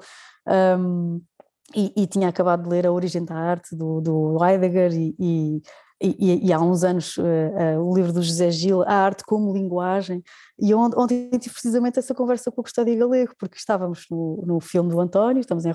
um, 0.78 1.20
e, 1.74 1.92
e, 1.96 2.06
tinha 2.06 2.28
acabado 2.28 2.62
de 2.62 2.68
ler 2.70 2.86
A 2.86 2.92
Origem 2.92 3.24
da 3.24 3.34
Arte, 3.34 3.76
do, 3.76 4.00
do 4.00 4.44
Heidegger, 4.44 4.92
e, 4.92 5.14
e 5.18 5.62
e, 6.00 6.46
e, 6.46 6.52
há 6.52 6.60
uns 6.60 6.84
anos 6.84 7.16
uh, 7.16 7.22
uh, 7.22 7.82
o 7.82 7.94
livro 7.94 8.12
do 8.12 8.22
José 8.22 8.52
Gil, 8.52 8.82
A 8.82 8.92
Arte 8.92 9.24
como 9.24 9.52
Linguagem, 9.52 10.22
e 10.56 10.72
ontem, 10.72 10.96
ontem 10.96 11.30
tive 11.38 11.52
precisamente 11.52 11.98
essa 11.98 12.14
conversa 12.14 12.52
com 12.52 12.60
o 12.60 12.64
Custódio 12.64 12.96
Galego, 12.96 13.34
porque 13.36 13.56
estávamos 13.56 14.06
no, 14.08 14.44
no 14.46 14.60
filme 14.60 14.90
do 14.90 15.00
António, 15.00 15.40
estamos 15.40 15.64
em 15.66 15.74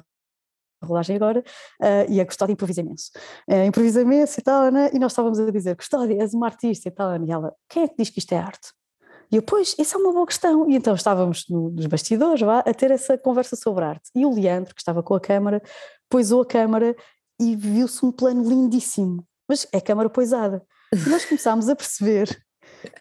rolagem 0.82 1.18
agora, 1.18 1.44
uh, 1.82 2.10
e 2.10 2.22
a 2.22 2.26
Custódia 2.26 2.54
improvisa 2.54 2.80
imenso. 2.80 3.12
Uh, 3.50 3.66
improvisa 3.66 4.02
imenso 4.02 4.40
e 4.40 4.44
tal, 4.44 4.72
né? 4.72 4.90
e 4.94 5.00
nós 5.00 5.12
estávamos 5.12 5.40
a 5.40 5.52
dizer, 5.52 5.76
Custódia, 5.76 6.22
és 6.22 6.34
uma 6.34 6.48
artista 6.48 6.88
e 6.88 6.92
tal, 6.92 7.22
e 7.22 7.30
ela, 7.30 7.54
quem 7.68 7.84
é 7.84 7.88
que 7.90 7.96
diz 7.98 8.10
que 8.10 8.20
isto 8.20 8.32
é 8.32 8.38
arte? 8.38 8.70
E 9.34 9.38
eu, 9.38 9.42
pois, 9.42 9.76
isso 9.78 9.98
é 9.98 10.00
uma 10.00 10.14
boa 10.14 10.28
questão. 10.28 10.70
E 10.70 10.76
então 10.76 10.94
estávamos 10.94 11.46
no, 11.50 11.72
nos 11.72 11.88
bastidores 11.88 12.40
vá, 12.40 12.60
a 12.60 12.74
ter 12.74 12.92
essa 12.92 13.18
conversa 13.18 13.56
sobre 13.56 13.84
arte. 13.84 14.10
E 14.16 14.26
o 14.26 14.34
Leandro, 14.34 14.74
que 14.74 14.82
estava 14.82 15.02
com 15.02 15.16
a 15.16 15.20
câmara, 15.20 15.62
poisou 16.08 16.42
a 16.42 16.46
câmara 16.46 16.96
e 17.42 17.56
viu-se 17.56 18.06
um 18.06 18.12
plano 18.12 18.48
lindíssimo 18.48 19.26
mas 19.48 19.68
é 19.72 19.82
câmara 19.82 20.10
poisada. 20.10 20.66
E 20.92 21.10
nós 21.10 21.26
começámos 21.26 21.70
a 21.70 21.76
perceber 21.76 22.28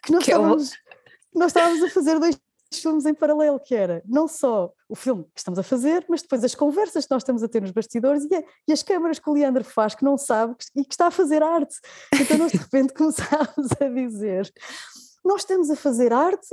que 0.03 0.11
nós, 0.11 0.23
que 0.25 0.31
estávamos, 0.31 0.71
nós 1.33 1.47
estávamos 1.47 1.83
a 1.83 1.89
fazer 1.89 2.19
dois 2.19 2.37
filmes 2.73 3.05
em 3.05 3.13
paralelo, 3.13 3.59
que 3.59 3.75
era 3.75 4.01
não 4.05 4.27
só 4.27 4.71
o 4.89 4.95
filme 4.95 5.23
que 5.25 5.39
estamos 5.39 5.59
a 5.59 5.63
fazer, 5.63 6.03
mas 6.09 6.23
depois 6.23 6.43
as 6.43 6.55
conversas 6.55 7.05
que 7.05 7.11
nós 7.11 7.21
estamos 7.21 7.43
a 7.43 7.47
ter 7.47 7.61
nos 7.61 7.71
bastidores 7.71 8.23
e, 8.25 8.45
e 8.67 8.73
as 8.73 8.81
câmaras 8.81 9.19
que 9.19 9.29
o 9.29 9.33
Leandro 9.33 9.63
faz 9.63 9.93
que 9.93 10.03
não 10.03 10.17
sabe 10.17 10.55
e 10.75 10.83
que 10.83 10.93
está 10.93 11.07
a 11.07 11.11
fazer 11.11 11.43
arte. 11.43 11.75
Então 12.19 12.37
nós 12.37 12.51
de 12.51 12.57
repente 12.57 12.93
começámos 12.95 13.71
a 13.79 13.87
dizer 13.87 14.51
nós 15.23 15.41
estamos 15.41 15.69
a 15.69 15.75
fazer 15.75 16.11
arte 16.11 16.49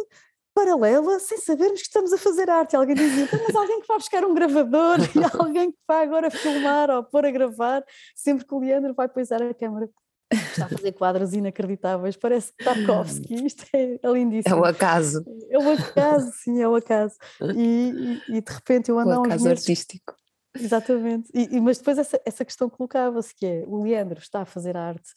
paralela 0.55 1.19
sem 1.21 1.39
sabermos 1.39 1.81
que 1.81 1.87
estamos 1.87 2.13
a 2.13 2.19
fazer 2.19 2.51
arte. 2.51 2.73
E 2.73 2.77
alguém 2.77 2.95
dizia, 2.95 3.25
então, 3.25 3.41
mas 3.47 3.55
alguém 3.55 3.81
que 3.81 3.87
vai 3.87 3.99
buscar 3.99 4.25
um 4.25 4.35
gravador 4.35 4.99
e 5.17 5.41
alguém 5.41 5.71
que 5.71 5.79
vai 5.87 6.05
agora 6.05 6.31
filmar 6.31 6.91
ou 6.91 7.05
pôr 7.05 7.25
a 7.25 7.31
gravar, 7.31 7.85
sempre 8.15 8.47
que 8.47 8.55
o 8.55 8.59
Leandro 8.59 8.95
vai 8.95 9.09
poisar 9.09 9.43
a 9.43 9.55
câmera. 9.55 9.89
Está 10.33 10.67
a 10.67 10.69
fazer 10.69 10.93
quadros 10.93 11.33
inacreditáveis, 11.33 12.17
parece 12.17 12.53
Tarkovsky, 12.57 13.45
isto 13.45 13.65
é, 13.75 13.99
é 14.01 14.13
lindíssimo. 14.13 14.55
É 14.55 14.59
o 14.61 14.65
acaso. 14.65 15.25
É 15.49 15.59
o 15.59 15.73
acaso, 15.73 16.31
sim, 16.45 16.63
é 16.63 16.69
o 16.69 16.77
acaso. 16.77 17.17
E, 17.57 18.21
e, 18.29 18.37
e 18.37 18.41
de 18.41 18.53
repente 18.53 18.91
eu 18.91 18.99
ando 19.01 19.11
o 19.11 19.25
acaso 19.25 19.45
meses, 19.45 19.65
artístico. 19.65 20.15
Exatamente, 20.57 21.29
e, 21.35 21.61
mas 21.61 21.79
depois 21.79 21.99
essa, 21.99 22.21
essa 22.25 22.45
questão 22.45 22.71
colocava-se 22.71 23.35
que 23.35 23.45
é, 23.45 23.65
o 23.67 23.83
Leandro 23.83 24.21
está 24.21 24.43
a 24.43 24.47
fazer 24.47 24.77
arte 24.77 25.11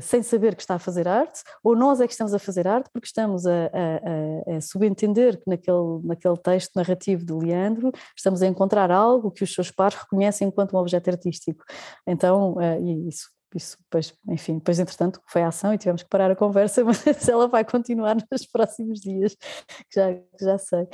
sem 0.00 0.22
saber 0.22 0.54
que 0.54 0.62
está 0.62 0.76
a 0.76 0.78
fazer 0.78 1.08
arte, 1.08 1.42
ou 1.62 1.74
nós 1.74 2.00
é 2.00 2.06
que 2.06 2.12
estamos 2.12 2.32
a 2.32 2.38
fazer 2.38 2.68
arte 2.68 2.88
porque 2.92 3.06
estamos 3.06 3.46
a, 3.46 3.66
a, 3.66 4.56
a, 4.56 4.60
subentender 4.60 5.36
que 5.36 5.50
naquele, 5.50 6.00
naquele 6.04 6.36
texto 6.36 6.76
narrativo 6.76 7.24
do 7.24 7.38
Leandro 7.38 7.90
estamos 8.16 8.42
a 8.42 8.46
encontrar 8.46 8.90
algo 8.90 9.30
que 9.30 9.42
os 9.42 9.52
seus 9.52 9.70
pares 9.70 9.96
reconhecem 9.96 10.48
enquanto 10.48 10.76
um 10.76 10.78
objeto 10.78 11.10
artístico. 11.10 11.64
Então, 12.06 12.54
uh, 12.54 13.08
isso 13.08 13.34
isso 13.54 13.78
depois, 13.84 14.12
enfim, 14.28 14.58
depois 14.58 14.78
entretanto 14.78 15.20
foi 15.28 15.42
a 15.42 15.48
ação 15.48 15.72
e 15.72 15.78
tivemos 15.78 16.02
que 16.02 16.08
parar 16.08 16.30
a 16.30 16.36
conversa, 16.36 16.82
mas 16.84 17.28
ela 17.28 17.46
vai 17.46 17.64
continuar 17.64 18.16
nos 18.30 18.46
próximos 18.46 19.00
dias, 19.00 19.36
já, 19.94 20.08
já 20.40 20.58
sei. 20.58 20.88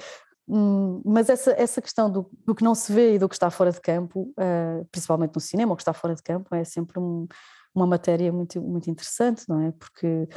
Hum, 0.47 1.01
mas 1.05 1.29
essa, 1.29 1.53
essa 1.53 1.81
questão 1.81 2.11
do, 2.11 2.29
do, 2.45 2.55
que 2.55 2.65
não 2.65 2.75
se 2.75 2.93
vê 2.93 3.15
e 3.15 3.19
do 3.19 3.29
que 3.29 3.35
está 3.35 3.51
fora 3.51 3.71
de 3.71 3.81
campo, 3.81 4.33
uh, 4.33 4.85
principalmente 4.91 5.35
no 5.35 5.41
cinema, 5.41 5.73
o 5.73 5.77
que 5.77 5.83
está 5.83 5.93
fora 5.93 6.15
de 6.15 6.23
campo, 6.23 6.53
é 6.55 6.65
sempre 6.65 6.99
um, 6.99 7.27
uma 7.75 7.87
matéria 7.87 8.33
muito, 8.33 8.61
muito 8.61 8.91
interessante, 8.91 9.45
não 9.49 9.61
é? 9.61 9.73
Porque 9.73 10.29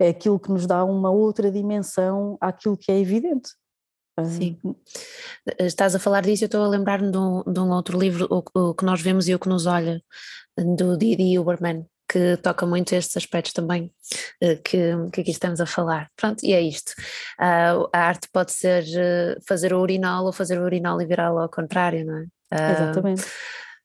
é 0.00 0.08
aquilo 0.08 0.38
que 0.38 0.50
nos 0.50 0.66
dá 0.66 0.84
uma 0.84 1.10
outra 1.10 1.50
dimensão 1.50 2.36
àquilo 2.40 2.76
que 2.76 2.90
é 2.90 2.98
evidente. 2.98 3.50
Sim. 4.24 4.58
Estás 5.58 5.94
a 5.94 5.98
falar 5.98 6.22
disso, 6.22 6.44
eu 6.44 6.46
estou 6.46 6.62
a 6.62 6.68
lembrar-me 6.68 7.10
de, 7.10 7.16
um, 7.16 7.42
de 7.42 7.58
um, 7.58 7.70
outro 7.70 7.98
livro, 7.98 8.26
o, 8.30 8.42
o, 8.58 8.74
que 8.74 8.84
nós 8.84 9.00
vemos 9.00 9.28
e 9.28 9.34
o 9.34 9.38
que 9.38 9.48
nos 9.48 9.66
olha, 9.66 10.02
do 10.58 10.96
Didi 10.98 11.38
Uberman, 11.38 11.86
que 12.10 12.36
toca 12.38 12.66
muito 12.66 12.92
estes 12.92 13.16
aspectos 13.16 13.52
também 13.52 13.92
eh, 14.42 14.56
que, 14.56 14.92
que 15.12 15.20
aqui 15.20 15.30
estamos 15.30 15.60
a 15.60 15.66
falar. 15.66 16.10
Pronto, 16.16 16.44
e 16.44 16.52
é 16.52 16.60
isto. 16.60 16.90
Uh, 17.40 17.88
a 17.92 18.00
arte 18.00 18.28
pode 18.32 18.52
ser 18.52 18.82
uh, 18.82 19.40
fazer 19.46 19.72
o 19.72 19.80
urinol 19.80 20.26
ou 20.26 20.32
fazer 20.32 20.60
o 20.60 20.64
urinol 20.64 21.00
e 21.00 21.06
virá-lo 21.06 21.38
ao 21.38 21.48
contrário, 21.48 22.04
não 22.04 22.16
é? 22.18 22.22
Uh, 22.22 22.72
Exatamente. 22.72 23.24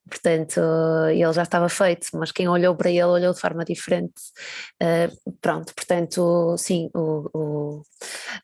Portanto, 0.08 0.62
ele 1.10 1.34
já 1.34 1.44
estava 1.44 1.68
feito, 1.68 2.08
mas 2.14 2.32
quem 2.32 2.48
olhou 2.48 2.76
para 2.76 2.90
ele 2.90 3.04
olhou 3.06 3.34
de 3.34 3.40
forma 3.40 3.66
diferente. 3.66 4.14
pronto, 5.42 5.74
portanto, 5.74 6.56
sim, 6.58 6.90
o, 6.94 7.30
o, 7.34 7.84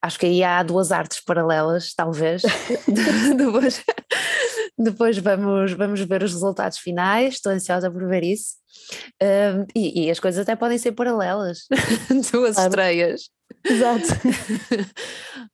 acho 0.01 0.19
que 0.19 0.25
aí 0.25 0.43
há 0.43 0.63
duas 0.63 0.91
artes 0.91 1.21
paralelas, 1.23 1.93
talvez. 1.93 2.41
depois, 3.37 3.83
depois 4.77 5.17
vamos, 5.17 5.73
vamos 5.73 6.01
ver 6.01 6.23
os 6.23 6.31
resultados 6.33 6.79
finais, 6.79 7.35
estou 7.35 7.51
ansiosa 7.51 7.91
por 7.91 8.07
ver 8.07 8.23
isso. 8.23 8.61
Um, 9.21 9.65
e, 9.75 10.05
e, 10.05 10.11
as 10.11 10.19
coisas 10.19 10.41
até 10.41 10.55
podem 10.55 10.77
ser 10.77 10.93
paralelas, 10.93 11.67
duas 12.31 12.55
claro. 12.55 12.69
estreias. 12.69 13.29
Exato. 13.63 14.07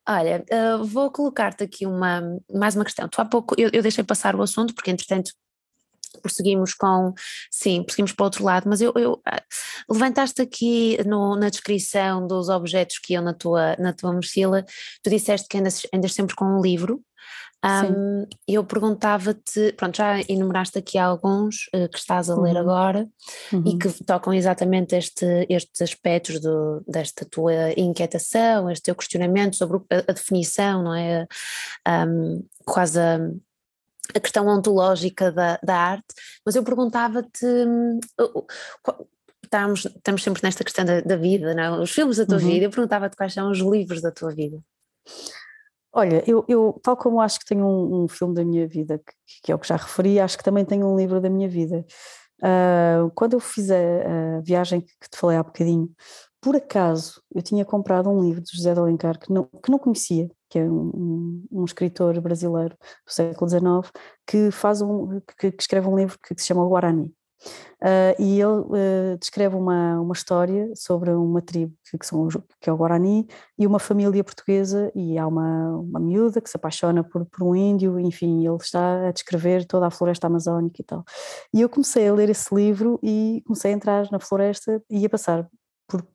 Olha, 0.07 0.45
uh, 0.51 0.85
vou 0.85 1.11
colocar-te 1.11 1.63
aqui 1.63 1.85
uma, 1.85 2.21
mais 2.53 2.75
uma 2.75 2.85
questão. 2.85 3.07
Tu 3.09 3.19
há 3.19 3.25
pouco, 3.25 3.55
eu, 3.57 3.69
eu 3.73 3.81
deixei 3.81 4.03
passar 4.03 4.35
o 4.35 4.41
assunto, 4.41 4.73
porque 4.73 4.91
entretanto 4.91 5.31
prosseguimos 6.21 6.73
com, 6.73 7.13
sim, 7.51 7.83
prosseguimos 7.83 8.11
para 8.11 8.23
o 8.23 8.25
outro 8.25 8.43
lado, 8.43 8.69
mas 8.69 8.81
eu, 8.81 8.93
eu 8.95 9.21
ah, 9.25 9.41
levantaste 9.89 10.41
aqui 10.41 10.97
no, 11.05 11.35
na 11.35 11.49
descrição 11.49 12.25
dos 12.25 12.49
objetos 12.49 12.99
que 12.99 13.13
iam 13.13 13.23
na 13.23 13.33
tua, 13.33 13.75
na 13.77 13.93
tua 13.93 14.13
mochila, 14.13 14.65
tu 15.03 15.09
disseste 15.09 15.47
que 15.47 15.57
andas, 15.57 15.83
andas 15.93 16.13
sempre 16.13 16.35
com 16.35 16.45
um 16.45 16.61
livro, 16.61 17.01
Um, 17.65 18.27
eu 18.47 18.63
perguntava-te, 18.63 19.73
pronto, 19.73 19.97
já 19.97 20.21
enumeraste 20.29 20.77
aqui 20.77 20.97
alguns 20.97 21.67
uh, 21.73 21.89
que 21.89 21.97
estás 21.97 22.29
a 22.29 22.39
ler 22.39 22.53
uhum. 22.53 22.61
agora 22.61 23.07
uhum. 23.51 23.63
e 23.65 23.77
que 23.77 24.03
tocam 24.05 24.33
exatamente 24.33 24.95
este, 24.95 25.25
estes 25.49 25.81
aspectos 25.81 26.39
do, 26.39 26.83
desta 26.87 27.25
tua 27.25 27.71
inquietação, 27.75 28.69
este 28.69 28.83
teu 28.83 28.95
questionamento 28.95 29.55
sobre 29.55 29.79
a, 29.91 29.97
a 29.97 30.13
definição, 30.13 30.83
não 30.83 30.93
é? 30.93 31.27
Um, 31.87 32.45
quase 32.63 32.99
a, 32.99 33.19
a 34.15 34.19
questão 34.19 34.47
ontológica 34.47 35.31
da, 35.31 35.59
da 35.63 35.75
arte, 35.75 36.13
mas 36.45 36.55
eu 36.55 36.63
perguntava-te. 36.63 37.45
Estamos, 39.43 39.85
estamos 39.85 40.23
sempre 40.23 40.43
nesta 40.43 40.63
questão 40.63 40.83
da, 40.83 40.99
da 40.99 41.15
vida, 41.15 41.53
não 41.53 41.63
é? 41.63 41.71
os 41.79 41.91
filmes 41.91 42.17
da 42.17 42.25
tua 42.25 42.37
uhum. 42.37 42.47
vida, 42.47 42.65
eu 42.65 42.69
perguntava-te 42.69 43.15
quais 43.15 43.33
são 43.33 43.49
os 43.49 43.59
livros 43.59 44.01
da 44.01 44.11
tua 44.11 44.33
vida. 44.33 44.59
Olha, 45.93 46.21
eu, 46.27 46.45
eu, 46.47 46.79
tal 46.83 46.97
como 46.97 47.21
acho 47.21 47.39
que 47.39 47.45
tenho 47.45 47.65
um, 47.65 48.03
um 48.03 48.07
filme 48.07 48.35
da 48.35 48.43
minha 48.43 48.67
vida, 48.67 48.99
que, 48.99 49.41
que, 49.43 49.51
é 49.51 49.55
o 49.55 49.59
que 49.59 49.67
já 49.67 49.77
referi, 49.77 50.19
acho 50.19 50.37
que 50.37 50.43
também 50.43 50.65
tenho 50.65 50.85
um 50.85 50.97
livro 50.97 51.21
da 51.21 51.29
minha 51.29 51.47
vida. 51.47 51.85
Uh, 52.39 53.09
quando 53.15 53.33
eu 53.33 53.39
fiz 53.39 53.71
a, 53.71 53.75
a 54.37 54.41
viagem 54.41 54.81
que, 54.81 54.91
que, 55.01 55.09
te 55.09 55.17
falei 55.17 55.37
há 55.37 55.43
bocadinho, 55.43 55.89
por 56.47 56.55
acaso 56.55 57.21
eu 57.35 57.41
tinha 57.41 57.65
comprado 57.65 58.09
um 58.09 58.21
livro 58.21 58.41
de 58.41 58.55
José 58.55 58.73
de 58.73 58.79
Alencar 58.79 59.19
que 59.19 59.33
não, 59.33 59.43
que 59.43 59.69
não 59.69 59.77
conhecia, 59.77 60.31
que 60.49 60.57
é 60.57 60.63
um, 60.63 61.43
um, 61.51 61.65
escritor 61.65 62.17
brasileiro 62.21 62.73
do 63.05 63.11
século 63.11 63.49
XIX, 63.49 63.91
que, 64.25 64.49
faz 64.49 64.81
um, 64.81 65.19
que, 65.37 65.51
que 65.51 65.61
escreve 65.61 65.89
um 65.89 65.97
livro 65.97 66.17
que, 66.25 66.33
se 66.39 66.47
chama 66.47 66.65
Guarani. 66.65 67.13
Uh, 67.83 68.15
e 68.17 68.39
ele 68.39 68.61
uh, 68.61 69.17
descreve 69.19 69.57
uma, 69.57 69.99
uma 69.99 70.13
história 70.13 70.71
sobre 70.73 71.11
uma 71.11 71.41
tribo 71.41 71.75
que, 71.91 71.97
que, 71.97 72.05
são, 72.05 72.29
que 72.61 72.69
é 72.69 72.71
o 72.71 72.77
Guarani 72.77 73.27
e 73.59 73.67
uma 73.67 73.77
família 73.77 74.23
portuguesa 74.23 74.89
e 74.95 75.17
há 75.17 75.27
uma, 75.27 75.79
uma 75.79 75.99
miúda 75.99 76.39
que 76.39 76.49
se 76.49 76.55
apaixona 76.55 77.03
por, 77.03 77.25
por 77.25 77.43
um 77.43 77.53
índio, 77.53 77.99
enfim, 77.99 78.47
ele 78.47 78.55
está 78.55 79.09
a 79.09 79.11
descrever 79.11 79.65
toda 79.65 79.87
a 79.87 79.91
floresta 79.91 80.27
amazónica 80.27 80.81
e 80.81 80.85
tal. 80.85 81.03
E 81.53 81.59
eu 81.59 81.67
comecei 81.67 82.07
a 82.07 82.13
ler 82.13 82.29
esse 82.29 82.55
livro 82.55 82.97
e 83.03 83.43
comecei 83.45 83.73
a 83.73 83.75
entrar 83.75 84.09
na 84.13 84.19
floresta 84.21 84.81
e 84.89 85.05
a 85.05 85.09
passar 85.09 85.45
por 85.89 86.07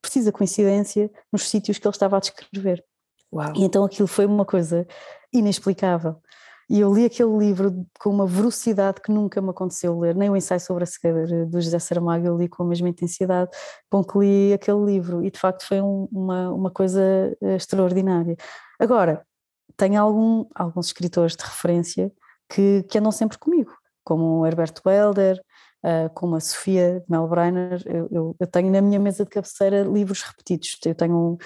precisa 0.00 0.32
coincidência 0.32 1.10
nos 1.32 1.48
sítios 1.48 1.78
que 1.78 1.86
ele 1.86 1.94
estava 1.94 2.16
a 2.16 2.20
descrever. 2.20 2.84
Uau. 3.32 3.52
E 3.56 3.64
então 3.64 3.84
aquilo 3.84 4.08
foi 4.08 4.26
uma 4.26 4.44
coisa 4.44 4.86
inexplicável. 5.32 6.16
E 6.68 6.80
eu 6.80 6.92
li 6.92 7.04
aquele 7.04 7.36
livro 7.36 7.86
com 8.00 8.10
uma 8.10 8.26
velocidade 8.26 9.00
que 9.00 9.12
nunca 9.12 9.40
me 9.40 9.50
aconteceu 9.50 9.96
ler, 9.98 10.16
nem 10.16 10.28
o 10.28 10.36
ensaio 10.36 10.60
sobre 10.60 10.82
a 10.82 10.86
cegueira 10.86 11.46
do 11.46 11.60
José 11.60 11.78
Saramago 11.78 12.26
eu 12.26 12.36
li 12.36 12.48
com 12.48 12.64
a 12.64 12.66
mesma 12.66 12.88
intensidade 12.88 13.50
com 13.88 14.02
que 14.02 14.18
li 14.18 14.52
aquele 14.52 14.84
livro 14.84 15.24
e 15.24 15.30
de 15.30 15.38
facto 15.38 15.64
foi 15.64 15.80
um, 15.80 16.08
uma, 16.10 16.50
uma 16.52 16.70
coisa 16.70 17.00
eh, 17.40 17.54
extraordinária. 17.54 18.36
Agora, 18.80 19.24
tenho 19.76 20.00
algum, 20.00 20.44
alguns 20.54 20.86
escritores 20.86 21.36
de 21.36 21.44
referência 21.44 22.10
que, 22.48 22.82
que 22.84 22.98
andam 22.98 23.12
sempre 23.12 23.38
comigo, 23.38 23.72
como 24.02 24.40
o 24.40 24.46
Herbert 24.46 24.74
Welder, 24.84 25.40
uh, 25.86 26.10
como 26.12 26.34
a 26.34 26.40
Sofia 26.40 27.04
Melbreiner, 27.08 27.80
eu, 27.86 28.08
eu, 28.10 28.36
eu, 28.38 28.46
tenho 28.46 28.70
na 28.70 28.80
minha 28.80 28.98
mesa 28.98 29.24
de 29.24 29.30
cabeceira 29.30 29.82
livros 29.82 30.22
repetidos. 30.22 30.76
Eu 30.84 30.94
tenho, 30.94 31.38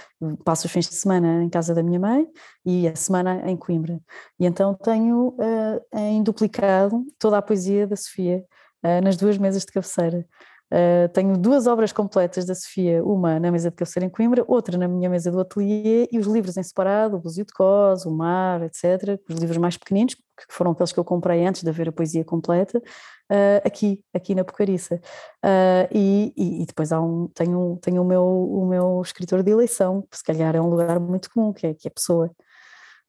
passo 0.44 0.66
os 0.66 0.72
fins 0.72 0.88
de 0.88 0.94
semana 0.94 1.44
em 1.44 1.50
casa 1.50 1.74
da 1.74 1.82
minha 1.82 2.00
mãe 2.00 2.26
e 2.64 2.88
a 2.88 2.96
semana 2.96 3.42
em 3.50 3.56
Coimbra. 3.56 4.00
E 4.38 4.46
então 4.46 4.74
tenho 4.74 5.36
uh, 5.38 5.98
em 5.98 6.22
duplicado 6.22 7.04
toda 7.18 7.38
a 7.38 7.42
poesia 7.42 7.86
da 7.86 7.96
Sofia 7.96 8.42
uh, 8.82 9.04
nas 9.04 9.16
duas 9.16 9.36
mesas 9.36 9.64
de 9.64 9.72
cabeceira. 9.72 10.26
Uh, 10.72 11.08
tenho 11.12 11.36
duas 11.36 11.66
obras 11.66 11.90
completas 11.92 12.44
da 12.44 12.54
Sofia, 12.54 13.04
uma 13.04 13.40
na 13.40 13.50
mesa 13.50 13.70
de 13.70 13.76
cabeceira 13.76 14.06
em 14.06 14.08
Coimbra, 14.08 14.44
outra 14.46 14.78
na 14.78 14.86
minha 14.86 15.10
mesa 15.10 15.28
do 15.28 15.40
ateliê 15.40 16.08
e 16.12 16.18
os 16.18 16.28
livros 16.28 16.56
em 16.56 16.62
separado, 16.62 17.16
o 17.16 17.18
Búzio 17.18 17.44
de 17.44 17.52
Cos, 17.52 18.06
o 18.06 18.10
Mar, 18.12 18.62
etc. 18.62 19.20
Os 19.28 19.36
livros 19.36 19.58
mais 19.58 19.76
pequeninos, 19.76 20.14
que 20.14 20.44
foram 20.48 20.70
aqueles 20.70 20.92
que 20.92 21.00
eu 21.00 21.04
comprei 21.04 21.44
antes 21.44 21.64
de 21.64 21.68
haver 21.68 21.88
a 21.88 21.92
poesia 21.92 22.24
completa, 22.24 22.78
uh, 22.78 23.66
aqui, 23.66 24.00
aqui 24.14 24.32
na 24.32 24.44
Pocariça. 24.44 25.00
Uh, 25.44 25.90
e, 25.90 26.32
e, 26.36 26.62
e, 26.62 26.66
depois 26.66 26.92
há 26.92 27.00
um, 27.00 27.26
tenho, 27.34 27.76
tenho 27.82 28.02
o, 28.02 28.04
meu, 28.04 28.24
o 28.24 28.66
meu 28.66 29.02
escritor 29.02 29.42
de 29.42 29.50
eleição, 29.50 30.06
que 30.08 30.16
se 30.16 30.22
calhar 30.22 30.54
é 30.54 30.60
um 30.60 30.70
lugar 30.70 31.00
muito 31.00 31.30
comum, 31.30 31.52
que 31.52 31.66
é, 31.66 31.74
que 31.74 31.88
é 31.88 31.90
Pessoa. 31.90 32.30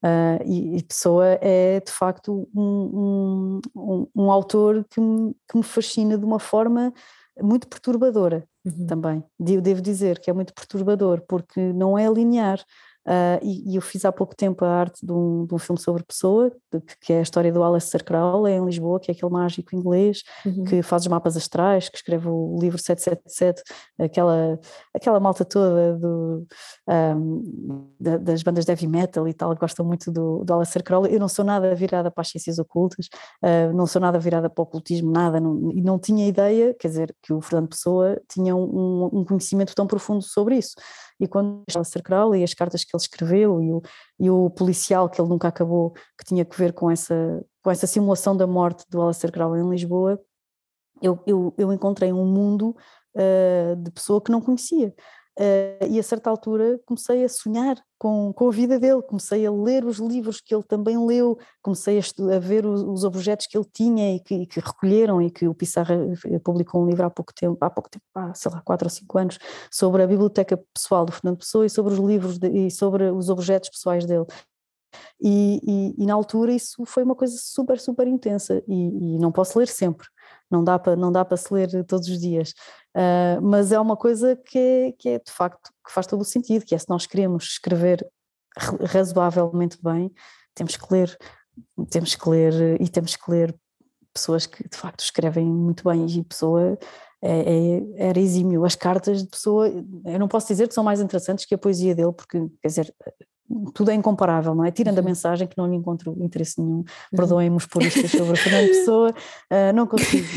Uh, 0.04 0.42
e, 0.46 0.78
e, 0.78 0.84
Pessoa 0.84 1.38
é 1.42 1.80
de 1.80 1.92
facto 1.92 2.50
um, 2.56 2.62
um, 2.64 3.62
um, 3.76 4.08
um 4.16 4.32
autor 4.32 4.84
que 4.90 5.00
me, 5.00 5.36
que 5.48 5.58
me 5.58 5.64
fascina 5.64 6.18
de 6.18 6.26
uma 6.26 6.40
forma 6.40 6.92
muito 7.40 7.68
perturbadora 7.68 8.48
uhum. 8.66 8.88
também. 8.88 9.24
Eu 9.40 9.62
devo 9.62 9.82
dizer 9.82 10.20
que 10.20 10.30
é 10.30 10.34
muito 10.34 10.54
perturbador, 10.54 11.22
porque 11.28 11.60
não 11.74 11.98
é 11.98 12.08
linear. 12.08 12.64
Uh, 13.04 13.42
e, 13.42 13.72
e, 13.72 13.76
eu 13.76 13.82
fiz 13.82 14.06
há 14.06 14.12
pouco 14.12 14.36
tempo 14.36 14.64
a 14.64 14.70
arte 14.70 15.04
de 15.04 15.12
um, 15.12 15.46
de 15.48 15.56
um 15.56 15.58
filme 15.58 15.82
sobre 15.82 16.04
pessoa, 16.04 16.52
de, 16.72 16.80
que 17.02 17.12
é 17.12 17.18
a 17.18 17.22
história 17.22 17.52
do 17.52 17.64
Aleister 17.64 18.04
Crowley 18.04 18.54
em 18.54 18.64
Lisboa, 18.64 19.00
que 19.00 19.10
é 19.10 19.14
aquele 19.14 19.32
mágico 19.32 19.76
inglês 19.76 20.22
uhum. 20.46 20.66
que 20.66 20.84
faz 20.84 21.02
os 21.02 21.08
mapas 21.08 21.36
astrais, 21.36 21.90
que 21.90 21.98
escreve 21.98 22.28
o 22.30 22.60
livro 22.62 22.78
777, 22.78 23.64
aquela, 24.00 24.60
aquela 24.94 25.20
malta 25.20 25.44
toda 25.44 25.98
do, 25.98 26.46
um, 26.88 27.90
da, 28.00 28.18
das 28.18 28.44
bandas 28.44 28.66
de 28.66 28.72
heavy 28.72 28.88
metal 28.88 29.28
e 29.28 29.34
tal, 29.34 29.56
gostam 29.56 29.84
muito 29.84 30.12
do, 30.12 30.44
do 30.44 30.54
Aleister 30.54 30.84
Crowley. 30.84 31.12
Eu 31.12 31.20
não 31.20 31.28
sou 31.28 31.44
nada 31.44 31.74
virada 31.74 32.12
para 32.12 32.22
as 32.22 32.30
ciências 32.30 32.60
ocultas, 32.60 33.08
uh, 33.44 33.74
não 33.74 33.88
sou 33.88 34.00
nada 34.00 34.20
virada 34.20 34.48
para 34.48 34.62
o 34.62 34.64
ocultismo, 34.64 35.12
nada, 35.12 35.40
não, 35.40 35.72
e 35.72 35.82
não 35.82 35.98
tinha 35.98 36.28
ideia, 36.28 36.76
quer 36.80 36.90
dizer, 36.90 37.16
que 37.20 37.34
o 37.34 37.42
Fernando 37.42 37.70
Pessoa 37.70 38.22
tinha 38.30 38.56
um, 38.56 39.10
um 39.12 39.26
conhecimento 39.26 39.74
tão 39.74 39.88
profundo 39.88 40.22
sobre 40.22 40.58
isso 40.58 40.76
e 41.22 41.28
quando 41.28 41.62
Aleister 41.74 42.02
Crowley 42.02 42.42
e 42.42 42.44
as 42.44 42.54
cartas 42.56 42.84
que 42.84 42.96
ele 42.96 43.02
escreveu 43.02 43.62
e 43.62 43.72
o, 43.72 43.82
e 44.20 44.30
o 44.30 44.50
policial 44.50 45.08
que 45.08 45.22
ele 45.22 45.30
nunca 45.30 45.48
acabou, 45.48 45.92
que 45.92 46.26
tinha 46.26 46.44
que 46.44 46.58
ver 46.58 46.74
com 46.74 46.90
essa, 46.90 47.46
com 47.64 47.70
essa 47.70 47.86
simulação 47.86 48.36
da 48.36 48.48
morte 48.48 48.84
do 48.90 49.00
Aleister 49.00 49.32
Crowley 49.32 49.62
em 49.62 49.70
Lisboa, 49.70 50.20
eu, 51.00 51.22
eu, 51.28 51.54
eu 51.58 51.72
encontrei 51.72 52.12
um 52.12 52.26
mundo 52.26 52.76
uh, 53.16 53.76
de 53.76 53.92
pessoa 53.92 54.22
que 54.22 54.32
não 54.32 54.42
conhecia. 54.42 54.94
Uh, 55.40 55.88
e 55.90 55.98
a 55.98 56.04
certa 56.04 56.30
altura 56.30 56.80
comecei 56.86 57.24
a 57.24 57.30
sonhar 57.30 57.82
com, 57.98 58.34
com 58.34 58.50
a 58.50 58.52
vida 58.52 58.78
dele, 58.78 59.02
comecei 59.02 59.46
a 59.46 59.52
ler 59.52 59.86
os 59.86 59.98
livros 59.98 60.42
que 60.42 60.54
ele 60.54 60.64
também 60.64 60.98
leu, 61.06 61.38
comecei 61.62 62.00
a, 62.00 62.36
a 62.36 62.40
ver 62.40 62.66
os, 62.66 62.82
os, 62.82 63.04
objetos 63.06 63.48
que 63.48 63.58
ele 63.58 63.68
tinha 63.72 64.16
e 64.16 64.20
que, 64.20 64.36
e 64.36 64.46
que, 64.46 64.60
recolheram 64.60 65.22
e 65.22 65.32
que 65.32 65.48
o 65.48 65.54
Pissarra 65.54 65.96
eh, 66.26 66.40
publicou 66.40 66.84
um 66.84 66.86
livro 66.86 67.06
há 67.06 67.10
pouco 67.10 67.34
tempo, 67.34 67.58
há 67.64 67.70
pouco 67.70 67.90
tempo, 67.90 68.04
há, 68.14 68.34
sei 68.34 68.52
lá, 68.52 68.62
quatro 68.62 68.88
ou 68.88 68.90
cinco 68.90 69.18
anos, 69.18 69.40
sobre 69.72 70.04
a 70.04 70.08
biblioteca 70.08 70.62
pessoal 70.74 71.06
do 71.06 71.14
Fernando 71.14 71.38
Pessoa 71.38 71.66
e 71.66 71.70
sobre 71.70 71.94
os 71.94 72.00
livros 72.00 72.38
de, 72.38 72.50
e 72.50 72.70
sobre 72.70 73.10
os 73.10 73.30
objetos 73.30 73.70
pessoais 73.70 74.06
dele. 74.06 74.26
E, 75.20 75.60
e, 75.64 76.04
e, 76.04 76.06
na 76.06 76.14
altura 76.14 76.52
isso 76.52 76.86
foi 76.86 77.04
uma 77.04 77.16
coisa 77.16 77.36
super, 77.40 77.80
super 77.80 78.08
intensa 78.08 78.64
e, 78.68 79.16
e 79.16 79.20
não 79.20 79.32
posso 79.32 79.58
ler 79.58 79.68
sempre, 79.68 80.08
não 80.50 80.64
dá 80.64 80.78
para 80.80 80.96
não 80.96 81.12
dá 81.12 81.24
para 81.24 81.38
se 81.38 81.54
ler 81.54 81.84
todos 81.86 82.08
os 82.08 82.20
dias, 82.20 82.54
uh, 82.96 83.42
mas 83.42 83.72
é 83.72 83.80
uma 83.80 83.96
coisa 83.96 84.36
que 84.36 84.58
é, 84.58 84.92
que 84.94 85.10
é 85.10 85.20
de 85.20 85.32
facto 85.32 85.72
que 85.86 85.92
faz 85.92 86.08
todo 86.08 86.22
o 86.22 86.26
sentido, 86.26 86.66
que 86.66 86.76
é 86.76 86.78
se 86.78 86.90
nós 86.90 87.06
queremos 87.06 87.44
escrever 87.44 88.06
razoavelmente 88.58 89.78
bem, 89.82 90.12
temos 90.54 90.76
que 90.76 90.94
ler, 90.94 91.18
temos 91.90 92.16
que 92.16 92.30
ler 92.30 92.82
e 92.82 92.90
temos 92.90 93.16
que 93.16 93.32
ler 93.32 93.56
pessoas 94.14 94.46
que 94.46 94.68
de 94.68 94.76
facto 94.76 95.02
escrevem 95.02 95.46
muito 95.46 95.88
bem 95.88 96.06
e 96.06 96.24
pessoa 96.24 96.78
é, 97.22 97.40
é, 97.40 98.10
era 98.10 98.20
exímio. 98.20 98.66
As 98.66 98.76
cartas 98.76 99.22
de 99.22 99.30
pessoa, 99.30 99.70
eu 100.06 100.20
não 100.20 100.28
posso 100.28 100.48
dizer 100.48 100.68
que 100.68 100.74
são 100.74 100.84
mais 100.84 101.00
interessantes 101.00 101.46
que 101.46 101.56
a 101.56 101.58
poesia 101.58 101.96
dele, 101.96 102.12
porque, 102.12 102.40
quer 102.62 102.68
dizer, 102.68 102.96
tudo 103.74 103.92
é 103.92 103.94
incomparável, 103.94 104.56
não 104.56 104.66
é? 104.66 104.72
Tirando 104.72 104.98
uhum. 104.98 105.04
a 105.04 105.08
mensagem 105.08 105.48
que 105.48 105.58
não 105.58 105.68
lhe 105.68 105.76
encontro 105.76 106.16
interesse 106.20 106.62
nenhum, 106.62 106.78
uhum. 106.78 106.86
perdoem-me 107.16 107.58
os 107.58 107.66
puristas 107.66 108.12
sobre 108.12 108.34
a 108.34 108.36
Fernando 108.36 108.68
Pessoa, 108.68 109.10
uh, 109.10 109.74
não 109.74 109.88
consigo, 109.88 110.28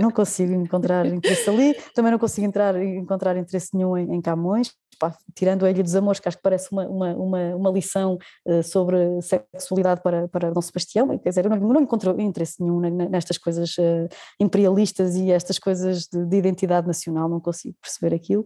não 0.00 0.10
consigo 0.10 0.52
encontrar 0.52 1.06
interesse 1.06 1.48
ali, 1.48 1.74
também 1.94 2.12
não 2.12 2.18
consigo 2.18 2.46
entrar, 2.46 2.80
encontrar 2.82 3.36
interesse 3.36 3.74
nenhum 3.74 3.96
em, 3.96 4.14
em 4.14 4.20
Camões, 4.20 4.72
pá, 5.00 5.16
tirando 5.34 5.64
a 5.64 5.70
Ilha 5.70 5.82
dos 5.82 5.96
Amores, 5.96 6.20
que 6.20 6.28
acho 6.28 6.36
que 6.36 6.42
parece 6.42 6.70
uma, 6.70 6.86
uma, 6.86 7.14
uma, 7.14 7.56
uma 7.56 7.70
lição 7.70 8.18
uh, 8.46 8.62
sobre 8.62 8.98
sexualidade 9.22 10.02
para, 10.02 10.28
para 10.28 10.50
Dom 10.50 10.60
Sebastião, 10.60 11.18
quer 11.18 11.30
dizer, 11.30 11.46
eu 11.46 11.50
não, 11.50 11.56
não 11.56 11.80
encontro 11.80 12.20
interesse 12.20 12.62
nenhum 12.62 12.78
nestas 12.80 13.38
coisas 13.38 13.76
uh, 13.78 14.08
imperialistas 14.38 15.16
e 15.16 15.32
estas 15.32 15.58
coisas 15.58 16.06
de, 16.06 16.26
de, 16.26 16.36
identidade 16.36 16.86
nacional, 16.86 17.28
não 17.28 17.40
consigo 17.40 17.76
perceber 17.80 18.14
aquilo, 18.14 18.42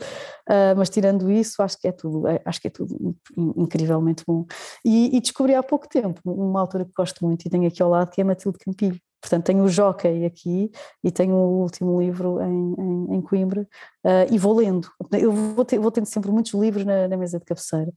uh, 0.48 0.76
mas 0.76 0.88
tirando 0.88 1.30
isso, 1.30 1.60
acho 1.60 1.78
que 1.78 1.88
é 1.88 1.92
tudo, 1.92 2.28
é, 2.28 2.40
acho 2.44 2.60
que 2.60 2.68
é 2.68 2.70
tudo 2.70 3.16
incrivelmente 3.36 4.03
bom. 4.26 4.44
E, 4.84 5.16
e 5.16 5.20
descobri 5.20 5.54
há 5.54 5.62
pouco 5.62 5.88
tempo 5.88 6.20
uma 6.24 6.60
autora 6.60 6.84
que 6.84 6.92
gosto 6.96 7.24
muito 7.24 7.46
e 7.46 7.50
tenho 7.50 7.66
aqui 7.68 7.82
ao 7.82 7.88
lado, 7.88 8.10
que 8.10 8.20
é 8.20 8.24
Matilde 8.24 8.58
Campilho, 8.58 9.00
Portanto, 9.24 9.46
tenho 9.46 9.64
o 9.64 9.68
Jockey 9.68 10.26
aqui 10.26 10.70
e 11.02 11.10
tenho 11.10 11.34
o 11.34 11.62
último 11.62 11.98
livro 11.98 12.42
em, 12.42 12.74
em, 12.78 13.14
em 13.14 13.22
Coimbra 13.22 13.62
uh, 14.04 14.30
e 14.30 14.36
vou 14.36 14.54
lendo. 14.54 14.86
Eu 15.12 15.32
vou, 15.32 15.64
ter, 15.64 15.78
vou 15.78 15.90
tendo 15.90 16.04
sempre 16.04 16.30
muitos 16.30 16.52
livros 16.52 16.84
na, 16.84 17.08
na 17.08 17.16
mesa 17.16 17.38
de 17.38 17.44
cabeceira 17.46 17.90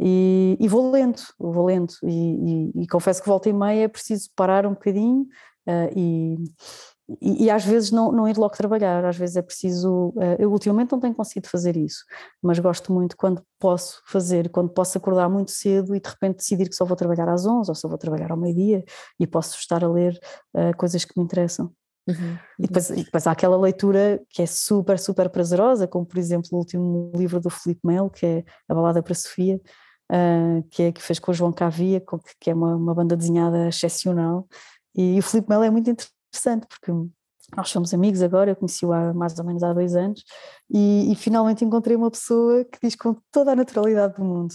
e, 0.00 0.56
e, 0.58 0.66
vou 0.68 0.90
lendo, 0.90 1.20
vou 1.38 1.66
lendo 1.66 1.92
e, 2.02 2.70
e, 2.74 2.82
e, 2.82 2.86
confesso 2.86 3.20
que 3.20 3.28
volta 3.28 3.50
e 3.50 3.52
meia 3.52 3.84
é 3.84 3.88
preciso 3.88 4.30
parar 4.34 4.64
um 4.64 4.70
bocadinho 4.70 5.26
uh, 5.68 5.92
e, 5.94 6.38
e, 7.20 7.44
e, 7.44 7.50
às 7.50 7.64
vezes 7.64 7.90
não, 7.90 8.12
não 8.12 8.28
ir 8.28 8.36
logo 8.36 8.54
trabalhar, 8.54 9.04
às 9.04 9.16
vezes 9.16 9.36
é 9.36 9.42
preciso. 9.42 10.08
Uh, 10.16 10.36
eu 10.38 10.52
ultimamente 10.52 10.92
não 10.92 11.00
tenho 11.00 11.14
conseguido 11.14 11.48
fazer 11.48 11.76
isso, 11.76 12.04
mas 12.42 12.58
gosto 12.58 12.92
muito 12.92 13.16
quando 13.16 13.42
posso 13.58 14.02
fazer, 14.06 14.50
quando 14.50 14.70
posso 14.70 14.98
acordar 14.98 15.28
muito 15.28 15.50
cedo 15.50 15.94
e 15.94 16.00
de 16.00 16.08
repente 16.08 16.36
decidir 16.36 16.68
que 16.68 16.74
só 16.74 16.84
vou 16.84 16.96
trabalhar 16.96 17.28
às 17.28 17.46
11 17.46 17.70
ou 17.70 17.74
só 17.74 17.88
vou 17.88 17.98
trabalhar 17.98 18.30
ao 18.30 18.36
meio-dia 18.36 18.84
e 19.18 19.26
posso 19.26 19.56
estar 19.58 19.82
a 19.82 19.88
ler 19.88 20.18
uh, 20.54 20.76
coisas 20.76 21.04
que 21.04 21.12
me 21.16 21.24
interessam. 21.24 21.72
Uhum. 22.08 22.38
E, 22.58 22.62
depois, 22.66 22.90
e 22.90 23.04
depois 23.04 23.26
há 23.26 23.32
aquela 23.32 23.56
leitura 23.56 24.20
que 24.30 24.42
é 24.42 24.46
super, 24.46 24.98
super 24.98 25.28
prazerosa, 25.30 25.86
como 25.86 26.04
por 26.04 26.18
exemplo 26.18 26.48
o 26.52 26.56
último 26.56 27.12
livro 27.14 27.40
do 27.40 27.50
Felipe 27.50 27.80
Melo, 27.84 28.10
que 28.10 28.26
é 28.26 28.44
A 28.68 28.74
Balada 28.74 29.02
para 29.02 29.14
Sofia, 29.14 29.60
uh, 30.10 30.62
que, 30.70 30.84
é, 30.84 30.92
que 30.92 31.02
fez 31.02 31.18
com 31.18 31.30
o 31.30 31.34
João 31.34 31.52
Cavia, 31.52 32.02
que 32.40 32.50
é 32.50 32.54
uma, 32.54 32.76
uma 32.76 32.94
banda 32.94 33.16
desenhada 33.16 33.68
excepcional. 33.68 34.46
E 34.94 35.18
o 35.18 35.22
Felipe 35.22 35.48
Melo 35.48 35.64
é 35.64 35.70
muito 35.70 35.90
interessante, 35.90 36.19
porque 36.68 36.92
nós 37.56 37.68
somos 37.68 37.92
amigos 37.92 38.22
agora, 38.22 38.50
eu 38.50 38.56
conheci-o 38.56 38.92
há 38.92 39.12
mais 39.12 39.38
ou 39.38 39.44
menos 39.44 39.62
há 39.62 39.72
dois 39.72 39.96
anos, 39.96 40.22
e, 40.70 41.12
e 41.12 41.16
finalmente 41.16 41.64
encontrei 41.64 41.96
uma 41.96 42.10
pessoa 42.10 42.64
que 42.64 42.78
diz 42.82 42.94
com 42.94 43.16
toda 43.32 43.52
a 43.52 43.56
naturalidade 43.56 44.14
do 44.14 44.24
mundo: 44.24 44.54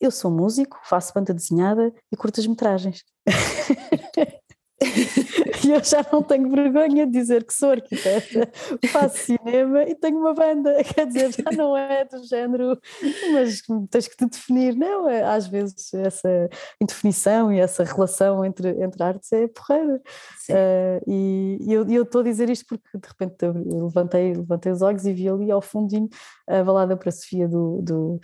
Eu 0.00 0.10
sou 0.10 0.30
músico, 0.30 0.78
faço 0.84 1.14
banda 1.14 1.32
desenhada 1.32 1.92
e 2.12 2.16
curtas-metragens. 2.16 3.02
e 5.66 5.72
eu 5.72 5.82
já 5.82 6.04
não 6.12 6.22
tenho 6.22 6.48
vergonha 6.50 7.06
de 7.06 7.12
dizer 7.12 7.44
que 7.44 7.52
sou 7.52 7.70
arquiteta, 7.70 8.48
faço 8.90 9.18
cinema 9.18 9.82
e 9.82 9.94
tenho 9.94 10.18
uma 10.18 10.32
banda, 10.32 10.82
quer 10.84 11.06
dizer, 11.06 11.32
já 11.32 11.50
não 11.56 11.76
é 11.76 12.04
do 12.04 12.24
género, 12.24 12.78
mas 13.32 13.62
tens 13.90 14.08
que 14.08 14.16
te 14.16 14.26
definir, 14.26 14.76
não, 14.76 15.08
é, 15.08 15.24
às 15.24 15.46
vezes 15.46 15.92
essa 15.94 16.48
indefinição 16.80 17.52
e 17.52 17.60
essa 17.60 17.84
relação 17.84 18.44
entre, 18.44 18.68
entre 18.82 19.02
artes 19.02 19.32
é 19.32 19.48
porreira. 19.48 20.00
Uh, 20.48 21.02
e, 21.10 21.58
e 21.60 21.72
eu 21.72 22.02
estou 22.02 22.20
a 22.20 22.24
dizer 22.24 22.48
isto 22.48 22.66
porque 22.66 22.86
de 22.96 23.08
repente 23.08 23.34
eu 23.44 23.84
levantei, 23.84 24.34
levantei 24.34 24.70
os 24.72 24.82
olhos 24.82 25.04
e 25.04 25.12
vi 25.12 25.28
ali 25.28 25.50
ao 25.50 25.60
fundinho 25.60 26.08
a 26.46 26.62
balada 26.62 26.96
para 26.96 27.08
a 27.08 27.12
Sofia 27.12 27.48
do, 27.48 27.80
do 27.82 28.20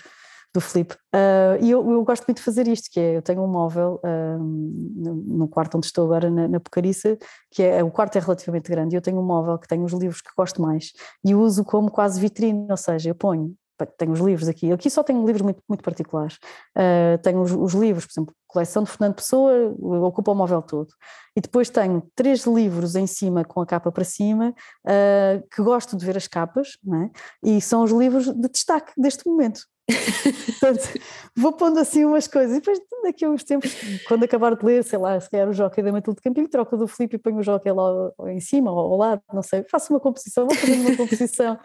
do 0.54 0.60
Felipe. 0.60 0.94
Uh, 1.14 1.62
e 1.62 1.70
eu, 1.70 1.90
eu, 1.90 2.04
gosto 2.04 2.24
muito 2.26 2.38
de 2.38 2.44
fazer 2.44 2.68
isto, 2.68 2.90
que 2.90 3.00
é, 3.00 3.16
eu 3.16 3.22
tenho 3.22 3.42
um 3.42 3.46
móvel 3.46 4.00
no, 4.38 5.14
no, 5.14 5.48
quarto 5.48 5.76
onde 5.76 5.86
estou 5.86 6.04
agora, 6.04 6.30
na, 6.30 6.46
na 6.46 6.60
Pocariça, 6.60 7.16
que 7.50 7.62
é, 7.62 7.82
o 7.82 7.90
quarto 7.90 8.16
é 8.16 8.20
relativamente 8.20 8.70
grande, 8.70 8.94
e 8.94 8.98
eu 8.98 9.02
tenho 9.02 9.18
um 9.18 9.24
móvel 9.24 9.58
que 9.58 9.66
tem 9.66 9.82
os 9.82 9.92
livros 9.92 10.20
que 10.20 10.30
gosto 10.36 10.60
mais, 10.60 10.92
e 11.24 11.34
uso 11.34 11.64
como 11.64 11.90
quase 11.90 12.20
vitrine, 12.20 12.66
ou 12.70 12.76
seja, 12.76 13.10
eu 13.10 13.14
ponho, 13.14 13.54
tenho 13.98 14.12
os 14.12 14.20
livros 14.20 14.48
aqui, 14.48 14.70
aqui 14.70 14.90
só 14.90 15.02
tenho 15.02 15.24
livros 15.24 15.42
muito, 15.42 15.62
muito 15.68 15.82
particulares, 15.82 16.38
uh, 16.76 17.18
tenho 17.22 17.40
os, 17.40 17.52
os, 17.52 17.72
livros, 17.74 18.06
por 18.06 18.12
exemplo, 18.12 18.34
coleção 18.52 18.82
de 18.82 18.90
Fernando 18.90 19.14
Pessoa, 19.14 19.74
ocupa 20.06 20.32
o 20.32 20.34
móvel 20.34 20.62
todo, 20.62 20.88
e 21.36 21.40
depois 21.40 21.70
tenho 21.70 22.02
três 22.14 22.44
livros 22.44 22.94
em 22.94 23.06
cima, 23.06 23.44
com 23.44 23.60
a 23.60 23.66
capa 23.66 23.90
para 23.90 24.04
cima, 24.04 24.54
que 25.50 25.62
gosto 25.62 25.96
de 25.96 26.04
ver 26.04 26.16
as 26.16 26.28
capas, 26.28 26.76
é? 26.86 27.10
e 27.42 27.60
são 27.60 27.82
os 27.82 27.90
livros 27.90 28.26
de 28.26 28.48
destaque 28.48 28.92
deste 28.96 29.26
momento, 29.26 29.62
Portanto, 30.60 31.00
vou 31.36 31.52
pondo 31.52 31.78
assim 31.78 32.04
umas 32.04 32.26
coisas 32.28 32.56
e 32.56 32.60
depois 32.60 32.78
daqui 33.02 33.24
a 33.24 33.30
uns 33.30 33.42
tempos, 33.42 33.74
quando 34.06 34.24
acabar 34.24 34.54
de 34.54 34.64
ler, 34.64 34.84
sei 34.84 34.98
lá, 34.98 35.18
se 35.18 35.28
calhar 35.28 35.48
o 35.48 35.52
Jockey 35.52 35.82
da 35.82 35.92
Matilde 35.92 36.20
Campilho, 36.20 36.48
troco 36.48 36.76
do 36.76 36.86
Filipe 36.86 37.16
e 37.16 37.18
ponho 37.18 37.38
o 37.38 37.42
Jockey 37.42 37.72
lá 37.72 38.12
em 38.28 38.40
cima 38.40 38.70
ou 38.70 38.78
ao 38.78 38.96
lado, 38.96 39.22
não 39.32 39.42
sei, 39.42 39.64
faço 39.70 39.92
uma 39.92 40.00
composição, 40.00 40.46
vou 40.46 40.56
fazendo 40.56 40.86
uma 40.86 40.96
composição 40.96 41.58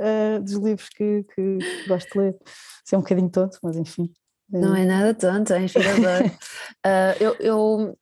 uh, 0.00 0.42
dos 0.42 0.54
livros 0.54 0.88
que, 0.90 1.24
que, 1.34 1.58
gosto 1.88 2.12
de 2.12 2.18
ler. 2.18 2.36
Isso 2.84 2.94
é 2.94 2.98
um 2.98 3.02
bocadinho 3.02 3.30
tonto, 3.30 3.58
mas 3.62 3.76
enfim. 3.76 4.12
Não 4.52 4.76
é. 4.76 4.84
nada 4.84 5.14
tonto, 5.14 5.52
é 5.52 5.62
inspirador. 5.62 6.26
uh, 6.26 7.16
eu, 7.18 7.36
eu 7.40 7.98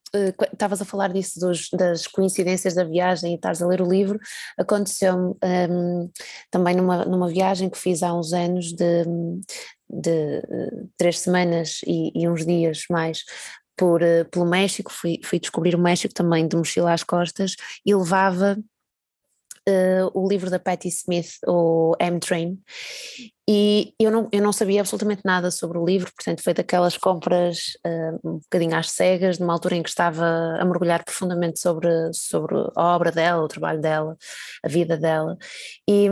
estavas 0.53 0.81
uh, 0.81 0.83
a 0.83 0.87
falar 0.87 1.13
disso 1.13 1.39
dos, 1.39 1.71
das 1.71 2.07
coincidências 2.07 2.75
da 2.75 2.83
viagem 2.83 3.33
e 3.33 3.35
estares 3.37 3.63
a 3.63 3.67
ler 3.67 3.81
o 3.81 3.89
livro, 3.89 4.19
aconteceu-me 4.59 5.37
um, 5.71 6.11
também 6.51 6.75
numa, 6.75 7.05
numa 7.05 7.29
viagem 7.29 7.71
que 7.71 7.79
fiz 7.79 8.03
há 8.03 8.13
uns 8.13 8.33
anos 8.33 8.73
de, 8.73 9.05
de 9.89 10.39
uh, 10.39 10.91
três 10.97 11.21
semanas 11.21 11.81
e, 11.87 12.11
e, 12.15 12.29
uns 12.29 12.45
dias 12.45 12.85
mais 12.91 13.23
por, 13.77 14.03
uh, 14.03 14.29
pelo 14.31 14.45
México, 14.47 14.93
fui, 14.93 15.21
fui 15.23 15.39
descobrir 15.39 15.77
o 15.77 15.81
México 15.81 16.13
também 16.13 16.49
de 16.49 16.57
mochila 16.57 16.93
às 16.93 17.05
costas 17.05 17.55
e 17.87 17.95
levava 17.95 18.59
uh, 19.69 20.11
o 20.15 20.29
livro 20.29 20.51
da 20.51 20.59
Patti 20.59 20.89
Smith, 20.89 21.39
o 21.47 21.95
M-Train, 21.99 22.59
e 23.49 23.95
eu 23.99 24.11
não, 24.11 24.29
eu 24.31 24.41
não 24.41 24.53
sabia 24.53 24.81
absolutamente 24.81 25.23
nada 25.25 25.51
sobre 25.51 25.77
o 25.77 25.85
livro, 25.85 26.13
portanto 26.15 26.43
foi 26.43 26.55
daquelas 26.55 26.97
compras 26.97 27.73
uh, 27.85 28.29
um 28.29 28.39
bocadinho 28.39 28.77
às 28.77 28.91
cegas, 28.93 29.39
numa 29.39 29.53
altura 29.53 29.77
em 29.77 29.83
que 29.83 29.89
estava 29.89 30.25
a 30.59 30.65
mergulhar 30.65 31.05
profundamente 31.05 31.59
sobre, 31.59 31.89
sobre 32.13 32.55
a 32.77 32.95
obra 32.95 33.11
dela, 33.11 33.43
o 33.43 33.49
trabalho 33.49 33.81
dela, 33.81 34.17
a 34.63 34.69
vida 34.69 34.97
dela, 34.97 35.37
e, 35.89 36.09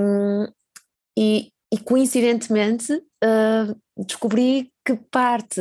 e, 1.16 1.52
e 1.72 1.78
coincidentemente 1.78 2.92
uh, 2.92 4.04
descobri 4.04 4.72
que 4.88 4.96
parte, 5.10 5.60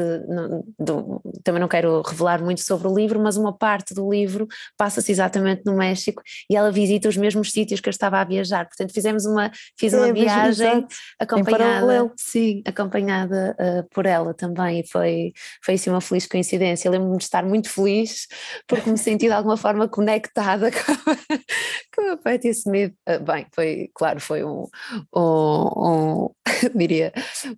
do, 0.80 1.22
também 1.44 1.60
não 1.60 1.68
quero 1.68 2.02
revelar 2.02 2.42
muito 2.42 2.62
sobre 2.62 2.88
o 2.88 2.96
livro, 2.96 3.20
mas 3.20 3.36
uma 3.36 3.52
parte 3.52 3.94
do 3.94 4.10
livro 4.10 4.48
passa-se 4.78 5.12
exatamente 5.12 5.64
no 5.66 5.76
México 5.76 6.22
e 6.50 6.56
ela 6.56 6.72
visita 6.72 7.10
os 7.10 7.18
mesmos 7.18 7.52
sítios 7.52 7.82
que 7.82 7.90
eu 7.90 7.92
estava 7.92 8.22
a 8.22 8.24
viajar. 8.24 8.66
Portanto, 8.66 8.94
fizemos 8.94 9.26
uma, 9.26 9.52
fiz 9.78 9.94
uma 9.94 10.08
é, 10.08 10.14
viagem 10.14 10.88
acompanhada, 11.20 12.10
sim, 12.16 12.64
acompanhada 12.66 13.54
uh, 13.60 13.90
por 13.94 14.06
ela 14.06 14.34
também 14.34 14.80
e 14.80 14.88
foi, 14.88 15.34
foi 15.62 15.74
assim 15.74 15.90
uma 15.90 16.00
feliz 16.00 16.26
coincidência. 16.26 16.90
Lembro-me 16.90 17.18
de 17.18 17.24
estar 17.24 17.44
muito 17.44 17.70
feliz 17.70 18.28
porque 18.66 18.90
me 18.90 18.98
senti 18.98 19.26
de 19.26 19.34
alguma 19.34 19.58
forma 19.58 19.90
conectada 19.90 20.72
com, 20.72 22.02
com 22.02 22.12
a 22.12 22.18
Patti 22.18 22.48
Smith. 22.48 22.94
Uh, 23.06 23.22
bem, 23.22 23.46
foi, 23.54 23.90
claro, 23.94 24.22
foi 24.22 24.46
um, 24.46 24.68
um, 25.14 25.20
um 25.22 26.30
diria, 26.74 27.12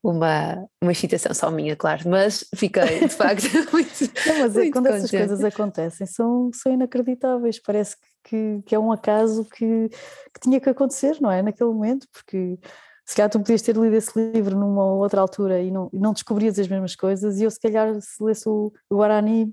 uma, 0.04 0.66
uma 0.82 0.92
excitação 0.92 1.32
só 1.34 1.52
minha, 1.60 1.76
claro, 1.76 2.10
mas 2.10 2.46
fiquei 2.56 3.00
de 3.00 3.10
facto 3.10 3.44
muito. 3.72 3.92
Não, 4.28 4.40
mas 4.40 4.56
é 4.56 4.60
muito 4.60 4.74
quando 4.74 4.86
contente. 4.86 4.96
essas 4.96 5.12
coisas 5.12 5.44
acontecem 5.44 6.08
são, 6.08 6.50
são 6.54 6.72
inacreditáveis, 6.72 7.60
parece 7.62 7.96
que, 8.24 8.62
que 8.66 8.76
é 8.76 8.80
um 8.80 8.92
acaso 8.92 9.46
que, 9.46 9.90
que 9.90 10.40
tinha 10.42 10.60
que 10.60 10.70
acontecer, 10.70 11.18
não 11.22 11.32
é? 11.32 11.42
Naquele 11.42 11.70
momento, 11.70 12.08
porque 12.12 12.58
se 13.06 13.16
calhar 13.16 13.30
tu 13.30 13.40
podias 13.40 13.62
ter 13.62 13.76
lido 13.76 13.96
esse 13.96 14.12
livro 14.32 14.56
numa 14.56 14.86
outra 14.94 15.20
altura 15.20 15.60
e 15.62 15.72
não, 15.72 15.90
não 15.92 16.14
descobrias 16.14 16.60
as 16.60 16.68
mesmas 16.68 16.96
coisas, 16.96 17.40
e 17.40 17.44
eu 17.44 17.50
se 17.50 17.60
calhar 17.60 18.00
se 18.00 18.24
lesse 18.24 18.48
o, 18.48 18.72
Guarani 18.92 19.46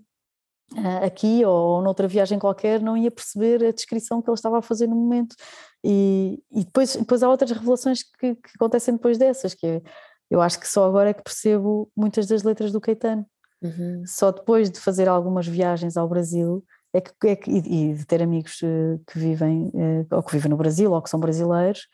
uh, 0.72 1.06
aqui 1.06 1.42
ou 1.44 1.80
noutra 1.80 2.06
viagem 2.06 2.38
qualquer 2.38 2.82
não 2.82 2.96
ia 2.96 3.10
perceber 3.10 3.64
a 3.64 3.72
descrição 3.72 4.20
que 4.20 4.28
ele 4.28 4.34
estava 4.34 4.58
a 4.58 4.62
fazer 4.62 4.86
no 4.86 4.96
momento. 4.96 5.34
E, 5.82 6.38
e 6.52 6.64
depois, 6.64 6.96
depois 6.96 7.22
há 7.22 7.30
outras 7.30 7.50
revelações 7.50 8.02
que, 8.02 8.34
que 8.34 8.50
acontecem 8.56 8.94
depois 8.94 9.16
dessas, 9.16 9.54
que 9.54 9.66
é 9.66 9.82
eu 10.30 10.40
acho 10.40 10.58
que 10.58 10.68
só 10.68 10.84
agora 10.84 11.10
é 11.10 11.14
que 11.14 11.22
percebo 11.22 11.90
muitas 11.96 12.26
das 12.26 12.42
letras 12.42 12.72
do 12.72 12.80
Caetano. 12.80 13.26
Uhum. 13.62 14.02
Só 14.06 14.30
depois 14.30 14.70
de 14.70 14.78
fazer 14.78 15.08
algumas 15.08 15.46
viagens 15.46 15.96
ao 15.96 16.08
Brasil 16.08 16.64
é 16.92 17.00
que, 17.00 17.12
é 17.26 17.36
que, 17.36 17.50
e 17.50 17.94
de 17.94 18.06
ter 18.06 18.22
amigos 18.22 18.60
eh, 18.62 18.98
que 19.06 19.18
vivem 19.18 19.70
eh, 19.74 20.14
ou 20.14 20.22
que 20.22 20.32
vivem 20.32 20.50
no 20.50 20.56
Brasil 20.56 20.92
ou 20.92 21.02
que 21.02 21.10
são 21.10 21.20
brasileiros 21.20 21.88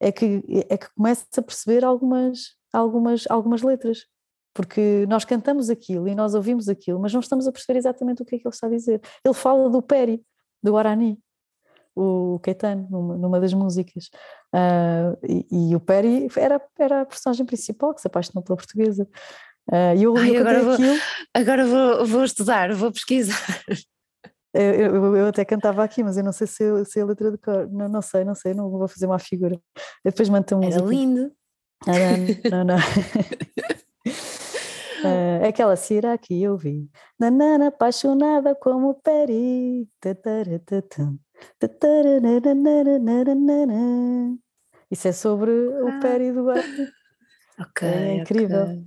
é 0.00 0.12
que 0.12 0.42
é 0.68 0.76
que 0.76 0.88
começo 0.94 1.26
a 1.36 1.42
perceber 1.42 1.84
algumas 1.84 2.56
algumas 2.72 3.24
algumas 3.28 3.62
letras 3.62 4.06
porque 4.54 5.06
nós 5.08 5.24
cantamos 5.24 5.70
aquilo 5.70 6.08
e 6.08 6.14
nós 6.14 6.34
ouvimos 6.34 6.68
aquilo 6.68 7.00
mas 7.00 7.12
não 7.12 7.20
estamos 7.20 7.46
a 7.46 7.52
perceber 7.52 7.78
exatamente 7.78 8.22
o 8.22 8.24
que 8.24 8.36
é 8.36 8.38
que 8.38 8.46
ele 8.46 8.54
está 8.54 8.66
a 8.66 8.70
dizer 8.70 9.00
ele 9.24 9.34
fala 9.34 9.68
do 9.68 9.82
Peri 9.82 10.22
do 10.62 10.72
Guarani 10.72 11.18
o 11.98 12.38
Caetano 12.40 12.86
numa, 12.90 13.16
numa 13.16 13.40
das 13.40 13.52
músicas 13.52 14.10
uh, 14.54 15.18
e, 15.26 15.70
e, 15.70 15.76
o 15.76 15.80
Perry 15.80 16.28
era, 16.36 16.60
era 16.78 17.02
a 17.02 17.06
personagem 17.06 17.44
principal 17.44 17.94
que 17.94 18.00
se 18.00 18.06
apaixonou 18.06 18.42
pela 18.42 18.56
portuguesa 18.56 19.08
uh, 19.70 19.96
e 19.96 20.02
eu, 20.02 20.16
Ai, 20.16 20.36
agora, 20.36 20.62
vou, 20.62 20.74
aquilo, 20.74 20.94
agora 21.34 21.66
vou, 21.66 22.06
vou 22.06 22.24
estudar, 22.24 22.72
vou 22.74 22.92
pesquisar 22.92 23.64
eu, 24.54 24.62
eu, 24.62 25.16
eu, 25.16 25.26
até 25.28 25.44
cantava 25.44 25.84
aqui, 25.84 26.02
mas 26.02 26.16
eu 26.16 26.24
não 26.24 26.32
sei 26.32 26.46
se, 26.46 26.84
se 26.86 26.98
é 26.98 27.02
a 27.02 27.06
letra 27.06 27.30
de 27.30 27.38
cor. 27.38 27.70
Não, 27.70 27.88
não 27.88 28.02
sei, 28.02 28.24
não 28.24 28.34
sei, 28.34 28.54
não 28.54 28.70
vou 28.70 28.88
fazer 28.88 29.06
uma 29.06 29.18
figura. 29.18 29.54
Eu 30.04 30.10
depois 30.10 30.28
mando 30.28 30.56
um 30.56 30.62
Era 30.62 30.82
lindo. 30.82 31.30
não, 32.50 32.64
não. 32.64 32.76
Uh, 35.04 35.44
aquela 35.46 35.76
cira 35.76 36.16
que 36.18 36.42
eu 36.42 36.56
vi, 36.56 36.90
nanana 37.18 37.68
apaixonada 37.68 38.54
como 38.54 38.94
Peri. 38.94 39.88
Isso 44.90 45.08
é 45.08 45.12
sobre 45.12 45.50
o 45.50 46.00
Peri 46.00 46.32
do 46.32 46.44
Guarani. 46.44 46.88
Ok. 47.60 47.88
É 47.88 48.14
incrível. 48.16 48.62
Okay. 48.62 48.86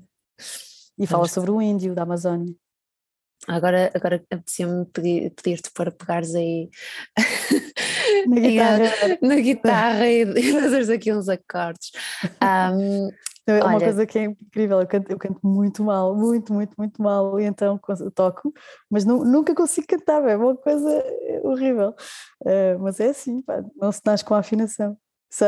E 0.97 1.07
fala 1.07 1.19
Vamos 1.19 1.31
sobre 1.31 1.51
o 1.51 1.61
índio 1.61 1.93
da 1.93 2.03
Amazónia. 2.03 2.53
Agora, 3.47 3.91
agora 3.95 4.17
apetecia-me 4.17 4.85
pedir-te 4.85 5.71
para 5.73 5.91
pegares 5.91 6.35
aí 6.35 6.69
na 8.27 8.35
guitarra, 8.39 9.17
na 9.21 9.35
guitarra 9.35 10.07
e, 10.07 10.23
e 10.37 10.61
fazeres 10.61 10.89
aqui 10.89 11.11
uns 11.11 11.27
acordes. 11.27 11.91
Um, 12.41 13.09
É 13.57 13.63
uma 13.63 13.75
Olha, 13.75 13.85
coisa 13.85 14.05
que 14.05 14.19
é 14.19 14.23
incrível, 14.23 14.79
eu 14.81 14.87
canto, 14.87 15.11
eu 15.11 15.17
canto 15.17 15.39
muito 15.43 15.83
mal, 15.83 16.15
muito, 16.15 16.53
muito, 16.53 16.73
muito 16.77 17.01
mal, 17.01 17.39
e 17.39 17.45
então 17.45 17.79
toco, 18.13 18.53
mas 18.89 19.05
não, 19.05 19.23
nunca 19.23 19.53
consigo 19.55 19.87
cantar, 19.87 20.23
é 20.27 20.35
uma 20.35 20.55
coisa 20.55 21.03
horrível. 21.43 21.95
Uh, 22.41 22.79
mas 22.79 22.99
é 22.99 23.09
assim, 23.09 23.41
pá, 23.41 23.63
não 23.75 23.91
se 23.91 24.01
nasce 24.05 24.23
com 24.23 24.33
a 24.33 24.39
afinação. 24.39 24.97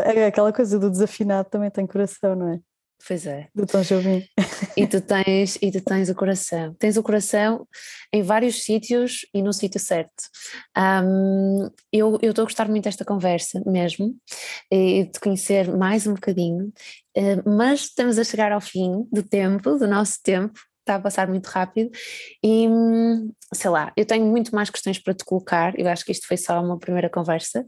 É 0.05 0.27
aquela 0.27 0.53
coisa 0.53 0.79
do 0.79 0.89
desafinado 0.89 1.49
também 1.49 1.69
tem 1.69 1.85
coração, 1.85 2.35
não 2.35 2.49
é? 2.49 2.59
Pois 3.05 3.27
é. 3.27 3.47
Do 3.53 3.65
Tom 3.65 3.81
Jobim. 3.81 4.25
E 4.77 4.87
tu 4.87 5.01
tens, 5.01 5.57
e 5.61 5.71
tu 5.71 5.81
tens 5.81 6.09
o 6.09 6.15
coração. 6.15 6.73
Tens 6.79 6.97
o 6.97 7.03
coração 7.03 7.67
em 8.11 8.23
vários 8.23 8.63
sítios 8.63 9.25
e 9.33 9.41
no 9.41 9.51
sítio 9.51 9.79
certo. 9.79 10.23
Um, 10.77 11.69
eu 11.91 12.17
estou 12.21 12.43
a 12.43 12.45
gostar 12.45 12.67
muito 12.67 12.85
desta 12.85 13.03
conversa 13.03 13.61
mesmo, 13.65 14.15
e 14.71 15.03
de 15.03 15.19
conhecer 15.19 15.69
mais 15.75 16.07
um 16.07 16.13
bocadinho, 16.13 16.71
uh, 17.17 17.49
mas 17.49 17.81
estamos 17.81 18.17
a 18.17 18.23
chegar 18.23 18.51
ao 18.51 18.61
fim 18.61 19.05
do 19.11 19.21
tempo, 19.21 19.77
do 19.77 19.87
nosso 19.87 20.21
tempo, 20.23 20.59
está 20.79 20.95
a 20.95 20.99
passar 20.99 21.27
muito 21.27 21.47
rápido 21.47 21.89
e 22.43 22.67
sei 23.53 23.69
lá, 23.69 23.93
eu 23.95 24.05
tenho 24.05 24.25
muito 24.25 24.53
mais 24.53 24.69
questões 24.69 24.99
para 24.99 25.13
te 25.13 25.23
colocar, 25.23 25.77
eu 25.79 25.87
acho 25.87 26.03
que 26.03 26.11
isto 26.11 26.27
foi 26.27 26.35
só 26.35 26.61
uma 26.61 26.77
primeira 26.77 27.09
conversa, 27.09 27.65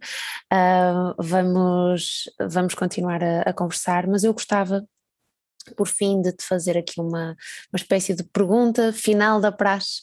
uh, 0.51 1.15
vamos, 1.17 2.23
vamos 2.49 2.73
continuar 2.73 3.23
a, 3.23 3.41
a, 3.41 3.53
conversar, 3.53 4.05
mas 4.07 4.23
eu 4.23 4.33
gostava 4.33 4.85
por 5.73 5.87
fim 5.87 6.21
de 6.21 6.31
te 6.31 6.43
fazer 6.43 6.77
aqui 6.77 6.99
uma, 6.99 7.35
uma 7.71 7.77
espécie 7.77 8.13
de 8.13 8.23
pergunta 8.23 8.93
final 8.93 9.39
da 9.39 9.51
praxe, 9.51 10.01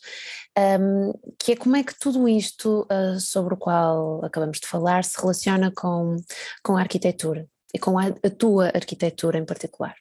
um, 0.81 1.13
que 1.39 1.53
é 1.53 1.57
como 1.57 1.77
é 1.77 1.83
que 1.83 1.99
tudo 1.99 2.29
isto 2.29 2.87
uh, 2.91 3.19
sobre 3.21 3.55
o 3.55 3.57
qual 3.57 4.25
acabamos 4.25 4.59
de 4.61 4.67
falar 4.67 5.05
se 5.05 5.21
relaciona 5.21 5.73
com, 5.75 6.17
com 6.63 6.77
a 6.77 6.81
arquitetura 6.81 7.47
e 7.75 7.79
com 7.79 7.99
a, 7.99 8.07
a 8.07 8.31
tua 8.31 8.67
arquitetura 8.69 9.39
em 9.39 9.45
particular? 9.45 9.95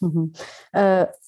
Uhum. 0.00 0.30
Uh, 0.74 1.22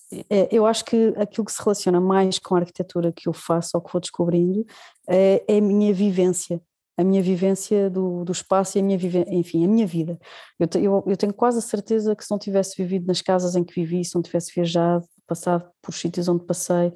eu 0.51 0.67
acho 0.67 0.85
que 0.85 1.13
aquilo 1.17 1.45
que 1.45 1.53
se 1.53 1.63
relaciona 1.63 2.01
mais 2.01 2.39
com 2.39 2.55
a 2.55 2.61
arquitetura 2.61 3.13
que 3.13 3.29
eu 3.29 3.33
faço 3.33 3.71
ou 3.75 3.81
que 3.81 3.93
vou 3.93 4.01
descobrindo 4.01 4.65
é, 5.09 5.43
é 5.49 5.59
a 5.59 5.61
minha 5.61 5.93
vivência 5.93 6.61
a 6.97 7.05
minha 7.05 7.23
vivência 7.23 7.91
do, 7.91 8.25
do 8.25 8.33
espaço 8.33 8.79
e 8.79 8.81
a 8.81 8.85
minha 8.85 8.99
enfim, 9.29 9.65
a 9.65 9.69
minha 9.69 9.87
vida. 9.87 10.19
Eu, 10.59 10.69
eu, 10.81 11.05
eu, 11.09 11.17
tenho 11.17 11.35
quase 11.35 11.59
a 11.59 11.63
certeza 11.63 12.15
que 12.15 12.25
se 12.25 12.31
não 12.31 12.39
tivesse 12.39 12.77
vivido 12.77 13.07
nas 13.07 13.21
casas 13.21 13.57
em 13.57 13.65
que 13.65 13.75
vivi, 13.75 14.05
se 14.05 14.15
não 14.15 14.23
tivesse 14.23 14.53
viajado, 14.55 15.05
passado 15.27 15.69
por 15.83 15.93
sítios 15.93 16.29
onde 16.29 16.45
passei, 16.45 16.93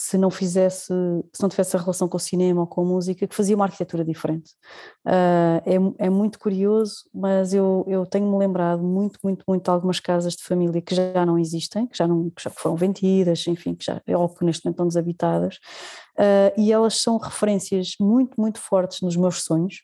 se 0.00 0.16
não 0.16 0.30
fizesse, 0.30 0.86
se 1.32 1.42
não 1.42 1.48
tivesse 1.48 1.76
a 1.76 1.80
relação 1.80 2.08
com 2.08 2.16
o 2.16 2.20
cinema 2.20 2.60
ou 2.60 2.66
com 2.68 2.82
a 2.82 2.84
música, 2.84 3.26
que 3.26 3.34
fazia 3.34 3.56
uma 3.56 3.64
arquitetura 3.64 4.04
diferente. 4.04 4.52
Uh, 5.04 5.58
é, 5.98 6.06
é 6.06 6.08
muito 6.08 6.38
curioso, 6.38 7.04
mas 7.12 7.52
eu, 7.52 7.84
eu 7.88 8.06
tenho-me 8.06 8.38
lembrado 8.38 8.80
muito, 8.80 9.18
muito, 9.24 9.44
muito 9.48 9.64
de 9.64 9.70
algumas 9.70 9.98
casas 9.98 10.34
de 10.34 10.44
família 10.44 10.80
que 10.80 10.94
já 10.94 11.26
não 11.26 11.36
existem, 11.36 11.84
que 11.88 11.98
já, 11.98 12.06
não, 12.06 12.30
que 12.30 12.40
já 12.40 12.48
foram 12.48 12.76
vendidas, 12.76 13.44
enfim, 13.48 13.74
que 13.74 13.86
já, 13.86 14.00
ou 14.16 14.28
que 14.28 14.44
neste 14.44 14.64
momento 14.64 14.76
estão 14.76 14.86
desabitadas, 14.86 15.56
uh, 16.16 16.54
e 16.56 16.72
elas 16.72 17.00
são 17.02 17.18
referências 17.18 17.94
muito, 18.00 18.40
muito 18.40 18.60
fortes 18.60 19.00
nos 19.00 19.16
meus 19.16 19.42
sonhos, 19.42 19.80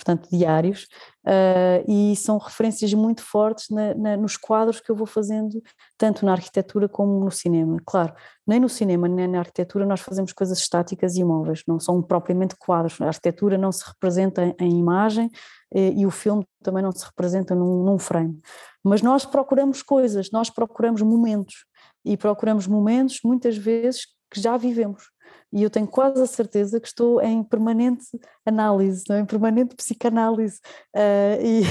portanto 0.00 0.28
diários, 0.30 0.84
uh, 1.26 1.84
e 1.86 2.16
são 2.16 2.38
referências 2.38 2.92
muito 2.94 3.22
fortes 3.22 3.68
na, 3.68 3.94
na, 3.94 4.16
nos 4.16 4.36
quadros 4.36 4.80
que 4.80 4.90
eu 4.90 4.96
vou 4.96 5.06
fazendo, 5.06 5.62
tanto 5.98 6.24
na 6.24 6.32
arquitetura 6.32 6.88
como 6.88 7.22
no 7.22 7.30
cinema. 7.30 7.76
Claro, 7.84 8.14
nem 8.46 8.58
no 8.58 8.68
cinema 8.68 9.06
nem 9.06 9.28
na 9.28 9.40
arquitetura 9.40 9.84
nós 9.84 10.00
fazemos 10.00 10.32
coisas 10.32 10.58
estáticas 10.58 11.16
e 11.16 11.20
imóveis, 11.20 11.62
não 11.68 11.78
são 11.78 12.02
propriamente 12.02 12.56
quadros. 12.56 12.98
A 13.00 13.08
arquitetura 13.08 13.58
não 13.58 13.70
se 13.70 13.84
representa 13.86 14.42
em, 14.42 14.54
em 14.58 14.78
imagem 14.78 15.30
e, 15.72 16.00
e, 16.00 16.06
o 16.06 16.10
filme 16.10 16.44
também 16.62 16.82
não 16.82 16.92
se 16.92 17.04
representa 17.04 17.54
num, 17.54 17.84
num 17.84 17.98
frame. 17.98 18.40
Mas 18.82 19.02
nós 19.02 19.26
procuramos 19.26 19.82
coisas, 19.82 20.30
nós 20.32 20.48
procuramos 20.48 21.02
momentos 21.02 21.66
e 22.04 22.16
procuramos 22.16 22.66
momentos 22.66 23.20
muitas 23.22 23.56
vezes 23.56 24.06
que 24.32 24.40
já 24.40 24.56
vivemos 24.56 25.04
e 25.52 25.62
eu 25.62 25.70
tenho 25.70 25.86
quase 25.86 26.22
a 26.22 26.26
certeza 26.26 26.80
que 26.80 26.86
estou 26.86 27.20
em 27.20 27.42
permanente 27.42 28.06
análise, 28.46 29.04
não 29.08 29.16
é? 29.16 29.20
em 29.20 29.26
permanente 29.26 29.74
psicanálise, 29.74 30.60
uh, 30.94 31.42
e, 31.42 31.62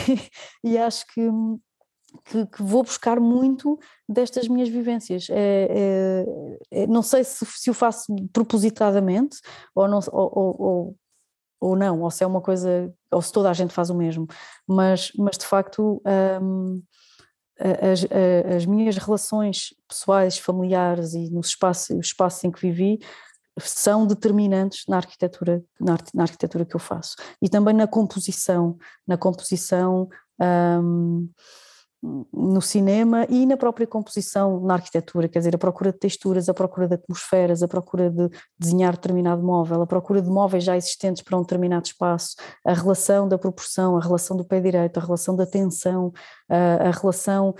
e 0.71 0.77
acho 0.77 1.05
que, 1.07 1.29
que, 2.25 2.45
que, 2.47 2.63
vou 2.63 2.83
buscar 2.83 3.19
muito 3.19 3.79
destas 4.07 4.47
minhas 4.47 4.67
vivências. 4.67 5.27
É, 5.29 6.25
é, 6.71 6.81
é, 6.83 6.87
não 6.87 7.01
sei 7.01 7.23
se, 7.23 7.45
se 7.45 7.69
o 7.69 7.73
faço 7.73 8.13
propositadamente 8.33 9.37
ou 9.73 9.87
não, 9.87 9.99
ou, 10.11 10.61
ou, 10.61 10.95
ou, 11.61 11.75
não, 11.75 12.01
ou 12.01 12.11
se 12.11 12.23
é 12.23 12.27
uma 12.27 12.41
coisa, 12.41 12.93
ou 13.11 13.21
se 13.21 13.31
toda 13.31 13.49
a 13.49 13.53
gente 13.53 13.73
faz 13.73 13.89
o 13.89 13.95
mesmo, 13.95 14.27
mas, 14.67 15.11
mas 15.17 15.37
de 15.37 15.45
facto. 15.45 16.01
Um, 16.41 16.81
as, 17.61 18.07
as, 18.55 18.65
minhas 18.65 18.95
relações 18.95 19.73
pessoais, 19.85 20.37
familiares 20.37 21.13
e 21.13 21.29
nos 21.29 21.47
espaços, 21.47 21.89
espaços 21.99 22.41
em 22.45 22.51
que 22.51 22.61
vivi 22.61 22.99
são 23.59 24.05
determinantes 24.05 24.83
na 24.87 24.97
arquitetura, 24.97 25.63
na, 25.79 25.97
na, 26.13 26.23
arquitetura 26.23 26.65
que 26.65 26.75
eu 26.75 26.79
faço. 26.79 27.15
E 27.41 27.49
também 27.49 27.73
na 27.73 27.87
composição, 27.87 28.77
na 29.07 29.17
composição 29.17 30.09
um, 30.41 31.29
no 32.01 32.61
cinema 32.61 33.25
e 33.29 33.45
na 33.45 33.57
própria 33.57 33.85
composição 33.85 34.61
na 34.61 34.75
arquitetura, 34.75 35.27
quer 35.27 35.39
dizer, 35.39 35.55
a 35.55 35.57
procura 35.57 35.91
de 35.91 35.99
texturas, 35.99 36.47
a 36.47 36.53
procura 36.53 36.87
de 36.87 36.95
atmosferas, 36.95 37.61
a 37.61 37.67
procura 37.67 38.09
de 38.09 38.29
desenhar 38.57 38.93
determinado 38.93 39.43
móvel, 39.43 39.81
a 39.81 39.87
procura 39.87 40.21
de 40.21 40.29
móveis 40.29 40.63
já 40.63 40.77
existentes 40.77 41.21
para 41.21 41.37
um 41.37 41.41
determinado 41.41 41.85
espaço, 41.85 42.35
a 42.65 42.73
relação 42.73 43.27
da 43.27 43.37
proporção, 43.37 43.97
a 43.97 44.01
relação 44.01 44.37
do 44.37 44.45
pé 44.45 44.61
direito, 44.61 44.97
a 44.97 45.03
relação 45.03 45.35
da 45.35 45.45
tensão, 45.45 46.13
a, 46.49 46.87
a 46.87 46.91
relação 46.91 47.53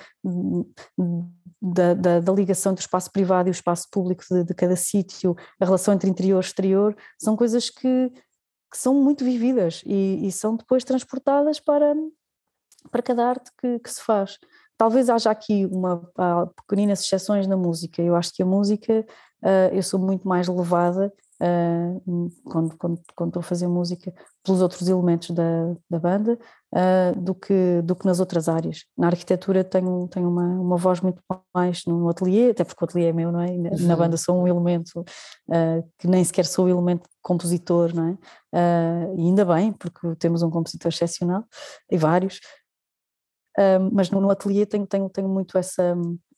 da, 1.62 1.94
da, 1.94 2.20
da, 2.20 2.34
ligação 2.34 2.72
entre 2.72 2.82
o 2.82 2.86
espaço 2.86 3.12
privado 3.12 3.50
e 3.50 3.52
o 3.52 3.54
espaço 3.54 3.88
público 3.92 4.24
de, 4.30 4.44
de 4.44 4.54
cada 4.54 4.76
sítio, 4.76 5.36
a 5.60 5.66
relação 5.66 5.94
entre 5.94 6.10
interior 6.10 6.42
e 6.42 6.46
exterior, 6.46 6.96
são 7.18 7.36
coisas 7.36 7.70
que, 7.70 8.10
que 8.10 8.78
são 8.78 8.94
muito 8.94 9.26
vividas 9.26 9.82
e, 9.86 10.28
e, 10.28 10.32
são 10.32 10.56
depois 10.56 10.84
transportadas 10.84 11.60
para, 11.60 11.94
para 12.92 13.02
cada 13.02 13.28
arte 13.28 13.52
que, 13.60 13.80
que 13.80 13.92
se 13.92 14.02
faz. 14.02 14.38
Talvez 14.78 15.10
haja 15.10 15.30
aqui 15.30 15.66
uma 15.66 16.10
pequeninas 16.56 17.02
exceções 17.02 17.46
na 17.46 17.58
música. 17.58 18.02
Eu 18.02 18.16
acho 18.16 18.34
que 18.34 18.42
a 18.42 18.46
música, 18.46 19.06
uh, 19.44 19.76
eu 19.76 19.84
sou 19.84 20.00
muito 20.00 20.26
mais 20.26 20.48
levada 20.48 21.12
uh, 21.42 22.32
quando, 22.46 22.78
quando, 22.78 23.02
quando 23.14 23.30
estou 23.30 23.42
a 23.42 23.44
fazer 23.44 23.68
música 23.68 24.14
pelos 24.42 24.62
outros 24.62 24.88
elementos 24.88 25.32
da, 25.32 25.76
da 25.90 26.00
banda 26.00 26.40
uh, 26.74 27.20
do, 27.20 27.34
que, 27.36 27.82
do 27.84 27.96
que 27.96 28.06
nas 28.06 28.20
outras 28.20 28.48
áreas. 28.48 28.86
Na 28.98 29.08
arquitetura 29.08 29.64
tenho, 29.64 30.08
tenho 30.08 30.30
uma, 30.30 30.46
uma 30.60 30.78
voz 30.78 31.02
muito 31.02 31.22
mais 31.54 31.86
no 31.86 32.10
ateliê, 32.10 32.52
até 32.52 32.64
porque 32.64 32.84
o 32.84 32.86
ateliê 32.86 33.08
é 33.08 33.14
meu, 33.14 33.32
não 33.32 33.42
é? 33.42 33.52
Na, 33.58 33.70
uhum. 33.70 33.88
na 33.88 33.96
banda 33.96 34.18
sou 34.18 34.42
um 34.42 34.48
elemento 34.48 35.00
uh, 35.00 35.90
que 35.98 36.08
nem 36.08 36.24
sequer 36.24 36.46
sou 36.46 36.66
o 36.66 36.70
elemento 36.70 37.08
compositor, 37.22 37.94
não 37.94 38.10
é? 38.10 38.18
e 39.16 39.22
ainda 39.22 39.46
bem, 39.46 39.72
porque 39.72 40.16
temos 40.16 40.42
um 40.42 40.50
compositor 40.50 40.90
excepcional, 40.90 41.44
e 41.92 41.98
vários, 41.98 42.40
mas 43.92 44.10
no, 44.10 44.20
no 44.20 44.32
ateliê 44.32 44.66
tenho, 44.66 44.88
tenho, 44.88 45.08
tenho 45.10 45.30
muito 45.30 45.56
essa 45.56 45.96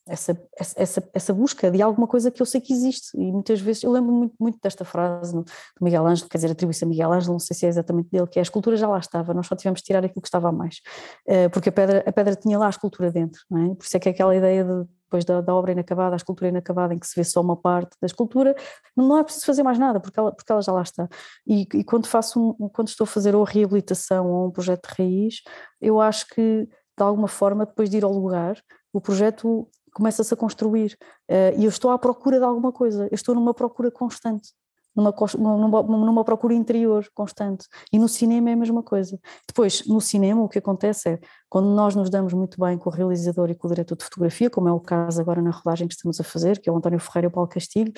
essa, 0.08 0.39
essa, 0.58 1.10
essa 1.14 1.34
busca 1.34 1.70
de 1.70 1.82
alguma 1.82 2.08
coisa 2.08 2.32
que 2.32 2.41
eu 2.41 2.45
sei 2.45 2.60
que 2.60 2.74
existe 2.74 3.16
e 3.16 3.32
muitas 3.32 3.62
vezes, 3.62 3.84
eu 3.84 3.91
lembro 3.91 4.12
muito, 4.12 4.36
muito 4.39 4.60
desta 4.62 4.84
frase 4.84 5.34
do 5.34 5.45
Miguel 5.80 6.06
Ângelo, 6.06 6.30
quer 6.30 6.38
dizer, 6.38 6.52
atribui-se 6.52 6.84
a 6.84 6.88
Miguel 6.88 7.12
Ângelo, 7.12 7.34
não 7.34 7.39
sei 7.39 7.56
se 7.56 7.66
é 7.66 7.70
exatamente 7.70 8.10
dele, 8.10 8.28
que 8.28 8.39
é 8.39 8.41
a 8.41 8.43
escultura 8.43 8.76
já 8.76 8.88
lá 8.88 8.99
estava, 8.99 9.34
nós 9.34 9.47
só 9.47 9.56
tivemos 9.56 9.80
de 9.80 9.86
tirar 9.86 10.04
aquilo 10.04 10.22
que 10.22 10.28
estava 10.28 10.49
a 10.49 10.52
mais, 10.52 10.82
eh, 11.28 11.49
porque 11.49 11.70
a 11.70 11.72
pedra, 11.72 12.04
a 12.06 12.12
pedra 12.12 12.36
tinha 12.36 12.58
lá 12.58 12.68
a 12.68 12.70
escultura 12.70 13.12
dentro, 13.12 13.41
não 13.49 13.72
é? 13.72 13.76
por 13.76 13.84
isso 13.84 13.95
é 13.95 13.99
que 13.99 14.10
é 14.10 14.12
aquela 14.12 14.36
ideia 14.36 14.64
de 14.64 14.88
depois 15.12 15.26
da, 15.26 15.41
da, 15.41 15.54
obra 15.54 15.74
inacabada, 15.74 16.16
a 16.16 16.18
escultura 16.18 16.47
inacabada, 16.47 16.93
em 16.93 16.99
que 16.99 17.06
se 17.06 17.14
vê 17.18 17.24
só 17.26 17.41
uma 17.41 17.58
parte 17.58 17.97
da 18.02 18.06
escultura, 18.06 18.56
não 18.95 19.18
é 19.18 19.24
preciso 19.26 19.45
fazer 19.45 19.62
mais 19.62 19.78
nada, 19.78 19.99
porque 19.99 20.18
ela, 20.18 20.32
porque 20.32 20.49
ela 20.49 20.62
já 20.62 20.72
lá 20.72 20.82
está. 20.82 21.10
E, 21.45 21.68
e 21.74 21.84
quando 21.84 22.08
faço 22.08 22.56
um, 22.58 22.70
quando 22.70 22.88
estou 22.88 23.04
a 23.04 23.08
fazer 23.08 23.36
ou 23.36 23.43
a 23.43 23.49
reabilitação 23.49 24.32
ou 24.32 24.47
um 24.47 24.52
projeto 24.52 24.88
de 24.88 25.04
raiz, 25.04 25.41
eu 25.82 25.99
acho 25.99 26.28
que 26.28 26.66
de 26.97 27.04
alguma 27.04 27.28
forma, 27.28 27.66
depois 27.66 27.89
de 27.89 27.97
ir 27.97 28.04
ao 28.06 28.12
lugar, 28.12 28.56
o 28.93 29.02
projeto 29.02 29.68
começa-se 29.93 30.33
a 30.33 30.37
construir 30.37 30.97
uh, 31.29 31.57
e 31.57 31.65
eu 31.65 31.69
estou 31.69 31.91
à 31.91 31.97
procura 31.97 32.37
de 32.37 32.45
alguma 32.45 32.71
coisa, 32.71 33.07
eu 33.11 33.15
estou 33.15 33.35
numa 33.35 33.53
procura 33.53 33.91
constante, 33.91 34.51
numa, 34.95 35.13
numa, 35.37 35.83
numa, 35.83 36.23
procura 36.23 36.53
interior 36.53 37.07
constante. 37.13 37.65
E 37.91 37.99
no 37.99 38.07
cinema 38.07 38.49
é 38.49 38.53
a 38.53 38.57
mesma 38.57 38.83
coisa. 38.83 39.17
Depois, 39.47 39.87
no 39.87 40.01
cinema, 40.01 40.41
o 40.43 40.49
que 40.49 40.59
acontece 40.59 41.09
é, 41.09 41.19
quando 41.49 41.67
nós 41.69 41.95
nos 41.95 42.09
damos 42.09 42.33
muito 42.33 42.59
bem 42.59 42.77
com 42.77 42.89
o 42.89 42.93
realizador 42.93 43.49
e 43.49 43.55
com 43.55 43.67
o 43.67 43.71
diretor 43.71 43.95
de 43.95 44.03
fotografia, 44.03 44.49
como 44.49 44.67
é 44.67 44.71
o 44.71 44.79
caso 44.79 45.21
agora 45.21 45.41
na 45.41 45.51
rodagem 45.51 45.87
que 45.87 45.93
estamos 45.93 46.19
a 46.19 46.23
fazer, 46.23 46.59
que 46.59 46.69
é 46.69 46.73
o 46.73 46.77
António 46.77 46.99
Ferreira 46.99 47.27
e 47.27 47.29
o 47.29 47.31
Paulo 47.31 47.49
Castilho, 47.49 47.93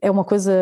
é 0.00 0.10
uma 0.10 0.24
coisa 0.24 0.52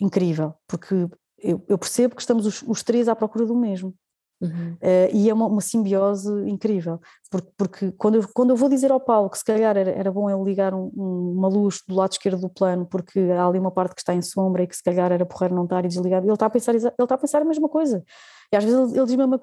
incrível, 0.00 0.54
porque 0.66 0.94
eu, 1.38 1.62
eu 1.68 1.78
percebo 1.78 2.14
que 2.14 2.22
estamos 2.22 2.46
os, 2.46 2.62
os 2.62 2.82
três 2.82 3.08
à 3.08 3.16
procura 3.16 3.44
do 3.46 3.54
mesmo. 3.54 3.94
Uhum. 4.40 4.74
Uh, 4.74 5.14
e 5.14 5.30
é 5.30 5.34
uma, 5.34 5.46
uma, 5.46 5.60
simbiose 5.62 6.30
incrível, 6.46 7.00
porque, 7.30 7.50
porque, 7.56 7.92
quando, 7.92 8.16
eu, 8.16 8.28
quando 8.34 8.50
eu 8.50 8.56
vou 8.56 8.68
dizer 8.68 8.92
ao 8.92 9.00
Paulo 9.00 9.30
que 9.30 9.38
se 9.38 9.44
calhar 9.44 9.76
era, 9.76 9.90
era 9.90 10.12
bom 10.12 10.28
ele 10.28 10.42
ligar 10.44 10.74
um, 10.74 10.90
um, 10.94 11.34
uma 11.38 11.48
luz 11.48 11.82
do 11.88 11.94
lado 11.94 12.12
esquerdo 12.12 12.42
do 12.42 12.50
plano, 12.50 12.84
porque 12.84 13.18
há 13.18 13.46
ali 13.46 13.58
uma 13.58 13.70
parte 13.70 13.94
que 13.94 14.02
está 14.02 14.14
em 14.14 14.20
sombra 14.20 14.62
e 14.62 14.66
que 14.66 14.76
se 14.76 14.82
calhar 14.82 15.10
era 15.10 15.24
porreiro 15.24 15.54
não 15.54 15.64
estar 15.64 15.84
e 15.86 15.88
desligar, 15.88 16.22
ele 16.22 16.32
está 16.32 16.46
a 16.46 16.50
pensar, 16.50 16.74
ele 16.74 16.86
está 16.86 17.14
a, 17.14 17.18
pensar 17.18 17.40
a 17.40 17.44
mesma 17.46 17.68
coisa. 17.68 18.04
E 18.52 18.56
às 18.56 18.62
vezes 18.62 18.78
ele, 18.78 18.98
ele 18.98 19.06
diz-me 19.06 19.24
uma, 19.24 19.40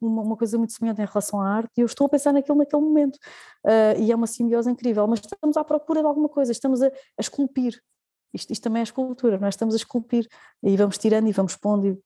uma, 0.00 0.22
uma, 0.22 0.36
coisa 0.36 0.58
muito 0.58 0.74
semelhante 0.74 1.00
em 1.00 1.06
relação 1.06 1.40
à 1.40 1.48
arte 1.48 1.70
e 1.78 1.80
eu 1.80 1.86
estou 1.86 2.06
a 2.06 2.10
pensar 2.10 2.32
naquilo 2.32 2.58
naquele 2.58 2.82
momento. 2.82 3.16
Uh, 3.64 3.98
e 3.98 4.12
é 4.12 4.14
uma 4.14 4.26
simbiose 4.26 4.70
incrível, 4.70 5.06
mas 5.06 5.20
estamos 5.20 5.56
à 5.56 5.64
procura 5.64 6.00
de 6.00 6.06
alguma 6.06 6.28
coisa, 6.28 6.52
estamos 6.52 6.82
a, 6.82 6.88
a 6.88 7.20
esculpir. 7.20 7.80
Isto, 8.32 8.52
isto, 8.52 8.62
também 8.62 8.80
é 8.80 8.82
escultura, 8.82 9.38
nós 9.38 9.54
estamos 9.54 9.74
a 9.74 9.78
esculpir 9.78 10.28
e 10.62 10.76
vamos 10.76 10.98
tirando 10.98 11.28
e 11.28 11.32
vamos 11.32 11.56
pondo 11.56 11.86
e 11.86 11.98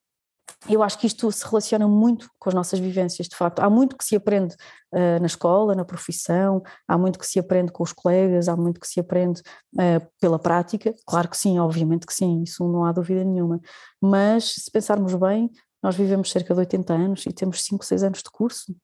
eu 0.68 0.82
acho 0.82 0.98
que 0.98 1.06
isto 1.06 1.30
se 1.30 1.44
relaciona 1.46 1.86
muito 1.86 2.28
com 2.38 2.48
as 2.48 2.54
nossas 2.54 2.78
vivências, 2.78 3.28
de 3.28 3.36
facto. 3.36 3.60
Há 3.60 3.70
muito 3.70 3.96
que 3.96 4.04
se 4.04 4.16
aprende 4.16 4.54
uh, 4.92 5.20
na 5.20 5.26
escola, 5.26 5.74
na 5.74 5.84
profissão, 5.84 6.62
há 6.86 6.98
muito 6.98 7.18
que 7.18 7.26
se 7.26 7.38
aprende 7.38 7.70
com 7.70 7.82
os 7.82 7.92
colegas, 7.92 8.48
há 8.48 8.56
muito 8.56 8.80
que 8.80 8.88
se 8.88 8.98
aprende 8.98 9.40
uh, 9.74 10.06
pela 10.20 10.38
prática. 10.38 10.94
Claro 11.06 11.28
que 11.28 11.36
sim, 11.36 11.58
obviamente 11.58 12.06
que 12.06 12.12
sim, 12.12 12.42
isso 12.42 12.66
não 12.66 12.84
há 12.84 12.92
dúvida 12.92 13.22
nenhuma. 13.22 13.60
Mas 14.00 14.54
se 14.54 14.70
pensarmos 14.70 15.14
bem, 15.14 15.50
nós 15.82 15.94
vivemos 15.94 16.30
cerca 16.30 16.52
de 16.52 16.60
80 16.60 16.92
anos 16.92 17.26
e 17.26 17.32
temos 17.32 17.62
5, 17.64 17.84
6 17.84 18.02
anos 18.02 18.18
de 18.22 18.30
curso. 18.30 18.74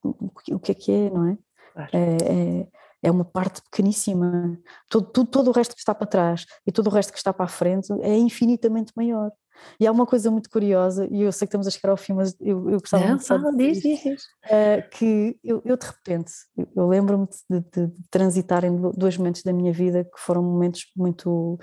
O 0.53 0.61
que 0.61 0.71
é 0.71 0.75
que 0.75 0.93
é, 0.93 1.11
não 1.11 1.29
é? 1.29 1.39
Claro. 1.75 1.91
é, 1.93 2.61
é 2.61 2.67
é 3.05 3.11
uma 3.11 3.25
parte 3.25 3.61
pequeníssima. 3.61 4.59
Todo, 4.89 5.07
todo, 5.11 5.27
todo, 5.29 5.49
o 5.49 5.53
resto 5.53 5.75
que 5.75 5.81
está 5.81 5.95
para 5.95 6.07
trás 6.07 6.47
e 6.67 6.73
todo 6.73 6.87
o 6.87 6.91
resto 6.91 7.13
que 7.13 7.19
está 7.19 7.35
para 7.35 7.45
a 7.45 7.49
frente 7.49 7.93
é 8.01 8.17
infinitamente 8.17 8.93
maior. 8.97 9.31
E 9.79 9.87
há 9.87 9.93
uma 9.93 10.07
coisa 10.07 10.31
muito 10.31 10.51
curiosa, 10.51 11.07
e 11.11 11.23
eu 11.23 11.33
sei 11.33 11.47
que 11.47 11.51
estamos 11.51 11.67
a 11.67 11.71
chegar 11.71 11.91
ao 11.91 11.97
fim, 11.97 12.13
mas 12.13 12.37
eu, 12.41 12.71
eu 12.71 12.81
gostava 12.81 13.07
Não, 13.07 13.17
de 13.17 13.25
saber. 13.25 13.57
Diz, 13.57 13.83
diz, 13.83 14.03
diz. 14.03 14.23
Uh, 14.45 14.89
que 14.91 15.39
eu, 15.43 15.63
eu, 15.65 15.77
de 15.77 15.87
repente, 15.87 16.33
eu, 16.57 16.69
eu 16.77 16.89
lembro-me 16.89 17.27
de, 17.27 17.61
de, 17.61 17.87
de, 17.87 18.03
transitar 18.11 18.65
em 18.65 18.77
dois 18.97 19.17
momentos 19.17 19.43
da 19.43 19.53
minha 19.53 19.73
vida 19.73 20.05
que 20.05 20.19
foram 20.19 20.43
momentos 20.43 20.87
muito 20.97 21.59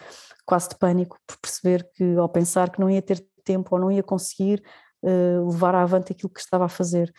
quase 0.45 0.69
de 0.69 0.77
pânico, 0.77 1.17
por 1.27 1.37
perceber 1.37 1.87
que, 1.93 2.15
ao 2.15 2.29
pensar 2.29 2.69
que 2.69 2.79
não 2.79 2.89
ia 2.89 3.01
ter 3.01 3.25
tempo 3.43 3.75
ou 3.75 3.81
não 3.81 3.91
ia 3.91 4.03
conseguir 4.03 4.63
uh, 5.03 5.49
levar 5.49 5.75
avante 5.75 6.11
aquilo 6.11 6.29
que 6.29 6.39
estava 6.39 6.65
a 6.65 6.69
fazer. 6.69 7.11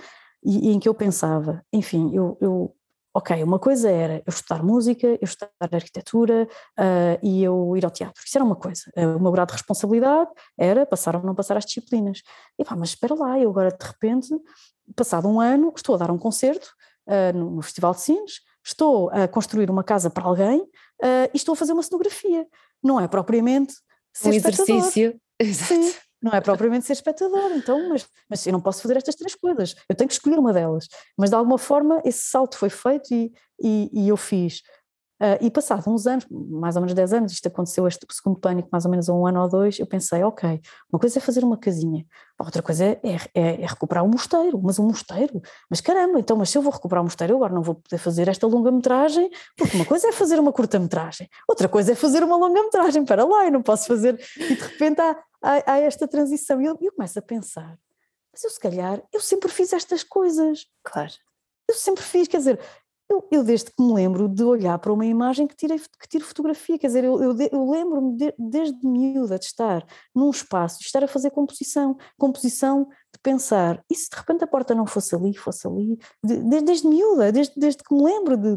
E, 0.44 0.70
e, 0.70 0.72
em 0.72 0.80
que 0.80 0.88
eu 0.88 0.94
pensava, 0.94 1.64
enfim, 1.72 2.10
eu, 2.14 2.36
eu 2.40 2.74
ok, 3.14 3.42
uma 3.42 3.58
coisa 3.58 3.90
era 3.90 4.22
eu 4.26 4.30
estudar 4.30 4.62
música, 4.62 5.06
eu 5.06 5.18
estudar 5.22 5.50
arquitetura 5.60 6.48
uh, 6.78 7.18
e 7.22 7.42
eu 7.42 7.76
ir 7.76 7.84
ao 7.84 7.90
teatro. 7.90 8.22
Isso 8.24 8.36
era 8.36 8.44
uma 8.44 8.56
coisa. 8.56 8.82
Uh, 8.96 9.16
o 9.16 9.20
meu 9.20 9.30
grau 9.30 9.44
de 9.44 9.52
responsabilidade 9.52 10.30
era 10.58 10.86
passar 10.86 11.16
ou 11.16 11.22
não 11.22 11.34
passar 11.34 11.56
as 11.56 11.64
disciplinas. 11.64 12.22
E 12.58 12.64
pá, 12.64 12.74
mas 12.74 12.90
espera 12.90 13.14
lá, 13.14 13.38
eu 13.38 13.50
agora 13.50 13.70
de 13.70 13.86
repente, 13.86 14.28
passado 14.96 15.28
um 15.28 15.40
ano, 15.40 15.72
estou 15.76 15.94
a 15.94 15.98
dar 15.98 16.10
um 16.10 16.18
concerto 16.18 16.68
uh, 17.06 17.36
no, 17.36 17.50
no, 17.50 17.62
Festival 17.62 17.92
de 17.92 18.00
Sines, 18.00 18.40
estou 18.64 19.10
a 19.10 19.28
construir 19.28 19.70
uma 19.70 19.84
casa 19.84 20.08
para 20.08 20.24
alguém 20.24 20.66
e 21.34 21.36
estou 21.36 21.54
a 21.54 21.56
fazer 21.56 21.72
uma 21.72 21.82
cenografia. 21.82 22.46
Não 22.80 23.00
é 23.00 23.08
propriamente 23.08 23.74
ser 24.12 24.28
um 24.28 24.32
exercício. 24.34 25.20
Exato. 25.40 25.74
Sim 25.74 25.92
não 26.22 26.32
é 26.32 26.40
propriamente 26.40 26.86
ser 26.86 26.92
espectador, 26.92 27.52
então, 27.52 27.88
mas, 27.88 28.06
mas 28.28 28.46
eu 28.46 28.52
não 28.52 28.60
posso 28.60 28.80
fazer 28.80 28.96
estas 28.96 29.14
três 29.14 29.34
coisas, 29.34 29.74
eu 29.88 29.96
tenho 29.96 30.08
que 30.08 30.14
escolher 30.14 30.38
uma 30.38 30.52
delas. 30.52 30.86
Mas 31.18 31.30
de 31.30 31.36
alguma 31.36 31.58
forma 31.58 32.00
esse 32.04 32.22
salto 32.30 32.56
foi 32.56 32.70
feito 32.70 33.12
e, 33.12 33.32
e, 33.60 33.90
e 33.92 34.08
eu 34.08 34.16
fiz. 34.16 34.62
Uh, 35.22 35.38
e 35.40 35.52
passado 35.52 35.88
uns 35.88 36.04
anos, 36.04 36.26
mais 36.28 36.74
ou 36.74 36.82
menos 36.82 36.94
10 36.94 37.12
anos, 37.12 37.32
isto 37.32 37.46
aconteceu 37.46 37.86
este 37.86 38.04
segundo 38.10 38.40
pânico, 38.40 38.68
mais 38.72 38.84
ou 38.84 38.90
menos 38.90 39.08
um 39.08 39.24
ano 39.24 39.40
ou 39.40 39.48
dois, 39.48 39.78
eu 39.78 39.86
pensei, 39.86 40.20
ok, 40.24 40.60
uma 40.92 40.98
coisa 40.98 41.18
é 41.18 41.22
fazer 41.22 41.44
uma 41.44 41.56
casinha, 41.56 42.04
outra 42.36 42.60
coisa 42.60 42.84
é, 42.86 43.00
é, 43.32 43.62
é, 43.62 43.66
recuperar 43.66 44.02
um 44.02 44.08
mosteiro, 44.08 44.60
mas 44.60 44.80
um 44.80 44.86
mosteiro, 44.86 45.40
mas 45.70 45.80
caramba, 45.80 46.18
então, 46.18 46.36
mas 46.36 46.50
se 46.50 46.58
eu 46.58 46.62
vou 46.62 46.72
recuperar 46.72 47.02
um 47.02 47.06
mosteiro, 47.06 47.36
agora 47.36 47.54
não 47.54 47.62
vou 47.62 47.76
poder 47.76 47.98
fazer 47.98 48.26
esta 48.26 48.48
longa-metragem, 48.48 49.30
porque 49.56 49.76
uma 49.76 49.86
coisa 49.86 50.08
é 50.08 50.12
fazer 50.12 50.40
uma 50.40 50.52
curta-metragem, 50.52 51.28
outra 51.48 51.68
coisa 51.68 51.92
é 51.92 51.94
fazer 51.94 52.24
uma 52.24 52.36
longa-metragem, 52.36 53.04
para 53.04 53.24
lá, 53.24 53.44
eu 53.44 53.52
não 53.52 53.62
posso 53.62 53.86
fazer, 53.86 54.20
e 54.36 54.56
de 54.56 54.60
repente 54.60 55.00
há, 55.00 55.16
há 55.42 55.78
esta 55.78 56.06
transição, 56.06 56.60
e 56.60 56.66
eu, 56.66 56.78
eu 56.80 56.92
começo 56.92 57.18
a 57.18 57.22
pensar, 57.22 57.78
mas 58.32 58.44
eu 58.44 58.50
se 58.50 58.60
calhar, 58.60 59.02
eu 59.12 59.20
sempre 59.20 59.50
fiz 59.50 59.72
estas 59.72 60.02
coisas. 60.02 60.66
Claro. 60.82 61.12
Eu 61.68 61.74
sempre 61.74 62.02
fiz, 62.02 62.26
quer 62.26 62.38
dizer, 62.38 62.60
eu, 63.08 63.28
eu, 63.30 63.44
desde 63.44 63.70
que 63.70 63.82
me 63.82 63.92
lembro 63.92 64.26
de 64.28 64.42
olhar 64.42 64.78
para 64.78 64.92
uma 64.92 65.04
imagem 65.04 65.46
que, 65.46 65.54
tirei, 65.54 65.78
que 65.78 66.08
tiro 66.08 66.24
fotografia, 66.24 66.78
quer 66.78 66.86
dizer, 66.86 67.04
eu, 67.04 67.22
eu, 67.22 67.36
eu 67.52 67.70
lembro-me 67.70 68.16
de, 68.16 68.34
desde 68.38 68.86
miúda 68.86 69.38
de 69.38 69.44
estar 69.44 69.86
num 70.14 70.30
espaço, 70.30 70.78
de 70.78 70.86
estar 70.86 71.04
a 71.04 71.08
fazer 71.08 71.30
composição, 71.30 71.96
composição 72.18 72.88
de 73.12 73.20
pensar, 73.22 73.84
e 73.90 73.94
se 73.94 74.08
de 74.08 74.16
repente 74.16 74.44
a 74.44 74.46
porta 74.46 74.74
não 74.74 74.86
fosse 74.86 75.14
ali, 75.14 75.36
fosse 75.36 75.66
ali, 75.66 75.98
de, 76.24 76.38
desde, 76.38 76.66
desde 76.66 76.88
miúda, 76.88 77.30
desde, 77.30 77.52
desde 77.56 77.82
que 77.82 77.94
me 77.94 78.02
lembro 78.02 78.36
de, 78.36 78.56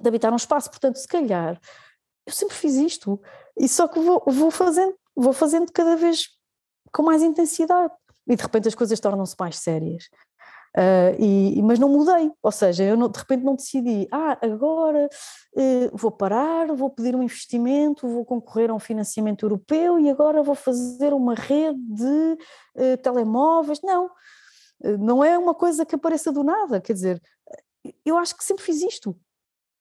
de 0.00 0.08
habitar 0.08 0.32
um 0.32 0.36
espaço, 0.36 0.70
portanto, 0.70 0.96
se 0.96 1.08
calhar, 1.08 1.60
eu 2.26 2.32
sempre 2.32 2.54
fiz 2.54 2.76
isto, 2.76 3.20
e 3.58 3.68
só 3.68 3.88
que 3.88 3.98
vou, 3.98 4.22
vou 4.24 4.52
fazendo, 4.52 4.94
vou 5.16 5.32
fazendo 5.32 5.70
cada 5.72 5.96
vez 5.96 6.28
com 6.92 7.02
mais 7.02 7.22
intensidade, 7.22 7.92
e 8.26 8.36
de 8.36 8.42
repente 8.42 8.68
as 8.68 8.74
coisas 8.74 8.98
tornam-se 9.00 9.36
mais 9.38 9.58
sérias. 9.58 10.08
Uh, 10.76 11.18
e, 11.18 11.62
mas 11.62 11.80
não 11.80 11.88
mudei, 11.88 12.30
ou 12.40 12.52
seja, 12.52 12.84
eu 12.84 12.96
não, 12.96 13.08
de 13.08 13.18
repente 13.18 13.42
não 13.42 13.56
decidi, 13.56 14.06
ah, 14.12 14.38
agora 14.40 15.08
uh, 15.56 15.96
vou 15.96 16.12
parar, 16.12 16.68
vou 16.68 16.88
pedir 16.88 17.16
um 17.16 17.24
investimento, 17.24 18.06
vou 18.06 18.24
concorrer 18.24 18.70
a 18.70 18.74
um 18.74 18.78
financiamento 18.78 19.44
europeu 19.44 19.98
e 19.98 20.08
agora 20.08 20.44
vou 20.44 20.54
fazer 20.54 21.12
uma 21.12 21.34
rede 21.34 21.76
de 21.76 22.38
uh, 22.76 22.96
telemóveis. 23.02 23.80
Não, 23.82 24.08
não 25.00 25.24
é 25.24 25.36
uma 25.36 25.54
coisa 25.54 25.84
que 25.84 25.96
apareça 25.96 26.30
do 26.30 26.44
nada, 26.44 26.80
quer 26.80 26.92
dizer, 26.92 27.20
eu 28.04 28.16
acho 28.16 28.36
que 28.36 28.44
sempre 28.44 28.62
fiz 28.62 28.80
isto. 28.80 29.16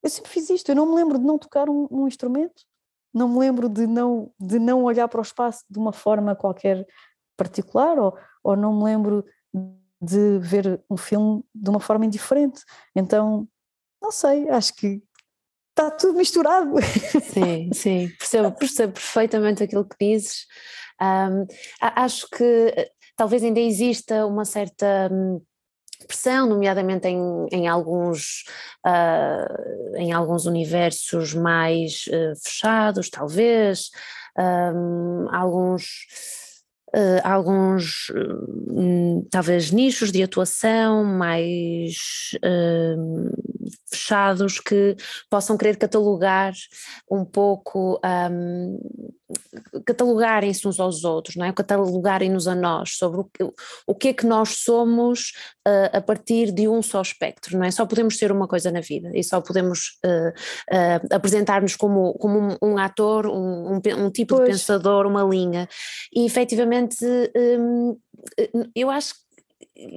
Eu 0.02 0.10
sempre 0.10 0.32
fiz 0.32 0.50
isto, 0.50 0.70
eu 0.70 0.76
não 0.76 0.88
me 0.88 0.96
lembro 0.96 1.20
de 1.20 1.26
não 1.26 1.38
tocar 1.38 1.70
um, 1.70 1.88
um 1.92 2.08
instrumento, 2.08 2.64
não 3.14 3.28
me 3.30 3.40
lembro 3.40 3.68
de 3.70 3.88
não, 3.88 4.32
de 4.40 4.60
não 4.60 4.84
olhar 4.84 5.08
para 5.08 5.20
o 5.20 5.24
espaço 5.24 5.64
de 5.70 5.80
uma 5.80 5.92
forma 5.92 6.36
qualquer 6.36 6.86
particular, 7.38 7.98
ou, 7.98 8.18
ou 8.44 8.56
não 8.56 8.78
me 8.78 8.84
lembro 8.84 9.26
de 10.02 10.40
ver 10.40 10.82
um 10.90 10.98
filme 10.98 11.44
de 11.54 11.70
uma 11.70 11.80
forma 11.80 12.06
indiferente. 12.06 12.62
Então, 12.96 13.48
não 14.02 14.12
sei, 14.12 14.50
acho 14.50 14.74
que 14.76 15.02
está 15.70 15.92
tudo 15.92 16.18
misturado. 16.18 16.76
Sim, 17.34 17.72
sim, 17.74 18.10
percebo, 18.18 18.52
percebo 18.52 18.94
perfeitamente 18.94 19.64
aquilo 19.64 19.88
que 19.88 19.96
dizes. 20.00 20.46
Um, 21.02 21.46
acho 21.82 22.30
que 22.30 22.44
eh, 22.44 22.92
talvez 23.16 23.44
ainda 23.44 23.60
exista 23.60 24.26
uma 24.26 24.44
certa 24.44 25.10
hum, 25.12 25.42
pressão, 26.08 26.48
nomeadamente 26.48 27.08
em, 27.08 27.48
em, 27.52 27.68
alguns, 27.68 28.44
uh, 28.86 29.96
em 29.98 30.12
alguns 30.12 30.46
universos 30.46 31.34
mais 31.34 32.06
uh, 32.08 32.36
fechados, 32.44 33.10
talvez, 33.10 33.90
um, 34.38 35.28
alguns 35.34 35.86
uh, 36.96 37.22
alguns 37.24 38.10
uh, 38.10 39.28
talvez 39.30 39.72
nichos 39.72 40.12
de 40.12 40.24
atuação 40.24 41.04
mais 41.04 42.32
uh, 42.38 43.32
fechados 43.90 44.60
que 44.60 44.96
possam 45.30 45.58
querer 45.58 45.78
catalogar 45.78 46.54
um 47.10 47.26
pouco, 47.26 48.00
um, 48.04 48.80
catalogarem-se 49.86 50.68
uns 50.68 50.80
aos 50.80 51.04
outros, 51.04 51.36
não 51.36 51.46
é? 51.46 51.54
catalogarem-nos 51.54 52.48
a 52.48 52.56
nós 52.56 52.98
sobre 52.98 53.22
o 53.22 53.24
que, 53.24 53.44
o 53.88 53.96
que 53.96 54.08
é 54.10 54.14
que 54.14 54.26
nós 54.26 54.50
somos 54.64 55.34
uh, 55.68 55.98
a 55.98 56.02
partir 56.02 56.52
de 56.52 56.68
um 56.68 56.82
só 56.82 57.02
espectro, 57.02 57.58
não 57.58 57.66
é? 57.66 57.72
Só 57.72 57.86
podemos 57.86 58.18
ser 58.18 58.32
uma 58.32 58.48
coisa 58.48 58.72
na 58.72 58.82
vida 58.82 59.12
e 59.14 59.24
só 59.24 59.42
podemos 59.42 60.00
uh, 60.06 60.30
uh, 60.30 61.16
apresentar-nos 61.16 61.76
como, 61.76 62.14
como 62.14 62.40
um, 62.40 62.58
um 62.62 62.78
ator, 62.78 63.28
um, 63.28 63.74
um, 63.74 64.06
um 64.06 64.10
tipo 64.12 64.36
pois. 64.36 64.46
de 64.46 64.52
pensador, 64.52 65.06
uma 65.06 65.24
linha. 65.24 65.68
E 66.14 66.26
efetivamente 66.26 67.06
um, 67.60 67.98
eu 68.76 68.90
acho 68.90 69.14
que 69.14 69.29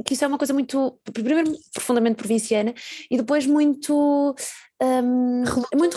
que 0.05 0.15
isso 0.15 0.25
é 0.25 0.29
uma 0.29 0.39
coisa 0.39 0.53
muito, 0.53 0.99
primeiro 1.13 1.53
profundamente 1.73 2.17
provinciana 2.17 2.75
e 3.11 3.17
depois 3.17 3.47
muito 3.47 4.35
um, 4.83 5.45
muito, 5.75 5.97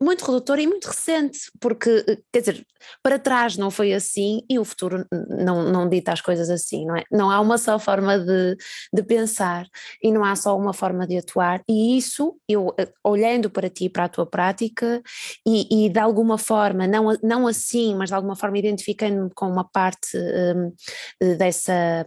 muito 0.00 0.24
redutora 0.24 0.62
e 0.62 0.66
muito 0.66 0.86
recente, 0.86 1.38
porque, 1.60 2.02
quer 2.32 2.40
dizer, 2.40 2.66
para 3.02 3.18
trás 3.18 3.58
não 3.58 3.70
foi 3.70 3.92
assim 3.92 4.40
e 4.48 4.58
o 4.58 4.64
futuro 4.64 5.06
não, 5.28 5.70
não 5.70 5.88
dita 5.88 6.12
as 6.12 6.22
coisas 6.22 6.48
assim, 6.48 6.86
não 6.86 6.96
é? 6.96 7.04
Não 7.10 7.30
há 7.30 7.40
uma 7.40 7.58
só 7.58 7.78
forma 7.78 8.18
de, 8.18 8.56
de 8.92 9.02
pensar 9.02 9.66
e 10.02 10.10
não 10.10 10.24
há 10.24 10.34
só 10.34 10.56
uma 10.56 10.72
forma 10.72 11.06
de 11.06 11.18
atuar, 11.18 11.62
e 11.68 11.98
isso, 11.98 12.34
eu 12.48 12.74
eh, 12.78 12.90
olhando 13.04 13.50
para 13.50 13.68
ti, 13.68 13.88
para 13.90 14.04
a 14.04 14.08
tua 14.08 14.24
prática, 14.24 15.02
e, 15.46 15.86
e 15.86 15.88
de 15.90 15.98
alguma 15.98 16.38
forma, 16.38 16.86
não, 16.86 17.14
não 17.22 17.46
assim, 17.46 17.94
mas 17.94 18.08
de 18.08 18.14
alguma 18.14 18.36
forma 18.36 18.58
identificando-me 18.58 19.30
com 19.34 19.46
uma 19.46 19.64
parte 19.68 20.16
um, 20.16 20.72
dessa 21.36 22.06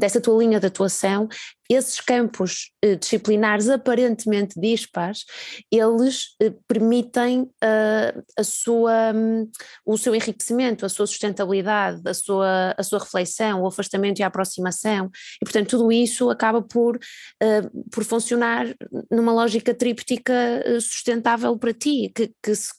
dessa 0.00 0.20
tua 0.20 0.38
linha 0.42 0.58
de 0.58 0.66
atuação, 0.66 1.28
esses 1.68 2.00
campos 2.00 2.72
eh, 2.82 2.96
disciplinares 2.96 3.68
aparentemente 3.68 4.58
dispares, 4.58 5.24
eles 5.70 6.34
eh, 6.42 6.52
permitem 6.66 7.42
uh, 7.42 8.24
a 8.36 8.42
sua, 8.42 9.12
um, 9.14 9.48
o 9.86 9.96
seu 9.96 10.12
enriquecimento, 10.14 10.84
a 10.84 10.88
sua 10.88 11.06
sustentabilidade, 11.06 12.00
a 12.04 12.14
sua, 12.14 12.74
a 12.76 12.82
sua 12.82 12.98
reflexão, 12.98 13.62
o 13.62 13.68
afastamento 13.68 14.18
e 14.18 14.24
a 14.24 14.26
aproximação, 14.26 15.10
e 15.40 15.44
portanto 15.44 15.70
tudo 15.70 15.92
isso 15.92 16.28
acaba 16.28 16.60
por, 16.60 16.96
uh, 16.96 17.88
por 17.92 18.02
funcionar 18.02 18.66
numa 19.08 19.32
lógica 19.32 19.72
tríptica 19.72 20.34
sustentável 20.80 21.56
para 21.56 21.72
ti, 21.72 22.10
que, 22.12 22.32
que 22.42 22.54
se 22.54 22.72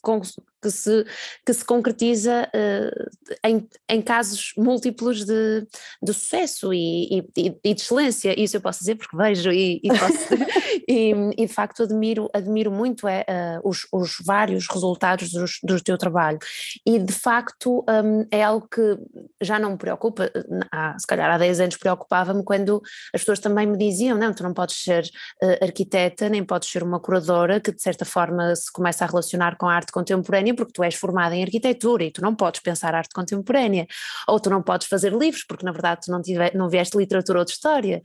que 0.62 0.70
se, 0.70 1.06
que 1.46 1.54
se 1.54 1.66
concretiza 1.66 2.48
uh, 2.48 3.10
em, 3.44 3.68
em 3.90 4.02
casos 4.02 4.54
múltiplos 4.58 5.26
de, 5.26 5.68
de 6.02 6.14
sucesso 6.14 6.74
e, 6.74 7.20
e, 7.36 7.60
e, 7.64 7.74
de 7.74 7.82
excelência, 7.82 8.40
isso 8.40 8.58
eu 8.58 8.62
posso 8.62 8.80
dizer 8.80 8.96
porque 8.96 9.18
vejo 9.18 9.52
e, 9.52 9.82
e, 9.84 9.90
posso, 9.90 10.34
e, 10.88 11.14
e, 11.38 11.46
de 11.46 11.54
facto 11.54 11.84
admiro, 11.84 12.30
admiro 12.34 12.72
muito 12.72 13.08
é, 13.08 13.22
uh, 13.22 13.68
os, 13.68 13.88
os 13.92 14.18
vários 14.24 14.68
resultados 14.68 15.32
do, 15.32 15.46
do 15.64 15.82
teu 15.82 15.98
trabalho. 15.98 16.38
E 16.86 17.00
de 17.00 17.14
facto 17.14 17.84
um, 17.90 18.26
é 18.32 18.44
algo 18.44 18.68
que 18.68 18.98
já 19.42 19.58
não 19.58 19.72
me 19.72 19.78
preocupa, 19.78 20.32
há, 20.72 20.98
se 20.98 21.08
calhar 21.08 21.30
há 21.30 21.38
10 21.38 21.60
anos 21.62 21.78
preocupava-me 21.78 22.44
quando 22.44 22.82
as 23.14 23.22
pessoas 23.22 23.40
também 23.40 23.66
me 23.66 23.78
diziam, 23.78 24.18
não, 24.18 24.34
tu 24.34 24.44
não 24.44 24.54
podes 24.54 24.76
ser 24.84 25.04
uh, 25.44 25.64
arquiteta, 25.64 26.30
nem 26.30 26.44
podes 26.44 26.70
ser 26.70 26.84
uma 26.84 27.00
curadora 27.00 27.60
que 27.60 27.72
de 27.72 27.82
certa 27.82 28.06
forma 28.06 28.56
se 28.56 28.72
começa 28.72 29.04
a 29.04 29.08
relacionar 29.08 29.58
com 29.58 29.68
a 29.68 29.74
arte 29.74 29.92
contemporânea 29.92 30.51
porque 30.56 30.74
tu 30.74 30.84
és 30.84 30.96
formada 30.96 31.36
em 31.36 31.44
arquitetura 31.44 32.04
e 32.04 32.12
tu 32.12 32.22
não 32.22 32.36
podes 32.36 32.62
pensar 32.62 32.96
arte 32.96 33.14
contemporânea, 33.14 33.88
ou 34.28 34.40
tu 34.40 34.50
não 34.50 34.62
podes 34.62 34.88
fazer 34.88 35.14
livros 35.14 35.44
porque 35.44 35.66
na 35.66 35.72
verdade 35.72 36.02
tu 36.06 36.12
não, 36.12 36.22
tive, 36.22 36.52
não 36.56 36.70
vieste 36.70 36.98
literatura 36.98 37.40
ou 37.40 37.46
de 37.46 37.52
história, 37.52 38.02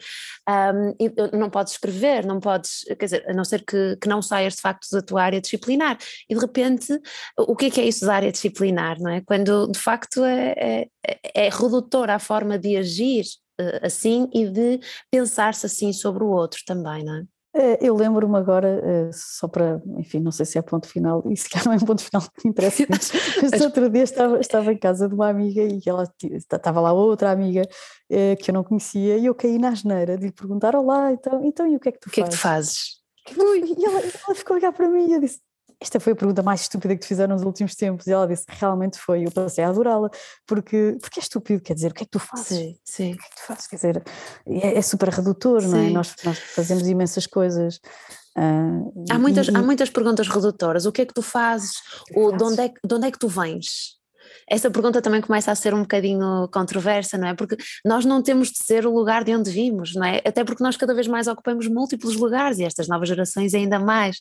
um, 0.49 1.39
não 1.39 1.51
podes 1.51 1.75
escrever, 1.75 2.25
não 2.25 2.41
podes, 2.41 2.85
quer 2.99 3.05
dizer, 3.05 3.25
a 3.29 3.33
não 3.33 3.45
ser 3.45 3.65
que, 3.65 3.97
que 3.97 4.09
não 4.09 4.23
saias 4.23 4.55
de 4.55 4.61
facto 4.61 4.89
da 4.91 5.03
tua 5.03 5.23
área 5.23 5.41
disciplinar, 5.41 5.99
e 6.29 6.35
de 6.35 6.41
repente 6.41 7.01
o 7.39 7.57
que 7.57 7.67
é 7.67 7.71
que 7.71 7.81
é 7.81 7.85
isso 7.85 8.07
da 8.07 8.15
área 8.15 8.33
disciplinar, 8.33 8.99
não 9.01 9.11
é? 9.11 9.21
Quando 9.21 9.67
de 9.69 9.79
facto 9.79 10.25
é, 10.25 10.87
é, 11.07 11.49
é 11.49 11.51
à 12.11 12.19
forma 12.19 12.59
de 12.59 12.77
agir 12.77 13.25
uh, 13.61 13.87
assim 13.87 14.29
e 14.33 14.47
de 14.49 14.81
pensar-se 15.11 15.67
assim 15.67 15.93
sobre 15.93 16.25
o 16.25 16.29
outro 16.29 16.61
também, 16.67 17.05
não 17.05 17.17
é? 17.17 17.36
Eh, 17.59 17.79
eu 17.81 17.97
lembro-me 17.97 18.37
agora, 18.37 18.83
eh, 18.85 19.11
só 19.15 19.49
para, 19.49 19.81
enfim, 19.97 20.21
não 20.21 20.31
sei 20.31 20.45
se 20.45 20.59
é 20.59 20.63
ponto 20.63 20.87
final, 20.87 21.23
e 21.27 21.35
se 21.35 21.49
calhar 21.49 21.65
não 21.65 21.73
é 21.73 21.77
um 21.77 21.87
ponto 21.87 22.03
final 22.03 22.21
que 22.21 22.45
me 22.45 22.51
interessa 22.51 22.85
mas 23.43 23.61
outro 23.63 23.89
dia 23.89 24.03
estava, 24.03 24.39
estava 24.39 24.71
em 24.71 24.77
casa 24.77 25.09
de 25.09 25.15
uma 25.15 25.31
amiga 25.31 25.63
e 25.63 25.81
ela 25.87 26.05
estava 26.23 26.83
lá 26.83 26.93
outra 26.93 27.31
amiga 27.31 27.63
eh, 28.11 28.37
que 28.37 28.51
eu 28.51 28.55
não 28.55 28.63
conhecia 28.63 29.17
e 29.17 29.25
eu 29.25 29.35
caí 29.35 29.57
na 29.57 29.71
asneira 29.71 30.19
de 30.19 30.27
lhe 30.27 30.33
perguntar, 30.33 30.77
olá, 30.77 31.13
então, 31.13 31.43
então 31.43 31.67
e 31.67 31.77
o 31.77 31.81
que 31.81 31.89
é 31.89 31.93
que 31.93 31.99
tu 32.01 32.11
fazes? 32.11 32.13
O 32.13 32.15
que 32.15 32.21
é 32.21 32.25
que 32.25 32.31
tu 32.31 32.37
fazes? 32.37 32.97
E 33.29 33.85
ela, 33.87 34.01
ela 34.01 34.35
ficou 34.35 34.55
a 34.55 34.59
olhar 34.59 34.73
para 34.73 34.89
mim 34.89 35.09
e 35.09 35.15
eu 35.15 35.21
disse, 35.21 35.41
esta 35.81 36.01
foi 36.01 36.15
a 36.15 36.17
pergunta 36.17 36.43
mais 36.43 36.63
estúpida 36.63 36.95
que 36.95 37.03
te 37.03 37.07
fizeram 37.07 37.35
nos 37.35 37.45
últimos 37.45 37.75
tempos. 37.75 38.07
E 38.07 38.13
ela 38.13 38.27
disse, 38.27 38.45
realmente 38.49 38.99
foi, 38.99 39.27
eu 39.27 39.31
passei 39.31 39.63
a 39.63 39.69
adorá-la, 39.69 40.11
porque, 40.47 40.97
porque 41.01 41.21
é 41.21 41.23
estúpido, 41.23 41.63
quer 41.63 41.75
dizer, 41.75 41.91
o 41.91 41.95
que 41.95 42.03
é 42.03 42.07
que 42.07 42.11
tu 42.11 42.19
fazes? 42.19 42.47
Sim, 42.47 42.79
sim. 42.85 43.13
O 43.13 43.17
que 43.17 43.25
é 43.25 43.29
que 43.29 43.37
tu 43.37 43.47
fazes? 43.47 43.67
Quer 43.67 43.77
dizer, 43.77 44.05
é, 44.47 44.79
é 44.79 44.83
super 44.83 45.09
redutor, 45.11 45.63
sim. 45.63 45.69
não 45.69 45.79
é? 45.79 45.91
Nós, 45.91 46.15
nós 46.25 46.39
fazemos 46.39 46.87
imensas 46.89 47.27
coisas. 47.27 47.81
Uh, 48.37 49.05
há, 49.11 49.19
muitas, 49.19 49.49
e, 49.49 49.57
há 49.57 49.63
muitas 49.63 49.91
perguntas 49.91 50.29
redutoras. 50.29 50.87
O 50.87 50.93
que 50.93 51.03
é 51.03 51.07
que 51.07 51.15
tu 51.15 51.23
fazes? 51.23 51.73
O, 52.15 52.33
de, 52.33 52.43
onde 52.43 52.61
é, 52.61 52.69
de 52.69 52.95
onde 52.95 53.07
é 53.07 53.11
que 53.11 53.19
tu 53.19 53.29
vens? 53.29 53.96
Essa 54.49 54.71
pergunta 54.71 55.03
também 55.03 55.21
começa 55.21 55.51
a 55.51 55.55
ser 55.55 55.75
um 55.75 55.83
bocadinho 55.83 56.49
controversa, 56.53 57.19
não 57.19 57.29
é? 57.29 57.35
Porque 57.35 57.57
nós 57.85 58.05
não 58.05 58.23
temos 58.23 58.51
de 58.51 58.59
ser 58.59 58.87
o 58.87 58.95
lugar 58.95 59.25
de 59.25 59.35
onde 59.35 59.51
vimos, 59.51 59.95
não 59.95 60.05
é? 60.05 60.19
Até 60.25 60.45
porque 60.45 60.63
nós 60.63 60.77
cada 60.77 60.95
vez 60.95 61.07
mais 61.07 61.27
ocupamos 61.27 61.69
múltiplos 61.69 62.17
lugares 62.17 62.59
e 62.59 62.65
estas 62.65 62.89
novas 62.89 63.09
gerações 63.09 63.55
ainda 63.55 63.79
mais. 63.79 64.21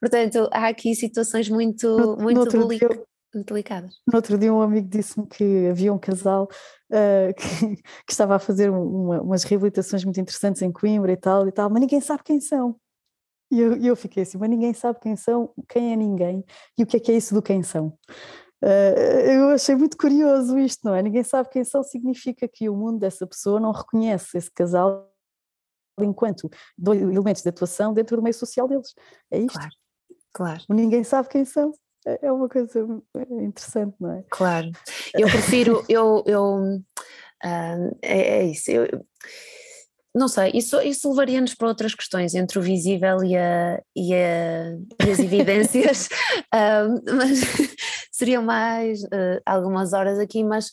Portanto, 0.00 0.48
há 0.52 0.68
aqui 0.68 0.94
situações 0.94 1.48
muito, 1.48 1.86
no, 1.86 2.16
muito, 2.16 2.56
no 2.56 2.68
dia, 2.68 2.88
delicadas. 3.34 3.94
No 4.06 4.16
outro 4.16 4.36
dia 4.36 4.52
um 4.52 4.60
amigo 4.60 4.88
disse-me 4.88 5.26
que 5.26 5.68
havia 5.68 5.92
um 5.92 5.98
casal 5.98 6.48
uh, 6.90 7.34
que, 7.36 7.76
que, 7.76 8.12
estava 8.12 8.36
a 8.36 8.38
fazer 8.38 8.70
uma, 8.70 9.20
umas 9.20 9.44
reabilitações 9.44 10.04
muito 10.04 10.20
interessantes 10.20 10.62
em 10.62 10.72
Coimbra 10.72 11.12
e 11.12 11.16
tal 11.16 11.46
e 11.46 11.52
tal, 11.52 11.70
mas 11.70 11.80
ninguém 11.80 12.00
sabe 12.00 12.22
quem 12.24 12.40
são. 12.40 12.76
E 13.52 13.60
eu, 13.60 13.76
eu 13.76 13.96
fiquei 13.96 14.22
assim, 14.22 14.38
mas 14.38 14.48
ninguém 14.48 14.72
sabe 14.72 15.00
quem 15.00 15.16
são, 15.16 15.52
quem 15.68 15.92
é 15.92 15.96
ninguém 15.96 16.44
e 16.78 16.84
o 16.84 16.86
que 16.86 16.96
é 16.96 17.00
que 17.00 17.10
é 17.10 17.16
isso 17.16 17.34
do 17.34 17.42
quem 17.42 17.62
são. 17.62 17.92
Uh, 18.62 19.30
eu 19.30 19.48
achei 19.50 19.74
muito 19.74 19.96
curioso 19.96 20.58
isto, 20.58 20.80
não 20.84 20.94
é? 20.94 21.02
Ninguém 21.02 21.22
sabe 21.22 21.48
quem 21.48 21.64
são, 21.64 21.82
significa 21.82 22.46
que 22.46 22.68
o 22.68 22.76
mundo 22.76 22.98
dessa 22.98 23.26
pessoa 23.26 23.58
não 23.58 23.72
reconhece 23.72 24.36
esse 24.36 24.50
casal 24.50 25.10
enquanto 25.98 26.50
elementos 26.78 27.42
de 27.42 27.48
atuação 27.48 27.92
dentro 27.92 28.16
do 28.16 28.22
meio 28.22 28.34
social 28.34 28.68
deles. 28.68 28.94
É 29.30 29.38
isto. 29.38 29.52
Claro, 29.52 29.74
claro. 30.32 30.62
Ninguém 30.68 31.04
sabe 31.04 31.28
quem 31.28 31.44
são. 31.44 31.72
É, 32.06 32.26
é 32.26 32.32
uma 32.32 32.48
coisa 32.48 32.86
interessante, 33.42 33.94
não 34.00 34.12
é? 34.12 34.24
Claro. 34.30 34.70
Eu 35.14 35.28
prefiro, 35.28 35.84
eu, 35.88 36.22
eu 36.26 36.56
uh, 37.44 37.98
é, 38.02 38.40
é, 38.40 38.44
isso. 38.44 38.70
Eu, 38.70 39.04
não 40.14 40.26
sei, 40.26 40.50
isso, 40.54 40.80
isso 40.80 41.08
levaria-nos 41.10 41.54
para 41.54 41.68
outras 41.68 41.94
questões 41.94 42.34
entre 42.34 42.58
o 42.58 42.62
visível 42.62 43.22
e, 43.22 43.36
a, 43.36 43.80
e, 43.94 44.12
a, 44.12 44.76
e 45.06 45.10
as 45.10 45.18
evidências, 45.20 46.08
uh, 46.52 47.00
mas 47.14 47.40
seriam 48.20 48.42
mais 48.42 49.02
uh, 49.04 49.40
algumas 49.44 49.92
horas 49.92 50.18
aqui, 50.18 50.44
mas 50.44 50.70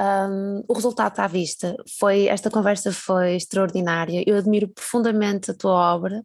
um, 0.00 0.62
o 0.68 0.74
resultado 0.74 1.12
está 1.12 1.24
à 1.24 1.28
vista. 1.28 1.76
Foi, 1.98 2.26
esta 2.26 2.50
conversa 2.50 2.92
foi 2.92 3.36
extraordinária. 3.36 4.22
Eu 4.26 4.36
admiro 4.36 4.68
profundamente 4.68 5.50
a 5.50 5.54
tua 5.54 5.94
obra. 5.94 6.22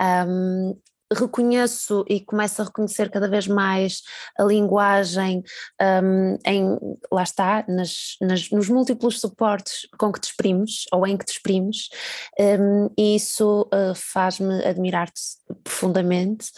Um, 0.00 0.74
reconheço 1.14 2.04
e 2.08 2.20
começo 2.20 2.60
a 2.62 2.64
reconhecer 2.64 3.10
cada 3.10 3.28
vez 3.28 3.46
mais 3.46 4.02
a 4.38 4.44
linguagem 4.44 5.42
um, 5.80 6.38
em, 6.46 6.78
lá 7.10 7.22
está, 7.22 7.64
nas, 7.68 8.16
nas, 8.20 8.50
nos 8.50 8.68
múltiplos 8.68 9.20
suportes 9.20 9.88
com 9.98 10.12
que 10.12 10.20
te 10.20 10.24
exprimes 10.24 10.84
ou 10.92 11.06
em 11.06 11.16
que 11.16 11.24
te 11.24 11.32
exprimes 11.32 11.88
um, 12.38 12.90
e 12.98 13.16
isso 13.16 13.68
uh, 13.72 13.94
faz-me 13.94 14.64
admirar-te 14.64 15.20
profundamente 15.62 16.50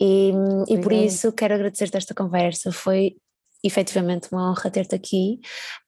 e, 0.00 0.32
e 0.68 0.78
por 0.80 0.92
isso 0.92 1.32
quero 1.32 1.54
agradecer-te 1.54 1.96
esta 1.96 2.14
conversa, 2.14 2.72
foi 2.72 3.16
efetivamente 3.64 4.28
uma 4.30 4.50
honra 4.50 4.70
ter-te 4.70 4.94
aqui, 4.94 5.40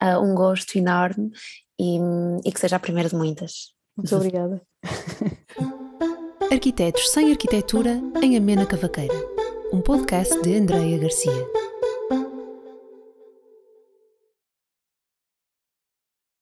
uh, 0.03 0.19
um 0.19 0.35
gosto 0.35 0.79
enorme 0.79 1.31
e, 1.79 1.99
e 2.45 2.53
que 2.53 2.59
seja 2.59 2.77
a 2.77 2.81
primeira 2.81 3.09
de 3.09 3.15
muitas. 3.15 3.75
Muito 3.97 4.17
obrigada. 4.17 4.63
Arquitetos 6.51 7.11
sem 7.11 7.31
Arquitetura 7.33 8.01
em 8.23 8.37
Amena 8.37 8.65
Cavaqueira, 8.65 9.15
um 9.73 9.81
podcast 9.81 10.41
de 10.43 10.57
Andreia 10.57 10.97
Garcia. 10.99 11.66